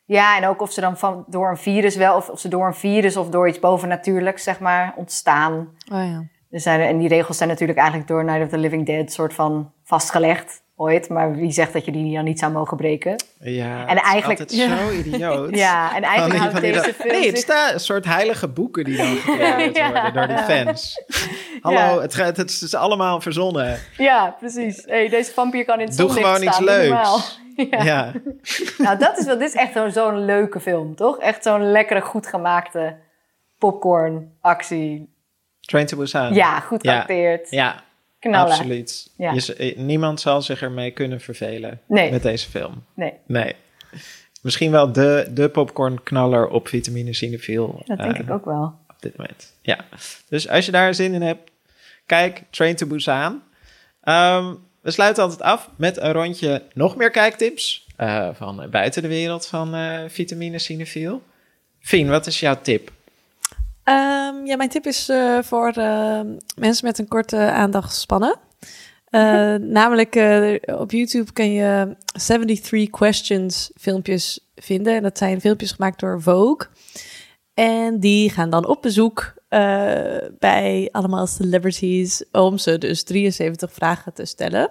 Ja, 0.06 0.36
en 0.36 0.46
ook 0.46 0.60
of 0.60 0.72
ze 0.72 0.80
dan 0.80 0.96
van, 0.98 1.24
door 1.26 1.50
een 1.50 1.56
virus 1.56 1.96
wel... 1.96 2.16
Of, 2.16 2.28
of 2.28 2.40
ze 2.40 2.48
door 2.48 2.66
een 2.66 2.74
virus 2.74 3.16
of 3.16 3.28
door 3.28 3.48
iets 3.48 3.58
bovennatuurlijks, 3.58 4.42
zeg 4.42 4.60
maar, 4.60 4.92
ontstaan. 4.96 5.54
Oh 5.92 5.98
ja. 6.06 6.22
Er 6.50 6.60
zijn, 6.60 6.80
en 6.80 6.98
die 6.98 7.08
regels 7.08 7.36
zijn 7.36 7.48
natuurlijk 7.48 7.78
eigenlijk 7.78 8.08
door 8.08 8.24
Night 8.24 8.42
of 8.42 8.48
the 8.48 8.58
Living 8.58 8.86
Dead... 8.86 9.12
soort 9.12 9.34
van 9.34 9.72
vastgelegd 9.84 10.62
ooit. 10.76 11.08
Maar 11.08 11.34
wie 11.34 11.50
zegt 11.52 11.72
dat 11.72 11.84
je 11.84 11.90
die 11.92 12.14
dan 12.14 12.24
niet 12.24 12.38
zou 12.38 12.52
mogen 12.52 12.76
breken? 12.76 13.24
Ja, 13.40 13.86
En 13.86 13.96
het 13.96 14.04
is 14.04 14.10
eigenlijk- 14.12 14.40
altijd 14.40 14.60
zo 14.60 14.90
idioot. 14.90 15.56
Ja, 15.66 15.96
en 15.96 16.02
eigenlijk 16.02 16.40
houdt 16.40 16.60
deze 16.60 16.74
dat- 16.74 16.84
film 16.84 17.08
Nee, 17.12 17.26
het 17.26 17.30
zich- 17.38 17.38
staat 17.38 17.72
een 17.72 17.80
soort 17.80 18.04
heilige 18.04 18.48
boeken 18.48 18.84
die 18.84 18.96
dan 18.96 19.06
gecreëerd 19.24 19.76
Ja. 19.76 19.90
worden 19.92 20.12
door 20.12 20.26
die 20.26 20.38
fans. 20.38 21.02
Hallo, 21.60 21.78
Ja. 21.78 22.00
het, 22.00 22.14
gaat- 22.14 22.36
het 22.36 22.50
is 22.50 22.74
allemaal 22.74 23.20
verzonnen. 23.20 23.78
Ja, 23.96 24.36
precies. 24.38 24.82
Hey, 24.86 25.08
deze 25.08 25.32
vampier 25.32 25.64
kan 25.64 25.80
in 25.80 25.86
het 25.86 25.96
Doe 25.96 26.06
zonlicht 26.08 26.26
gewoon 26.28 26.42
iets 26.46 26.52
staan, 26.56 26.64
leuks. 26.64 27.40
Ja. 27.70 27.82
Ja. 27.84 28.12
Nou, 28.78 28.98
dat 28.98 29.18
is 29.18 29.24
wel, 29.26 29.38
dit 29.38 29.48
is 29.48 29.54
echt 29.54 29.92
zo'n 29.94 30.24
leuke 30.24 30.60
film, 30.60 30.94
toch? 30.94 31.18
Echt 31.18 31.42
zo'n 31.42 31.70
lekkere, 31.70 32.00
goed 32.00 32.26
gemaakte 32.26 32.96
popcorn 33.58 34.32
actie. 34.40 35.12
Train 35.60 35.86
to 35.86 35.96
Busan. 35.96 36.34
Ja, 36.34 36.60
goed 36.60 36.82
Ja. 36.82 36.92
geacteerd. 36.94 37.50
Ja, 37.50 37.82
Knallen. 38.18 38.50
absoluut. 38.52 39.10
Ja. 39.16 39.32
Je 39.32 39.54
eh, 39.54 39.76
niemand 39.76 40.20
zal 40.20 40.42
zich 40.42 40.62
ermee 40.62 40.90
kunnen 40.90 41.20
vervelen 41.20 41.80
Nee. 41.88 42.10
met 42.10 42.22
deze 42.22 42.50
film. 42.50 42.84
Nee. 42.94 43.12
Nee. 43.26 43.54
misschien 44.42 44.70
wel 44.70 44.92
de, 44.92 45.26
de 45.30 45.48
popcornknaller 45.48 46.48
op 46.48 46.68
vitamine 46.68 47.14
cinefiel. 47.14 47.82
Dat 47.84 47.98
denk 47.98 48.14
eh, 48.14 48.20
ik 48.20 48.30
ook 48.30 48.44
wel. 48.44 48.78
op 48.88 48.96
dit 49.00 49.16
moment. 49.16 49.56
Ja, 49.62 49.78
dus 50.28 50.48
als 50.48 50.66
je 50.66 50.72
daar 50.72 50.94
zin 50.94 51.14
in 51.14 51.22
hebt, 51.22 51.50
kijk 52.06 52.42
Train 52.50 52.76
to 52.76 52.86
Busan. 52.86 53.42
Ehm, 54.00 54.54
we 54.84 54.90
sluiten 54.90 55.22
altijd 55.22 55.42
af 55.42 55.70
met 55.76 55.96
een 55.96 56.12
rondje 56.12 56.62
nog 56.74 56.96
meer 56.96 57.10
kijktips 57.10 57.86
eh, 57.96 58.28
van 58.32 58.66
buiten 58.70 59.02
de 59.02 59.08
wereld 59.08 59.46
van 59.46 59.74
eh 59.74 60.00
vitamine 60.08 60.58
cinefiel. 60.58 61.22
Fien, 61.80 62.08
wat 62.08 62.26
is 62.26 62.40
jouw 62.40 62.60
tip? 62.62 62.92
Ehm, 63.84 64.46
ja, 64.46 64.56
mijn 64.56 64.68
tip 64.68 64.86
is 64.86 65.08
eh, 65.08 65.38
voor 65.42 65.68
eh, 65.68 66.20
mensen 66.56 66.86
met 66.86 66.98
een 66.98 67.08
korte 67.08 67.36
aandachtspannen. 67.36 68.38
Eh, 69.14 69.54
namelijk 69.54 70.16
eh, 70.16 70.54
op 70.78 70.90
YouTube 70.90 71.32
kun 71.32 71.52
je 71.52 71.96
73 72.04 72.90
questions 72.90 73.70
filmpjes 73.80 74.40
vinden. 74.54 74.94
En 74.94 75.02
dat 75.02 75.18
zijn 75.18 75.40
filmpjes 75.40 75.72
gemaakt 75.72 76.00
door 76.00 76.22
Vogue. 76.22 76.68
En 77.54 78.00
die 78.00 78.30
gaan 78.30 78.50
dan 78.50 78.66
op 78.66 78.82
bezoek 78.82 79.34
eh, 79.54 80.28
bij 80.38 80.88
allemaal 80.92 81.26
celebrities 81.26 82.24
om 82.32 82.58
ze 82.58 82.78
dus 82.78 83.02
73 83.02 83.72
vragen 83.72 84.12
te 84.12 84.24
stellen. 84.24 84.70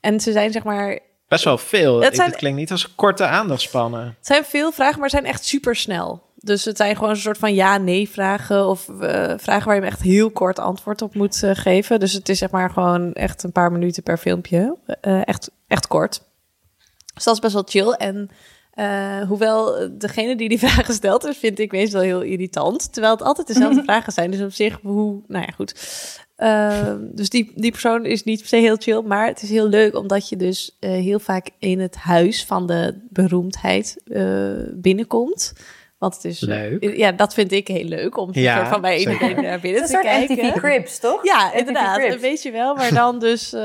En 0.00 0.20
ze 0.20 0.32
zijn 0.32 0.52
zeg 0.52 0.64
maar 0.64 0.98
Best 1.28 1.44
wel 1.44 1.58
veel. 1.58 1.94
Het 1.94 2.04
Het, 2.04 2.14
zijn- 2.16 2.28
het 2.28 2.36
klinkt 2.38 2.58
niet 2.58 2.70
als 2.70 2.94
korte 2.94 3.24
aandachtspannen. 3.26 4.00
Het 4.06 4.26
zijn 4.26 4.44
veel 4.44 4.72
vragen, 4.72 5.00
maar 5.00 5.10
zijn 5.10 5.24
echt 5.24 5.44
super 5.44 5.76
snel. 5.76 6.22
Dus 6.36 6.64
het 6.64 6.76
zijn 6.76 6.94
gewoon 6.94 7.10
een 7.10 7.16
soort 7.16 7.38
van 7.38 7.54
ja-nee 7.54 8.08
vragen 8.08 8.66
of 8.68 8.88
eh, 9.00 9.34
vragen 9.36 9.66
waar 9.66 9.76
je 9.76 9.82
echt 9.82 10.02
heel 10.02 10.30
kort 10.30 10.58
antwoord 10.58 11.02
op 11.02 11.14
moet 11.14 11.42
eh, 11.42 11.50
geven. 11.54 12.00
Dus 12.00 12.12
het 12.12 12.28
is 12.28 12.38
zeg 12.38 12.50
maar 12.50 12.70
gewoon 12.70 13.12
echt 13.12 13.42
een 13.42 13.52
paar 13.52 13.72
minuten 13.72 14.02
per 14.02 14.18
filmpje. 14.18 14.76
Echt, 15.00 15.50
echt 15.68 15.86
kort. 15.86 16.22
Dus 17.14 17.24
dat 17.24 17.34
is 17.34 17.40
best 17.40 17.52
wel 17.54 17.64
chill. 17.66 17.90
En 17.90 18.30
eh, 18.74 19.20
hoewel 19.20 19.88
degene 19.98 20.36
die 20.36 20.48
die 20.48 20.58
vragen 20.68 20.94
stelt, 20.94 21.36
vind 21.36 21.58
ik 21.58 21.72
meestal 21.72 22.00
heel 22.00 22.22
irritant. 22.22 22.92
Terwijl 22.92 23.14
het 23.14 23.22
altijd 23.22 23.46
dezelfde 23.46 23.82
vragen 23.82 24.12
zijn. 24.12 24.30
Dus 24.30 24.40
op 24.40 24.52
zich, 24.52 24.78
hoe, 24.82 25.22
nou 25.26 25.44
ja, 25.46 25.52
goed. 25.52 25.74
Ehm, 26.36 26.98
dus 27.12 27.28
die, 27.28 27.52
die 27.54 27.70
persoon 27.70 28.04
is 28.06 28.24
niet 28.24 28.38
per 28.38 28.48
se 28.48 28.56
heel 28.56 28.76
chill, 28.76 29.02
maar 29.02 29.26
het 29.26 29.42
is 29.42 29.50
heel 29.50 29.68
leuk 29.68 29.96
omdat 29.96 30.28
je 30.28 30.36
dus 30.36 30.76
eh, 30.80 30.90
heel 30.90 31.18
vaak 31.18 31.50
in 31.58 31.80
het 31.80 31.96
huis 31.96 32.44
van 32.44 32.66
de 32.66 33.06
beroemdheid 33.10 34.00
eh, 34.04 34.52
binnenkomt. 34.72 35.52
Want 35.98 36.14
het 36.14 36.24
is 36.24 36.42
eh, 36.42 36.48
Leuk. 36.48 36.96
ja, 36.96 37.12
dat 37.12 37.34
vind 37.34 37.52
ik 37.52 37.68
heel 37.68 37.84
leuk 37.84 38.16
om 38.16 38.28
Ja, 38.32 38.56
soort 38.56 38.68
van 38.68 38.80
bij 38.80 38.98
zeker. 38.98 39.12
iedereen 39.12 39.44
naar 39.44 39.60
binnen 39.60 39.80
Het 39.82 39.90
is 39.90 39.96
een 39.96 40.02
te 40.02 40.08
soort 40.08 40.26
kijken. 40.26 40.46
MTV 40.46 40.58
Cribs, 40.58 40.98
toch? 40.98 41.24
Ja, 41.24 41.46
MTV 41.48 41.58
inderdaad. 41.58 41.96
Cribs. 41.98 42.14
Een 42.14 42.20
beetje 42.20 42.50
wel, 42.50 42.74
maar 42.74 42.94
dan 42.94 43.18
dus, 43.18 43.52
eh, 43.52 43.60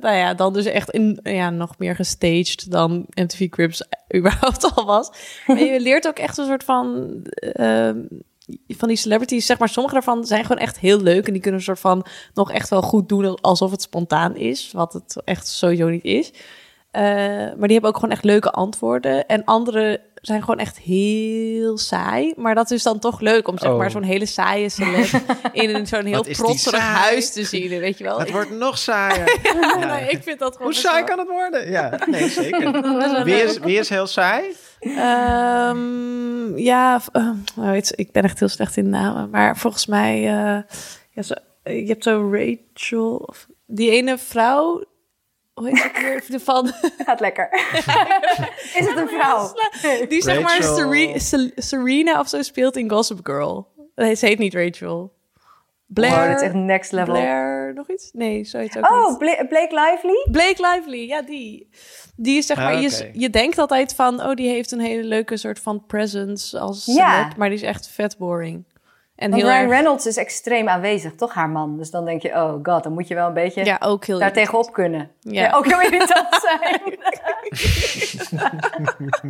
nou 0.00 0.16
ja, 0.16 0.34
dan 0.34 0.52
dus 0.52 0.64
echt 0.64 0.90
in, 0.90 1.20
ja, 1.22 1.50
nog 1.50 1.78
meer 1.78 1.94
gestaged 1.94 2.70
dan 2.70 3.06
MTV 3.14 3.48
Cribs 3.48 3.82
überhaupt 4.16 4.74
al 4.74 4.84
was. 4.84 5.10
Maar 5.46 5.58
je 5.62 5.80
leert 5.80 6.06
ook 6.08 6.18
echt 6.18 6.38
een 6.38 6.46
soort 6.46 6.64
van, 6.64 7.10
ehm, 7.34 7.98
van 8.68 8.88
die 8.88 8.96
celebrities, 8.96 9.46
zeg 9.46 9.58
maar, 9.58 9.68
sommige 9.68 9.94
daarvan 9.94 10.24
zijn 10.24 10.42
gewoon 10.44 10.62
echt 10.62 10.78
heel 10.78 11.00
leuk 11.00 11.26
en 11.26 11.32
die 11.32 11.42
kunnen 11.42 11.60
een 11.60 11.66
soort 11.66 11.80
van 11.80 12.06
nog 12.34 12.52
echt 12.52 12.68
wel 12.68 12.82
goed 12.82 13.08
doen 13.08 13.40
alsof 13.40 13.70
het 13.70 13.82
spontaan 13.82 14.36
is, 14.36 14.70
wat 14.72 14.92
het 14.92 15.16
echt 15.24 15.46
sowieso 15.48 15.88
niet 15.88 16.04
is. 16.04 16.32
Eh, 16.90 17.02
maar 17.02 17.56
die 17.68 17.72
hebben 17.72 17.88
ook 17.90 17.94
gewoon 17.94 18.10
echt 18.10 18.24
leuke 18.24 18.50
antwoorden. 18.50 19.26
En 19.26 19.44
andere 19.44 20.00
zijn 20.14 20.40
gewoon 20.40 20.58
echt 20.58 20.78
heel 20.78 21.78
saai. 21.78 22.32
Maar 22.36 22.54
dat 22.54 22.70
is 22.70 22.82
dan 22.82 22.98
toch 22.98 23.20
leuk 23.20 23.48
om 23.48 23.58
zeg 23.58 23.70
Oh. 23.70 23.78
maar 23.78 23.90
zo'n 23.90 24.02
hele 24.02 24.26
saaie 24.26 24.68
celeb 24.68 25.08
in 25.52 25.74
een 25.74 25.86
zo'n 25.86 26.04
heel 26.12 26.24
saai? 26.54 26.80
huis 26.82 27.32
te 27.32 27.44
zien. 27.44 27.68
Weet 27.80 27.98
je 27.98 28.04
wel? 28.04 28.18
Het 28.18 28.30
wordt 28.30 28.50
nog 28.50 28.78
saaier. 28.78 29.38
Ja. 29.80 29.86
nee, 29.94 30.08
ik 30.10 30.22
vind 30.22 30.38
dat 30.38 30.56
gewoon 30.56 30.72
Hoe 30.72 30.80
saai 30.80 30.96
wel- 30.96 31.04
kan 31.04 31.18
het 31.18 31.28
worden? 31.28 31.70
Ja, 31.70 31.98
nee, 32.06 32.28
zeker. 32.28 32.82
Wie 33.24 33.42
is, 33.42 33.58
wie 33.58 33.78
is 33.78 33.88
heel 33.88 34.06
saai? 34.06 34.42
Ehm, 34.80 36.56
ja, 36.58 37.00
eh, 37.12 37.22
nou, 37.56 37.70
weet 37.70 37.88
je, 37.88 37.94
ik 37.96 38.12
ben 38.12 38.22
echt 38.22 38.38
heel 38.38 38.48
slecht 38.48 38.76
in 38.76 38.88
namen. 38.88 39.30
Maar 39.30 39.56
volgens 39.56 39.86
mij, 39.86 40.14
eh, 40.16 40.62
ja, 41.10 41.22
zo, 41.22 41.34
je 41.64 41.84
hebt 41.86 42.04
zo 42.04 42.30
Rachel, 42.32 43.16
of 43.16 43.46
die 43.66 43.90
ene 43.90 44.18
vrouw, 44.18 44.84
hoe 45.60 45.68
heet 45.68 45.82
het 45.82 46.02
weer? 46.02 46.24
De 46.28 46.40
Van, 46.40 46.72
Gaat 47.06 47.20
lekker. 47.20 47.48
is 48.78 48.86
het 48.86 48.96
een 48.96 49.08
vrouw? 49.08 49.52
die 50.08 50.22
zeg 50.22 50.42
maar. 50.42 50.62
Sere- 51.20 51.52
Serena 51.56 52.20
of 52.20 52.28
zo 52.28 52.42
speelt 52.42 52.76
in 52.76 52.90
Gossip 52.90 53.18
Girl. 53.22 53.68
Nee, 53.94 54.14
ze 54.14 54.26
heet 54.26 54.38
niet 54.38 54.54
Rachel. 54.54 55.18
Blair, 55.86 56.26
Wow, 56.28 56.36
is 56.36 56.42
echt 56.42 56.54
next 56.54 56.92
level. 56.92 57.14
Blair, 57.14 57.72
nog 57.74 57.90
iets? 57.90 58.10
Nee, 58.12 58.44
zoiets 58.44 58.76
ook 58.76 58.90
Oh. 58.90 59.18
Bla- 59.18 59.46
Blake 59.48 59.74
Lively? 59.74 60.26
Blake 60.30 60.68
Lively, 60.72 61.06
ja, 61.08 61.22
die. 61.22 61.68
Die 62.16 62.38
is 62.38 62.46
zeg 62.46 62.56
Ah, 62.58 62.64
maar, 62.64 62.80
je, 62.80 63.10
je 63.12 63.30
denkt 63.30 63.58
altijd 63.58 63.94
van, 63.94 64.22
oh, 64.22 64.34
die 64.34 64.48
heeft 64.48 64.70
een 64.72 64.80
hele 64.80 65.04
leuke 65.04 65.36
soort 65.36 65.58
van 65.58 65.86
presence 65.86 66.58
als 66.58 66.84
Ja. 66.86 66.92
celeb, 67.20 67.36
maar 67.36 67.48
die 67.48 67.58
is 67.58 67.64
echt 67.64 67.88
vet 67.88 68.18
boring. 68.18 68.64
En 69.20 69.32
heel 69.34 69.44
Ryan 69.44 69.60
erg, 69.60 69.70
Reynolds 69.70 70.06
is 70.06 70.16
extreem 70.16 70.68
aanwezig, 70.68 71.14
toch 71.14 71.34
haar 71.34 71.48
man? 71.48 71.76
Dus 71.76 71.90
dan 71.90 72.04
denk 72.04 72.22
je, 72.22 72.28
oh 72.28 72.52
god, 72.62 72.82
dan 72.82 72.92
moet 72.92 73.08
je 73.08 73.14
wel 73.14 73.26
een 73.26 73.34
beetje 73.34 73.64
ja, 73.64 73.76
ook 73.80 74.04
heel 74.04 74.18
daar 74.18 74.32
tegenop 74.32 74.72
kunnen. 74.72 75.10
Ja. 75.20 75.42
Ja. 75.42 75.52
ook 75.56 75.66
heel 75.66 75.80
irritant 75.80 76.28
zijn. 76.40 76.80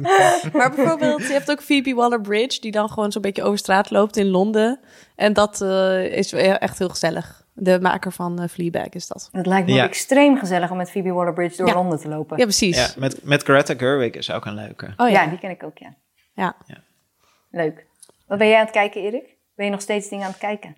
Maar 0.53 0.73
bijvoorbeeld, 0.75 1.27
je 1.27 1.33
hebt 1.33 1.51
ook 1.51 1.63
Phoebe 1.63 1.95
Waller-Bridge, 1.95 2.61
die 2.61 2.73
dan 2.73 2.89
gewoon 2.89 3.13
zo'n 3.13 3.23
beetje 3.23 3.43
over 3.43 3.59
straat 3.59 3.91
loopt 3.91 4.17
in 4.17 4.27
Londen. 4.27 4.81
En 5.17 5.33
dat 5.33 5.61
eh, 5.61 6.05
is 6.05 6.33
echt 6.33 6.79
heel 6.79 6.89
gezellig. 6.89 7.45
De 7.53 7.81
maker 7.81 8.13
van 8.13 8.41
eh, 8.41 8.49
Fleabag 8.49 8.89
is 8.89 9.07
dat. 9.07 9.29
Het 9.33 9.47
lijkt 9.47 9.67
me 9.69 9.75
Ja. 9.75 9.85
extreem 9.85 10.39
gezellig 10.39 10.71
om 10.71 10.77
met 10.77 10.91
Phoebe 10.91 11.11
Waller-Bridge 11.11 11.57
door 11.57 11.67
Ja. 11.67 11.75
Londen 11.75 11.99
te 11.99 12.09
lopen. 12.09 12.39
Ja, 12.39 12.45
precies. 12.45 12.77
Ja, 12.77 12.89
met, 12.97 13.25
met 13.25 13.43
Greta 13.43 13.75
Gerwig 13.77 14.13
is 14.15 14.31
ook 14.31 14.45
een 14.47 14.55
leuke. 14.55 14.93
Oh 14.97 15.09
ja. 15.09 15.23
ja. 15.23 15.27
die 15.27 15.39
ken 15.39 15.51
ik 15.51 15.63
ook, 15.63 15.79
ja. 15.79 15.95
ja. 16.35 16.57
Leuk. 17.51 17.87
Wat 18.27 18.39
ben 18.39 18.49
jij 18.49 18.57
aan 18.57 18.65
het 18.65 18.73
kijken, 18.73 19.03
Erik? 19.03 19.39
Ben 19.61 19.69
je 19.69 19.75
nog 19.75 19.85
steeds 19.85 20.09
dingen 20.09 20.25
aan 20.25 20.31
het 20.31 20.41
kijken? 20.41 20.77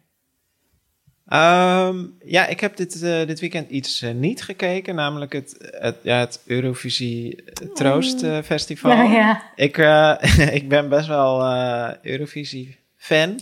Ehm, 1.27 2.05
ja, 2.25 2.47
ik 2.47 2.61
heb 2.61 2.77
dit, 2.77 3.03
eh, 3.03 3.27
dit 3.27 3.41
weekend 3.41 3.71
iets 3.71 4.03
eh, 4.03 4.11
niet 4.15 4.43
gekeken, 4.43 4.95
namelijk 4.95 5.33
het, 5.33 5.55
het, 5.59 5.97
ja, 6.03 6.19
het 6.19 6.41
Eurovisie 6.47 7.43
eh, 7.45 7.69
Troost 7.75 8.23
eh, 8.23 8.39
Festival. 8.45 8.97
Nou 8.97 9.13
ja. 9.13 9.43
Ik, 9.55 9.79
eh, 9.79 10.15
ik 10.59 10.69
ben 10.69 10.89
best 10.89 11.07
wel 11.07 11.43
eh, 11.43 11.91
Eurovisie-fan. 12.03 13.41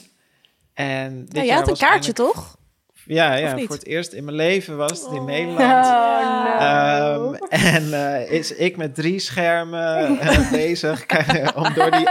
En 0.74 1.24
dit 1.24 1.34
Ja, 1.34 1.40
je 1.40 1.46
jaar 1.46 1.56
had 1.58 1.68
een 1.68 1.76
kaartje, 1.76 2.12
eindelijk- 2.12 2.34
toch? 2.34 2.58
Ja, 3.04 3.34
ja 3.34 3.58
voor 3.58 3.74
het 3.74 3.86
eerst 3.86 4.12
in 4.12 4.24
mijn 4.24 4.36
leven 4.36 4.76
was 4.76 5.02
het 5.04 5.12
in 5.12 5.24
Nederland. 5.24 5.86
Oh, 5.86 6.60
no. 6.60 7.32
Ehm, 7.32 7.34
en 7.48 7.92
eh, 7.92 8.30
is 8.32 8.54
ik 8.54 8.76
met 8.76 8.94
drie 8.94 9.18
schermen 9.18 10.18
eh, 10.20 10.50
bezig 10.50 11.06
om 11.64 11.74
door 11.74 11.90
die 11.90 12.08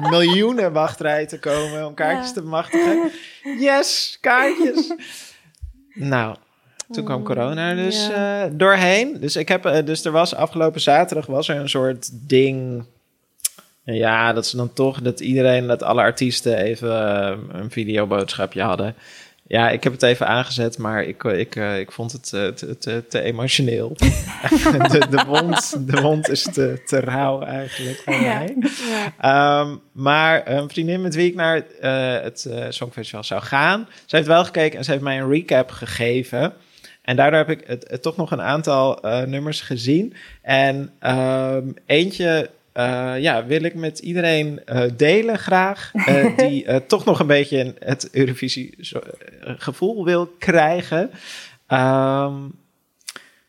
miljoenen 0.00 0.72
wachtrij 0.72 1.26
te 1.26 1.38
komen 1.38 1.86
om 1.86 1.94
kaartjes 1.94 2.32
te 2.32 2.42
bemachtigen. 2.42 3.10
Yes, 3.58 4.18
kaartjes. 4.20 4.92
nou, 5.94 6.36
toen 6.92 7.04
kwam 7.04 7.22
corona 7.24 7.70
er 7.70 7.76
dus 7.76 8.06
Ja. 8.06 8.44
eh, 8.44 8.50
doorheen. 8.52 9.20
Dus 9.20 9.36
ik 9.36 9.48
heb, 9.48 9.64
eh, 9.64 9.84
dus 9.84 10.04
er 10.04 10.12
was 10.12 10.34
afgelopen 10.34 10.80
zaterdag 10.80 11.26
was 11.26 11.48
er 11.48 11.56
een 11.56 11.68
soort 11.68 12.28
ding. 12.28 12.84
Ja, 13.84 14.32
dat 14.32 14.46
ze 14.46 14.56
dan 14.56 14.72
toch 14.72 15.00
dat 15.02 15.20
iedereen, 15.20 15.66
dat 15.66 15.82
alle 15.82 16.00
artiesten 16.00 16.56
even 16.56 16.90
eh, 17.22 17.36
een 17.52 17.70
videoboodschapje 17.70 18.62
hadden. 18.62 18.94
Ja, 19.46 19.70
ik 19.70 19.82
heb 19.82 19.92
het 19.92 20.02
even 20.02 20.26
aangezet, 20.26 20.78
maar 20.78 21.04
ik, 21.04 21.24
eh, 21.24 21.38
ik, 21.38 21.56
eh, 21.56 21.78
ik 21.78 21.92
vond 21.92 22.12
het 22.12 22.32
eh, 22.32 22.46
te, 22.46 22.78
te, 22.78 23.04
te 23.08 23.20
emotioneel. 23.20 23.92
de, 24.90 25.06
de, 25.10 25.24
wond, 25.26 25.86
de 25.90 26.00
wond 26.00 26.28
is 26.28 26.42
te, 26.42 26.82
te 26.86 27.00
rauw 27.00 27.42
eigenlijk 27.42 27.98
voor 27.98 28.20
mij. 28.20 28.56
Ja. 28.88 29.12
Ehm, 29.60 29.76
maar 29.92 30.48
een 30.48 30.68
vriendin 30.68 31.00
met 31.00 31.14
wie 31.14 31.28
ik 31.28 31.34
naar 31.34 31.62
het 32.22 32.50
Songfestival 32.68 33.24
zou 33.24 33.42
gaan, 33.42 33.88
ze 34.06 34.16
heeft 34.16 34.28
wel 34.28 34.44
gekeken 34.44 34.78
en 34.78 34.84
ze 34.84 34.90
heeft 34.90 35.02
mij 35.02 35.20
een 35.20 35.30
recap 35.30 35.70
gegeven. 35.70 36.52
En 37.02 37.16
daardoor 37.16 37.38
heb 37.38 37.50
ik 37.50 37.66
het, 37.66 37.84
het 37.90 38.02
toch 38.02 38.16
nog 38.16 38.30
een 38.30 38.42
aantal 38.42 38.98
nummers 39.26 39.60
gezien. 39.60 40.14
En 40.42 40.90
ehm, 40.98 41.68
eentje 41.86 42.50
eh, 42.74 43.14
ja, 43.18 43.46
wil 43.46 43.62
ik 43.62 43.74
met 43.74 43.98
iedereen 43.98 44.64
eh, 44.64 44.82
delen 44.96 45.38
graag. 45.38 45.90
eh, 45.94 46.36
die 46.48 46.86
toch 46.86 47.04
nog 47.04 47.20
een 47.20 47.26
beetje 47.26 47.74
het 47.78 48.08
Eurovisie 48.12 48.74
gevoel 49.40 50.04
wil 50.04 50.26
krijgen. 50.26 51.10
Ehm, 51.66 52.34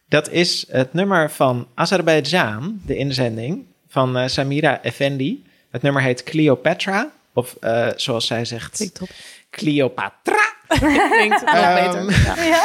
dat 0.08 0.30
is 0.30 0.66
het 0.70 0.94
nummer 0.94 1.32
van 1.32 1.68
Azerbeidzjan, 1.74 2.82
de 2.86 2.96
inzending 2.96 3.66
van 3.88 4.30
Samira 4.30 4.84
Effendi. 4.84 5.44
Het 5.70 5.82
nummer 5.82 6.02
heet 6.02 6.24
Cleopatra. 6.24 7.12
Of 7.34 7.58
zoals 7.96 8.28
zij 8.28 8.46
zegt. 8.46 8.92
Cleopatra. 9.50 10.55
Klinkt 11.12 11.46
nog 11.46 11.54
Ehm, 11.54 11.84
beter. 12.08 12.24
Ja. 12.46 12.64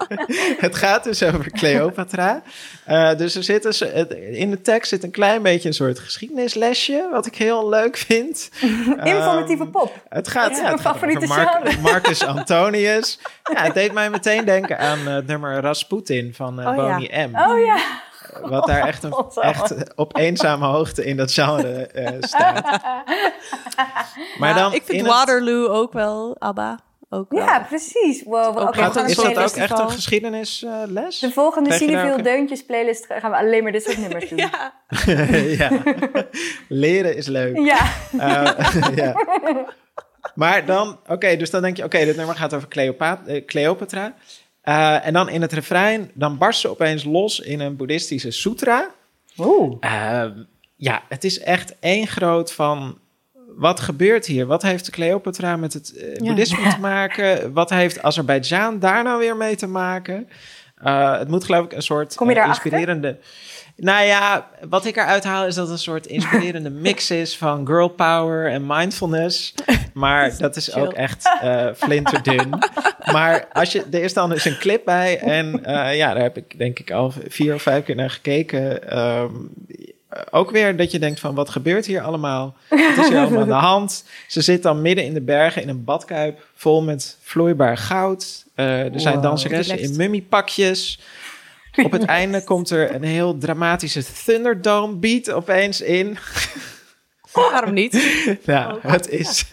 Het 0.66 0.74
gaat 0.76 1.04
dus 1.04 1.22
over 1.22 1.50
Cleopatra. 1.50 2.42
Eh, 2.84 3.16
dus 3.16 3.34
er 3.34 3.42
zit 3.42 3.62
dus, 3.62 3.80
in 4.30 4.50
de 4.50 4.60
tekst 4.62 4.88
zit 4.88 5.02
een 5.04 5.10
klein 5.10 5.42
beetje 5.42 5.68
een 5.68 5.74
soort 5.74 5.98
geschiedenislesje, 5.98 7.08
wat 7.12 7.26
ik 7.26 7.34
heel 7.36 7.68
leuk 7.68 7.96
vind. 7.96 8.50
Informatieve 9.02 9.62
Ehm, 9.62 9.70
pop. 9.70 9.94
Het 10.08 10.28
gaat, 10.28 10.50
Ja, 10.50 10.56
het 10.56 10.80
gaat 10.80 10.80
favoriete 10.80 11.26
genre. 11.26 11.76
Marcus 11.80 12.24
Antonius. 12.26 13.18
Ja, 13.54 13.62
het 13.62 13.74
deed 13.74 13.92
mij 13.92 14.10
meteen 14.10 14.44
denken 14.44 14.78
aan 14.78 14.98
eh, 14.98 15.14
het 15.14 15.26
nummer 15.26 15.60
Rasputin 15.60 16.34
van 16.34 16.60
eh 16.60 16.66
Oh, 16.68 16.76
ja. 16.76 16.82
Boney 16.82 17.28
M. 17.30 17.36
Oh 17.50 17.64
ja. 17.64 17.76
wat 18.42 18.66
daar 18.66 18.86
echt, 18.86 19.02
een, 19.02 19.14
echt 19.40 19.94
op 19.94 20.16
eenzame 20.16 20.66
hoogte 20.66 21.04
in 21.04 21.16
dat 21.16 21.32
genre 21.32 21.86
eh, 21.86 22.12
staat. 22.20 22.80
Maar 24.38 24.54
dan 24.54 24.72
ik 24.72 24.82
vind 24.84 25.00
het- 25.00 25.10
Waterloo 25.10 25.66
ook 25.68 25.92
wel, 25.92 26.36
ABBA. 26.38 26.78
Ook 27.10 27.30
wel. 27.30 27.44
Ja, 27.44 27.60
precies. 27.68 28.22
Wow, 28.22 28.58
ook 28.58 28.74
gaat- 28.74 29.08
is 29.08 29.16
dat 29.16 29.26
ook 29.26 29.32
playlist. 29.32 29.56
echt 29.56 29.78
een 29.78 29.90
geschiedenisles? 29.90 31.18
De 31.18 31.30
volgende 31.30 31.70
ook- 32.12 32.22
Deuntjes 32.24 32.64
playlist 32.64 33.06
gaan 33.08 33.30
we 33.30 33.36
alleen 33.36 33.62
maar 33.62 33.72
dit 33.72 33.82
soort 33.82 33.98
nummers 33.98 34.28
doen. 34.30 34.38
Ja. 34.38 34.72
ja. 35.58 35.70
Leren 36.68 37.16
is 37.16 37.26
leuk. 37.26 37.56
Ja. 37.58 37.78
Eh, 38.18 38.96
ja. 38.96 39.14
Maar 40.34 40.66
dan, 40.66 40.98
oké, 41.06 41.36
dus 41.36 41.50
dan 41.50 41.62
denk 41.62 41.76
je, 41.76 41.84
oké, 41.84 42.04
dit 42.04 42.16
nummer 42.16 42.34
gaat 42.36 42.54
over 42.54 42.68
eh, 43.26 43.44
Cleopatra. 43.46 44.14
Eh, 44.62 45.06
en 45.06 45.12
dan 45.12 45.28
in 45.28 45.42
het 45.42 45.52
refrein, 45.52 46.10
dan 46.14 46.38
barst 46.38 46.60
ze 46.60 46.68
opeens 46.70 47.04
los 47.04 47.40
in 47.40 47.60
een 47.60 47.76
boeddhistische 47.76 48.30
sutra. 48.30 48.90
Oeh. 49.38 49.76
Ehm, 49.80 50.32
ja, 50.76 51.02
het 51.08 51.24
is 51.24 51.38
echt 51.40 51.74
één 51.80 52.06
groot 52.06 52.52
van. 52.52 52.98
Wat 53.58 53.80
gebeurt 53.80 54.26
hier? 54.26 54.46
Wat 54.46 54.62
heeft 54.62 54.90
Cleopatra 54.90 55.56
met 55.56 55.72
het 55.72 55.96
eh, 55.96 56.18
boeddhisme 56.18 56.70
te 56.70 56.80
maken? 56.80 57.52
Wat 57.52 57.70
heeft 57.70 58.02
Azerbeidzjan 58.02 58.78
daar 58.78 59.02
nou 59.02 59.18
weer 59.18 59.36
mee 59.36 59.56
te 59.56 59.66
maken? 59.66 60.28
Eh, 60.76 61.18
het 61.18 61.28
moet 61.28 61.44
geloof 61.44 61.64
ik 61.64 61.72
een 61.72 61.82
soort 61.82 62.14
Kom 62.14 62.30
je 62.30 62.40
eh, 62.40 62.46
inspirerende... 62.46 63.18
Nou 63.76 64.04
ja, 64.04 64.48
wat 64.68 64.84
ik 64.84 64.96
eruit 64.96 65.24
haal 65.24 65.46
is 65.46 65.54
dat 65.54 65.64
het 65.64 65.72
een 65.72 65.82
soort 65.82 66.06
inspirerende 66.06 66.70
mix 66.88 67.10
is 67.10 67.36
van 67.36 67.66
girl 67.66 67.88
power 67.88 68.50
en 68.50 68.66
mindfulness. 68.66 69.54
Maar 69.92 70.36
dat 70.38 70.56
is 70.56 70.74
ook 70.74 70.92
echt 70.92 71.28
eh 71.40 71.66
flinterdun. 71.76 72.48
Maar 73.12 73.48
als 73.52 73.72
je, 73.72 73.84
er 73.90 74.02
is 74.02 74.12
dan 74.12 74.30
dus 74.30 74.44
een 74.44 74.58
clip 74.58 74.84
bij 74.84 75.18
en 75.18 75.60
ja, 75.96 76.14
daar 76.14 76.22
heb 76.22 76.36
ik 76.36 76.58
denk 76.58 76.78
ik 76.78 76.90
al 76.90 77.12
vier 77.28 77.54
of 77.54 77.62
vijf 77.62 77.84
keer 77.84 77.94
naar 77.94 78.10
gekeken. 78.10 78.90
Ehm, 78.90 79.34
ook 80.30 80.50
weer 80.50 80.76
dat 80.76 80.90
je 80.90 80.98
denkt 80.98 81.20
van 81.20 81.34
wat 81.34 81.50
gebeurt 81.50 81.86
hier 81.86 82.00
allemaal? 82.02 82.56
Wat 82.68 82.80
is 82.80 83.08
hier 83.08 83.18
allemaal 83.18 83.40
aan 83.40 83.46
de 83.48 83.52
hand? 83.54 84.04
Ze 84.26 84.40
zit 84.40 84.62
dan 84.62 84.82
midden 84.82 85.04
in 85.04 85.14
de 85.14 85.20
bergen 85.20 85.62
in 85.62 85.68
een 85.68 85.84
badkuip 85.84 86.46
vol 86.54 86.82
met 86.82 87.16
vloeibaar 87.22 87.76
goud. 87.76 88.44
Eh, 88.54 88.94
er 88.94 89.00
zijn 89.00 89.20
danseressen 89.20 89.78
in 89.78 89.96
mummiepakjes. 89.96 91.00
Op 91.84 91.92
het 91.92 92.04
einde 92.04 92.44
komt 92.44 92.70
er 92.70 92.94
een 92.94 93.02
heel 93.02 93.38
dramatische 93.38 94.02
Thunderdome 94.24 94.94
beat 94.96 95.30
opeens 95.30 95.80
in. 95.80 96.18
Waarom 97.32 97.72
niet? 97.74 97.92
Ja, 98.44 98.74
Oh. 98.74 98.92
het 98.92 99.08
is, 99.08 99.44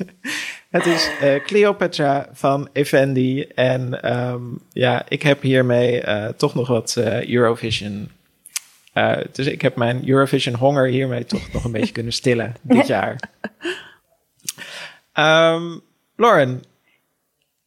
het 0.70 0.86
is 0.86 1.10
eh, 1.22 1.44
Cleopatra 1.44 2.30
van 2.34 2.70
Effendi. 2.74 3.42
En 3.42 4.02
ehm, 4.02 4.42
ja, 4.74 5.06
ik 5.08 5.22
heb 5.22 5.42
hiermee 5.42 6.02
eh, 6.02 6.28
toch 6.38 6.56
nog 6.56 6.68
wat 6.68 6.98
Eurovision. 7.28 8.10
Eh, 8.96 9.18
dus 9.32 9.46
ik 9.46 9.62
heb 9.62 9.76
mijn 9.76 10.10
Eurovision 10.10 10.56
honger 10.56 10.88
hiermee 10.88 11.26
toch 11.26 11.52
nog 11.54 11.64
een 11.64 11.72
beetje 11.72 11.94
kunnen 11.94 12.14
stillen 12.14 12.56
dit 12.62 12.88
jaar. 12.88 13.20
Ehm 15.14 15.78
Lauren, 16.16 16.64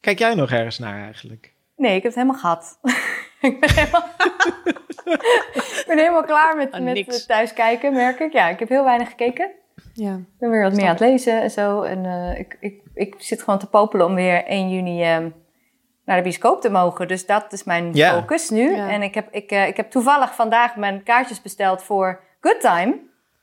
kijk 0.01 0.19
jij 0.19 0.35
nog 0.35 0.51
ergens 0.51 0.79
naar 0.79 1.03
eigenlijk? 1.03 1.53
Nee, 1.77 1.97
ik 1.97 2.03
heb 2.03 2.13
het 2.13 2.23
helemaal 2.23 2.41
gehad. 2.41 2.79
ik, 3.49 3.61
ben 3.61 3.71
helemaal... 3.75 4.05
ik 5.81 5.85
ben 5.87 5.99
helemaal 5.99 6.25
klaar 6.25 6.57
met, 6.57 6.73
Ah, 6.73 6.81
met 6.83 6.95
niks. 6.95 7.17
het 7.17 7.29
thuiskijken, 7.29 7.93
merk 7.93 8.19
ik. 8.21 8.33
Ja, 8.33 8.49
ik 8.49 8.59
heb 8.59 8.69
heel 8.69 8.85
weinig 8.85 9.09
gekeken. 9.09 9.51
Ja. 9.93 10.15
Ik 10.15 10.39
ben 10.39 10.51
weer 10.51 10.63
wat 10.63 10.73
meer 10.73 10.85
aan 10.85 10.91
het 10.91 11.01
lezen 11.01 11.43
en 11.43 11.51
zo. 11.51 11.83
En 11.83 12.05
eh, 12.07 12.39
ik, 12.39 12.57
ik, 12.61 12.81
ik 12.95 13.15
zit 13.19 13.43
gewoon 13.43 13.59
te 13.59 13.67
popelen 13.69 14.07
om 14.07 14.15
weer 14.15 14.45
1 14.45 14.71
juni 14.71 15.03
ehm, 15.03 15.31
naar 16.09 16.17
de 16.17 16.23
bioscoop 16.23 16.61
te 16.61 16.71
mogen. 16.71 17.09
Dus 17.09 17.27
dat 17.27 17.53
is 17.53 17.65
mijn 17.65 17.97
focus 17.97 18.51
nu. 18.51 18.75
En 18.75 19.03
ik 19.03 19.15
heb, 19.15 19.29
ik, 19.31 19.51
eh, 19.51 19.67
ik 19.67 19.77
heb 19.77 19.91
toevallig 19.91 20.35
vandaag 20.35 20.77
mijn 20.77 21.03
kaartjes 21.03 21.43
besteld 21.43 21.83
voor 21.83 22.21
Good 22.41 22.61
Time. 22.61 22.97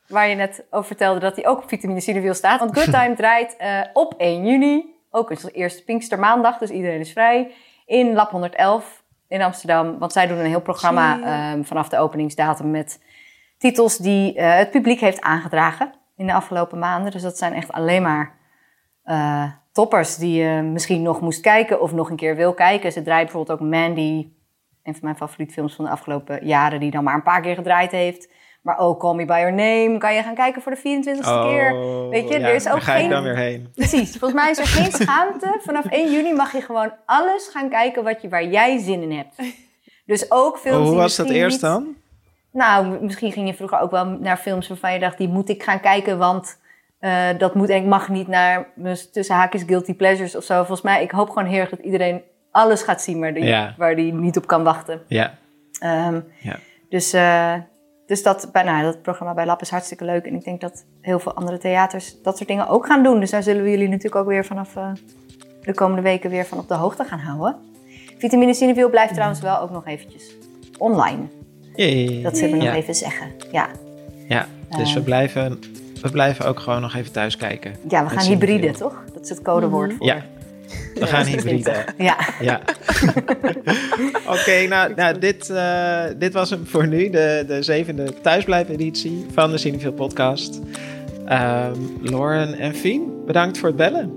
Waar 0.07 0.27
je 0.27 0.35
net 0.35 0.65
over 0.69 0.87
vertelde 0.87 1.19
dat 1.19 1.35
die 1.35 1.47
ook 1.47 1.57
op 1.57 1.69
vitamine 1.69 1.99
Cineviel 1.99 2.33
staat. 2.33 2.59
Want 2.59 2.77
Good 2.77 2.91
Time 3.01 3.15
draait 3.15 3.55
eh, 3.57 3.79
op 3.93 4.13
1 4.17 4.45
juni. 4.45 4.95
Ook 5.11 5.29
een 5.29 5.37
eerste 5.51 5.83
Pinkstermaandag, 5.83 6.57
dus 6.57 6.69
iedereen 6.69 6.99
is 6.99 7.11
vrij. 7.11 7.51
In 7.85 8.13
Lab 8.13 8.31
111 8.31 9.03
in 9.27 9.41
Amsterdam. 9.41 9.99
Want 9.99 10.11
zij 10.11 10.27
doen 10.27 10.37
een 10.37 10.45
heel 10.45 10.61
programma 10.61 11.19
ehm, 11.21 11.63
vanaf 11.63 11.89
de 11.89 11.99
openingsdatum 11.99 12.71
met 12.71 12.99
titels 13.57 13.97
die 13.97 14.35
eh, 14.35 14.57
het 14.57 14.71
publiek 14.71 14.99
heeft 14.99 15.21
aangedragen 15.21 15.93
in 16.17 16.27
de 16.27 16.33
afgelopen 16.33 16.79
maanden. 16.79 17.11
Dus 17.11 17.21
dat 17.21 17.37
zijn 17.37 17.53
echt 17.53 17.71
alleen 17.71 18.01
maar 18.01 18.35
eh, 19.03 19.51
toppers 19.75 20.15
die 20.15 20.43
je 20.43 20.61
misschien 20.61 21.01
nog 21.01 21.21
moest 21.21 21.41
kijken 21.41 21.81
of 21.81 21.91
nog 21.91 22.09
een 22.09 22.15
keer 22.15 22.35
wil 22.35 22.53
kijken. 22.53 22.91
Ze 22.91 23.01
draait 23.01 23.23
bijvoorbeeld 23.23 23.59
ook 23.61 23.67
Mandy, 23.67 24.27
een 24.83 24.93
van 24.93 24.99
mijn 25.01 25.15
favoriete 25.15 25.53
films 25.53 25.75
van 25.75 25.85
de 25.85 25.91
afgelopen 25.91 26.45
jaren, 26.45 26.79
die 26.79 26.91
dan 26.91 27.03
maar 27.03 27.13
een 27.15 27.23
paar 27.23 27.41
keer 27.41 27.55
gedraaid 27.55 27.91
heeft. 27.91 28.29
Maar 28.61 28.77
ook 28.77 28.99
Call 28.99 29.15
Me 29.15 29.25
By 29.25 29.33
Your 29.33 29.53
Name 29.53 29.97
kan 29.97 30.13
je 30.13 30.21
gaan 30.23 30.35
kijken 30.35 30.61
voor 30.61 30.71
de 30.71 30.77
24ste 30.77 31.41
keer. 31.49 31.75
Weet 32.09 32.27
je, 32.29 32.39
ja, 32.39 32.47
er 32.47 32.55
is 32.55 32.65
ook 32.67 32.71
daar 32.71 32.81
ga 32.81 32.93
ik 32.93 32.99
geen- 33.01 33.09
dan 33.09 33.23
weer 33.23 33.35
heen. 33.35 33.69
Precies, 33.75 34.09
volgens 34.17 34.41
mij 34.41 34.49
is 34.49 34.57
er 34.57 34.65
geen 34.67 34.91
schaamte. 34.91 35.59
Vanaf 35.63 35.85
1 35.85 36.11
juni 36.11 36.33
mag 36.33 36.51
je 36.51 36.61
gewoon 36.61 36.91
alles 37.05 37.49
gaan 37.53 37.69
kijken 37.69 38.03
wat 38.03 38.21
je, 38.21 38.29
waar 38.29 38.45
jij 38.45 38.77
zin 38.77 39.01
in 39.01 39.11
hebt. 39.11 39.35
Dus 40.05 40.31
ook 40.31 40.57
films 40.57 40.77
Oh, 40.83 40.87
hoe 40.87 40.95
was 41.01 41.15
dat 41.15 41.29
eerst 41.29 41.51
niet- 41.51 41.61
dan? 41.71 41.95
nou, 42.51 43.03
misschien 43.03 43.31
ging 43.31 43.47
je 43.47 43.53
vroeger 43.53 43.79
ook 43.79 43.91
wel 43.91 44.05
naar 44.05 44.37
films 44.37 44.67
waarvan 44.67 44.93
je 44.93 44.99
dacht, 44.99 45.17
die 45.17 45.27
moet 45.29 45.49
ik 45.49 45.63
gaan 45.63 45.79
kijken, 45.79 46.17
want 46.17 46.59
eh, 47.05 47.27
dat 47.37 47.55
moet 47.55 47.69
en 47.69 47.75
ik 47.75 47.85
mag 47.85 48.09
niet 48.09 48.27
naar 48.27 48.67
mijn 48.75 48.97
tussen 49.11 49.35
haakjes 49.35 49.63
guilty 49.67 49.93
pleasures 49.93 50.35
of 50.35 50.43
zo. 50.43 50.55
Volgens 50.57 50.81
mij, 50.81 51.03
ik 51.03 51.11
hoop 51.11 51.29
gewoon 51.29 51.47
heel 51.47 51.59
erg 51.59 51.69
dat 51.69 51.79
iedereen 51.79 52.21
alles 52.51 52.81
gaat 52.81 53.01
zien 53.01 53.19
waar 53.19 53.33
die, 53.33 53.43
Ja. 53.43 53.73
waar 53.77 53.95
die 53.95 54.13
niet 54.13 54.37
op 54.37 54.47
kan 54.47 54.63
wachten. 54.63 55.01
Ja, 55.07 55.37
Ehm, 55.79 56.19
ja. 56.39 56.55
dus 56.89 57.13
eh, 57.13 57.53
dus 58.07 58.23
dat, 58.23 58.49
bij, 58.51 58.63
nou, 58.63 58.83
dat 58.83 59.01
programma 59.01 59.33
bij 59.33 59.45
Lab 59.45 59.61
is 59.61 59.69
hartstikke 59.69 60.05
leuk. 60.05 60.25
En 60.25 60.33
ik 60.35 60.43
denk 60.43 60.61
dat 60.61 60.85
heel 61.01 61.19
veel 61.19 61.33
andere 61.33 61.57
theaters 61.57 62.21
dat 62.23 62.37
soort 62.37 62.49
dingen 62.49 62.67
ook 62.67 62.85
gaan 62.85 63.03
doen. 63.03 63.19
Dus 63.19 63.29
daar 63.29 63.43
zullen 63.43 63.63
we 63.63 63.69
jullie 63.69 63.87
natuurlijk 63.87 64.15
ook 64.15 64.27
weer 64.27 64.45
vanaf 64.45 64.75
eh, 64.75 64.91
de 65.61 65.73
komende 65.73 66.01
weken 66.01 66.29
weer 66.29 66.45
van 66.45 66.57
op 66.57 66.67
de 66.67 66.73
hoogte 66.73 67.03
gaan 67.03 67.19
houden. 67.19 67.55
Vitamine 68.17 68.53
Cineville 68.53 68.89
blijft 68.89 69.13
trouwens 69.13 69.41
wel 69.41 69.59
ook 69.59 69.69
nog 69.71 69.87
eventjes 69.87 70.35
online. 70.77 71.21
Yay. 71.75 72.21
Dat 72.23 72.37
zullen 72.37 72.57
we 72.57 72.63
nog 72.65 72.73
even 72.73 72.95
zeggen. 72.95 73.27
Ja. 73.51 73.67
Ja, 74.27 74.47
dus 74.77 74.93
we, 74.93 74.99
Eh. 74.99 75.05
blijven, 75.05 75.59
we 76.01 76.09
blijven 76.11 76.45
ook 76.45 76.59
gewoon 76.59 76.81
nog 76.81 76.95
even 76.95 77.11
thuis 77.11 77.37
kijken. 77.37 77.75
Ja, 77.89 78.03
we 78.03 78.09
gaan 78.09 78.21
Cineville. 78.21 78.51
hybride, 78.51 78.77
toch? 78.77 79.03
Dat 79.13 79.23
is 79.23 79.29
het 79.29 79.41
codewoord 79.41 79.93
voor. 79.97 80.05
Ja, 80.05 80.23
we 80.93 81.05
gaan 81.05 81.25
hybride. 81.25 81.61
2020. 81.61 81.93
Ja. 81.97 82.17
Ja. 82.41 82.61
Oké, 84.39 84.67
nou, 84.67 84.93
nou 84.95 85.19
dit, 85.19 85.49
eh, 85.49 86.03
dit 86.17 86.33
was 86.33 86.49
hem 86.49 86.65
voor 86.65 86.87
nu. 86.87 87.09
De, 87.09 87.43
de 87.47 87.63
zevende 87.63 88.21
thuisblijf-editie 88.21 89.25
van 89.33 89.51
de 89.51 89.57
Cineville 89.57 89.93
podcast. 89.93 90.59
Ehm 91.25 91.73
Lauren 92.01 92.53
en 92.57 92.75
Fien, 92.75 93.13
bedankt 93.25 93.57
voor 93.57 93.67
het 93.67 93.77
bellen. 93.77 94.11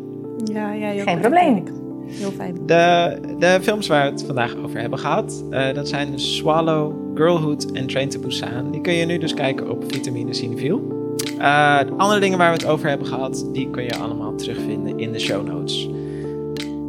Ja, 0.44 0.72
ja, 0.72 0.88
heel 0.88 1.04
Geen 1.04 1.20
probleem. 1.20 1.64
Heel 2.06 2.30
fijn. 2.30 2.66
De, 2.66 3.18
de 3.38 3.58
films 3.62 3.86
waar 3.86 4.04
we 4.04 4.10
het 4.10 4.24
vandaag 4.26 4.56
over 4.56 4.80
hebben 4.80 4.98
gehad, 4.98 5.44
eh, 5.50 5.74
dat 5.74 5.88
zijn 5.88 6.18
Swallow, 6.18 7.16
Girlhood 7.16 7.72
en 7.72 7.86
Train 7.86 8.08
to 8.08 8.20
Busan. 8.20 8.70
Die 8.70 8.80
kun 8.80 8.92
je 8.92 9.06
nu 9.06 9.18
dus 9.18 9.34
kijken 9.34 9.70
op 9.70 9.84
Vitamine 9.92 10.34
Cineville. 10.34 10.97
Eh, 11.38 11.78
de 11.78 11.92
andere 11.96 12.20
dingen 12.20 12.38
waar 12.38 12.52
we 12.52 12.56
het 12.56 12.66
over 12.66 12.88
hebben 12.88 13.06
gehad, 13.06 13.48
die 13.52 13.70
kun 13.70 13.82
je 13.82 13.96
allemaal 13.96 14.34
terugvinden 14.34 14.98
in 14.98 15.12
de 15.12 15.18
show 15.18 15.46
notes. 15.46 15.88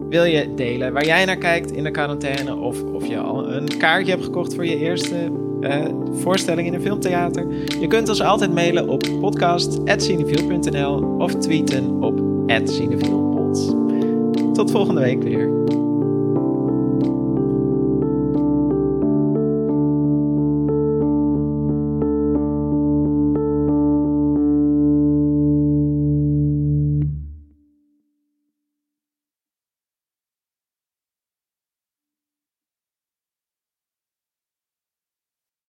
Wil 0.10 0.24
je 0.24 0.54
delen 0.56 0.94
waar 0.94 1.06
jij 1.06 1.26
naar 1.26 1.38
kijkt 1.38 1.72
in 1.72 1.84
de 1.84 1.92
quarantaine 1.92 2.56
of 2.56 2.84
of 2.84 3.08
je 3.08 3.18
al 3.18 3.52
een 3.52 3.78
kaartje 3.78 4.12
hebt 4.12 4.24
gekocht 4.24 4.56
voor 4.56 4.66
je 4.66 4.78
eerste 4.78 5.32
eh, 5.62 5.86
voorstelling 6.12 6.68
in 6.68 6.74
een 6.74 6.82
filmtheater? 6.82 7.48
Je 7.80 7.88
kunt 7.88 8.10
ons 8.10 8.22
altijd 8.22 8.54
mailen 8.54 8.90
op 8.90 9.04
podcast.cineville.nl 9.20 11.16
of 11.18 11.36
tweeten 11.36 12.04
op 12.04 12.22
@cineville.pod. 12.64 13.76
Tot 14.54 14.72
volgende 14.72 15.02
week 15.02 15.24
weer. 15.24 15.59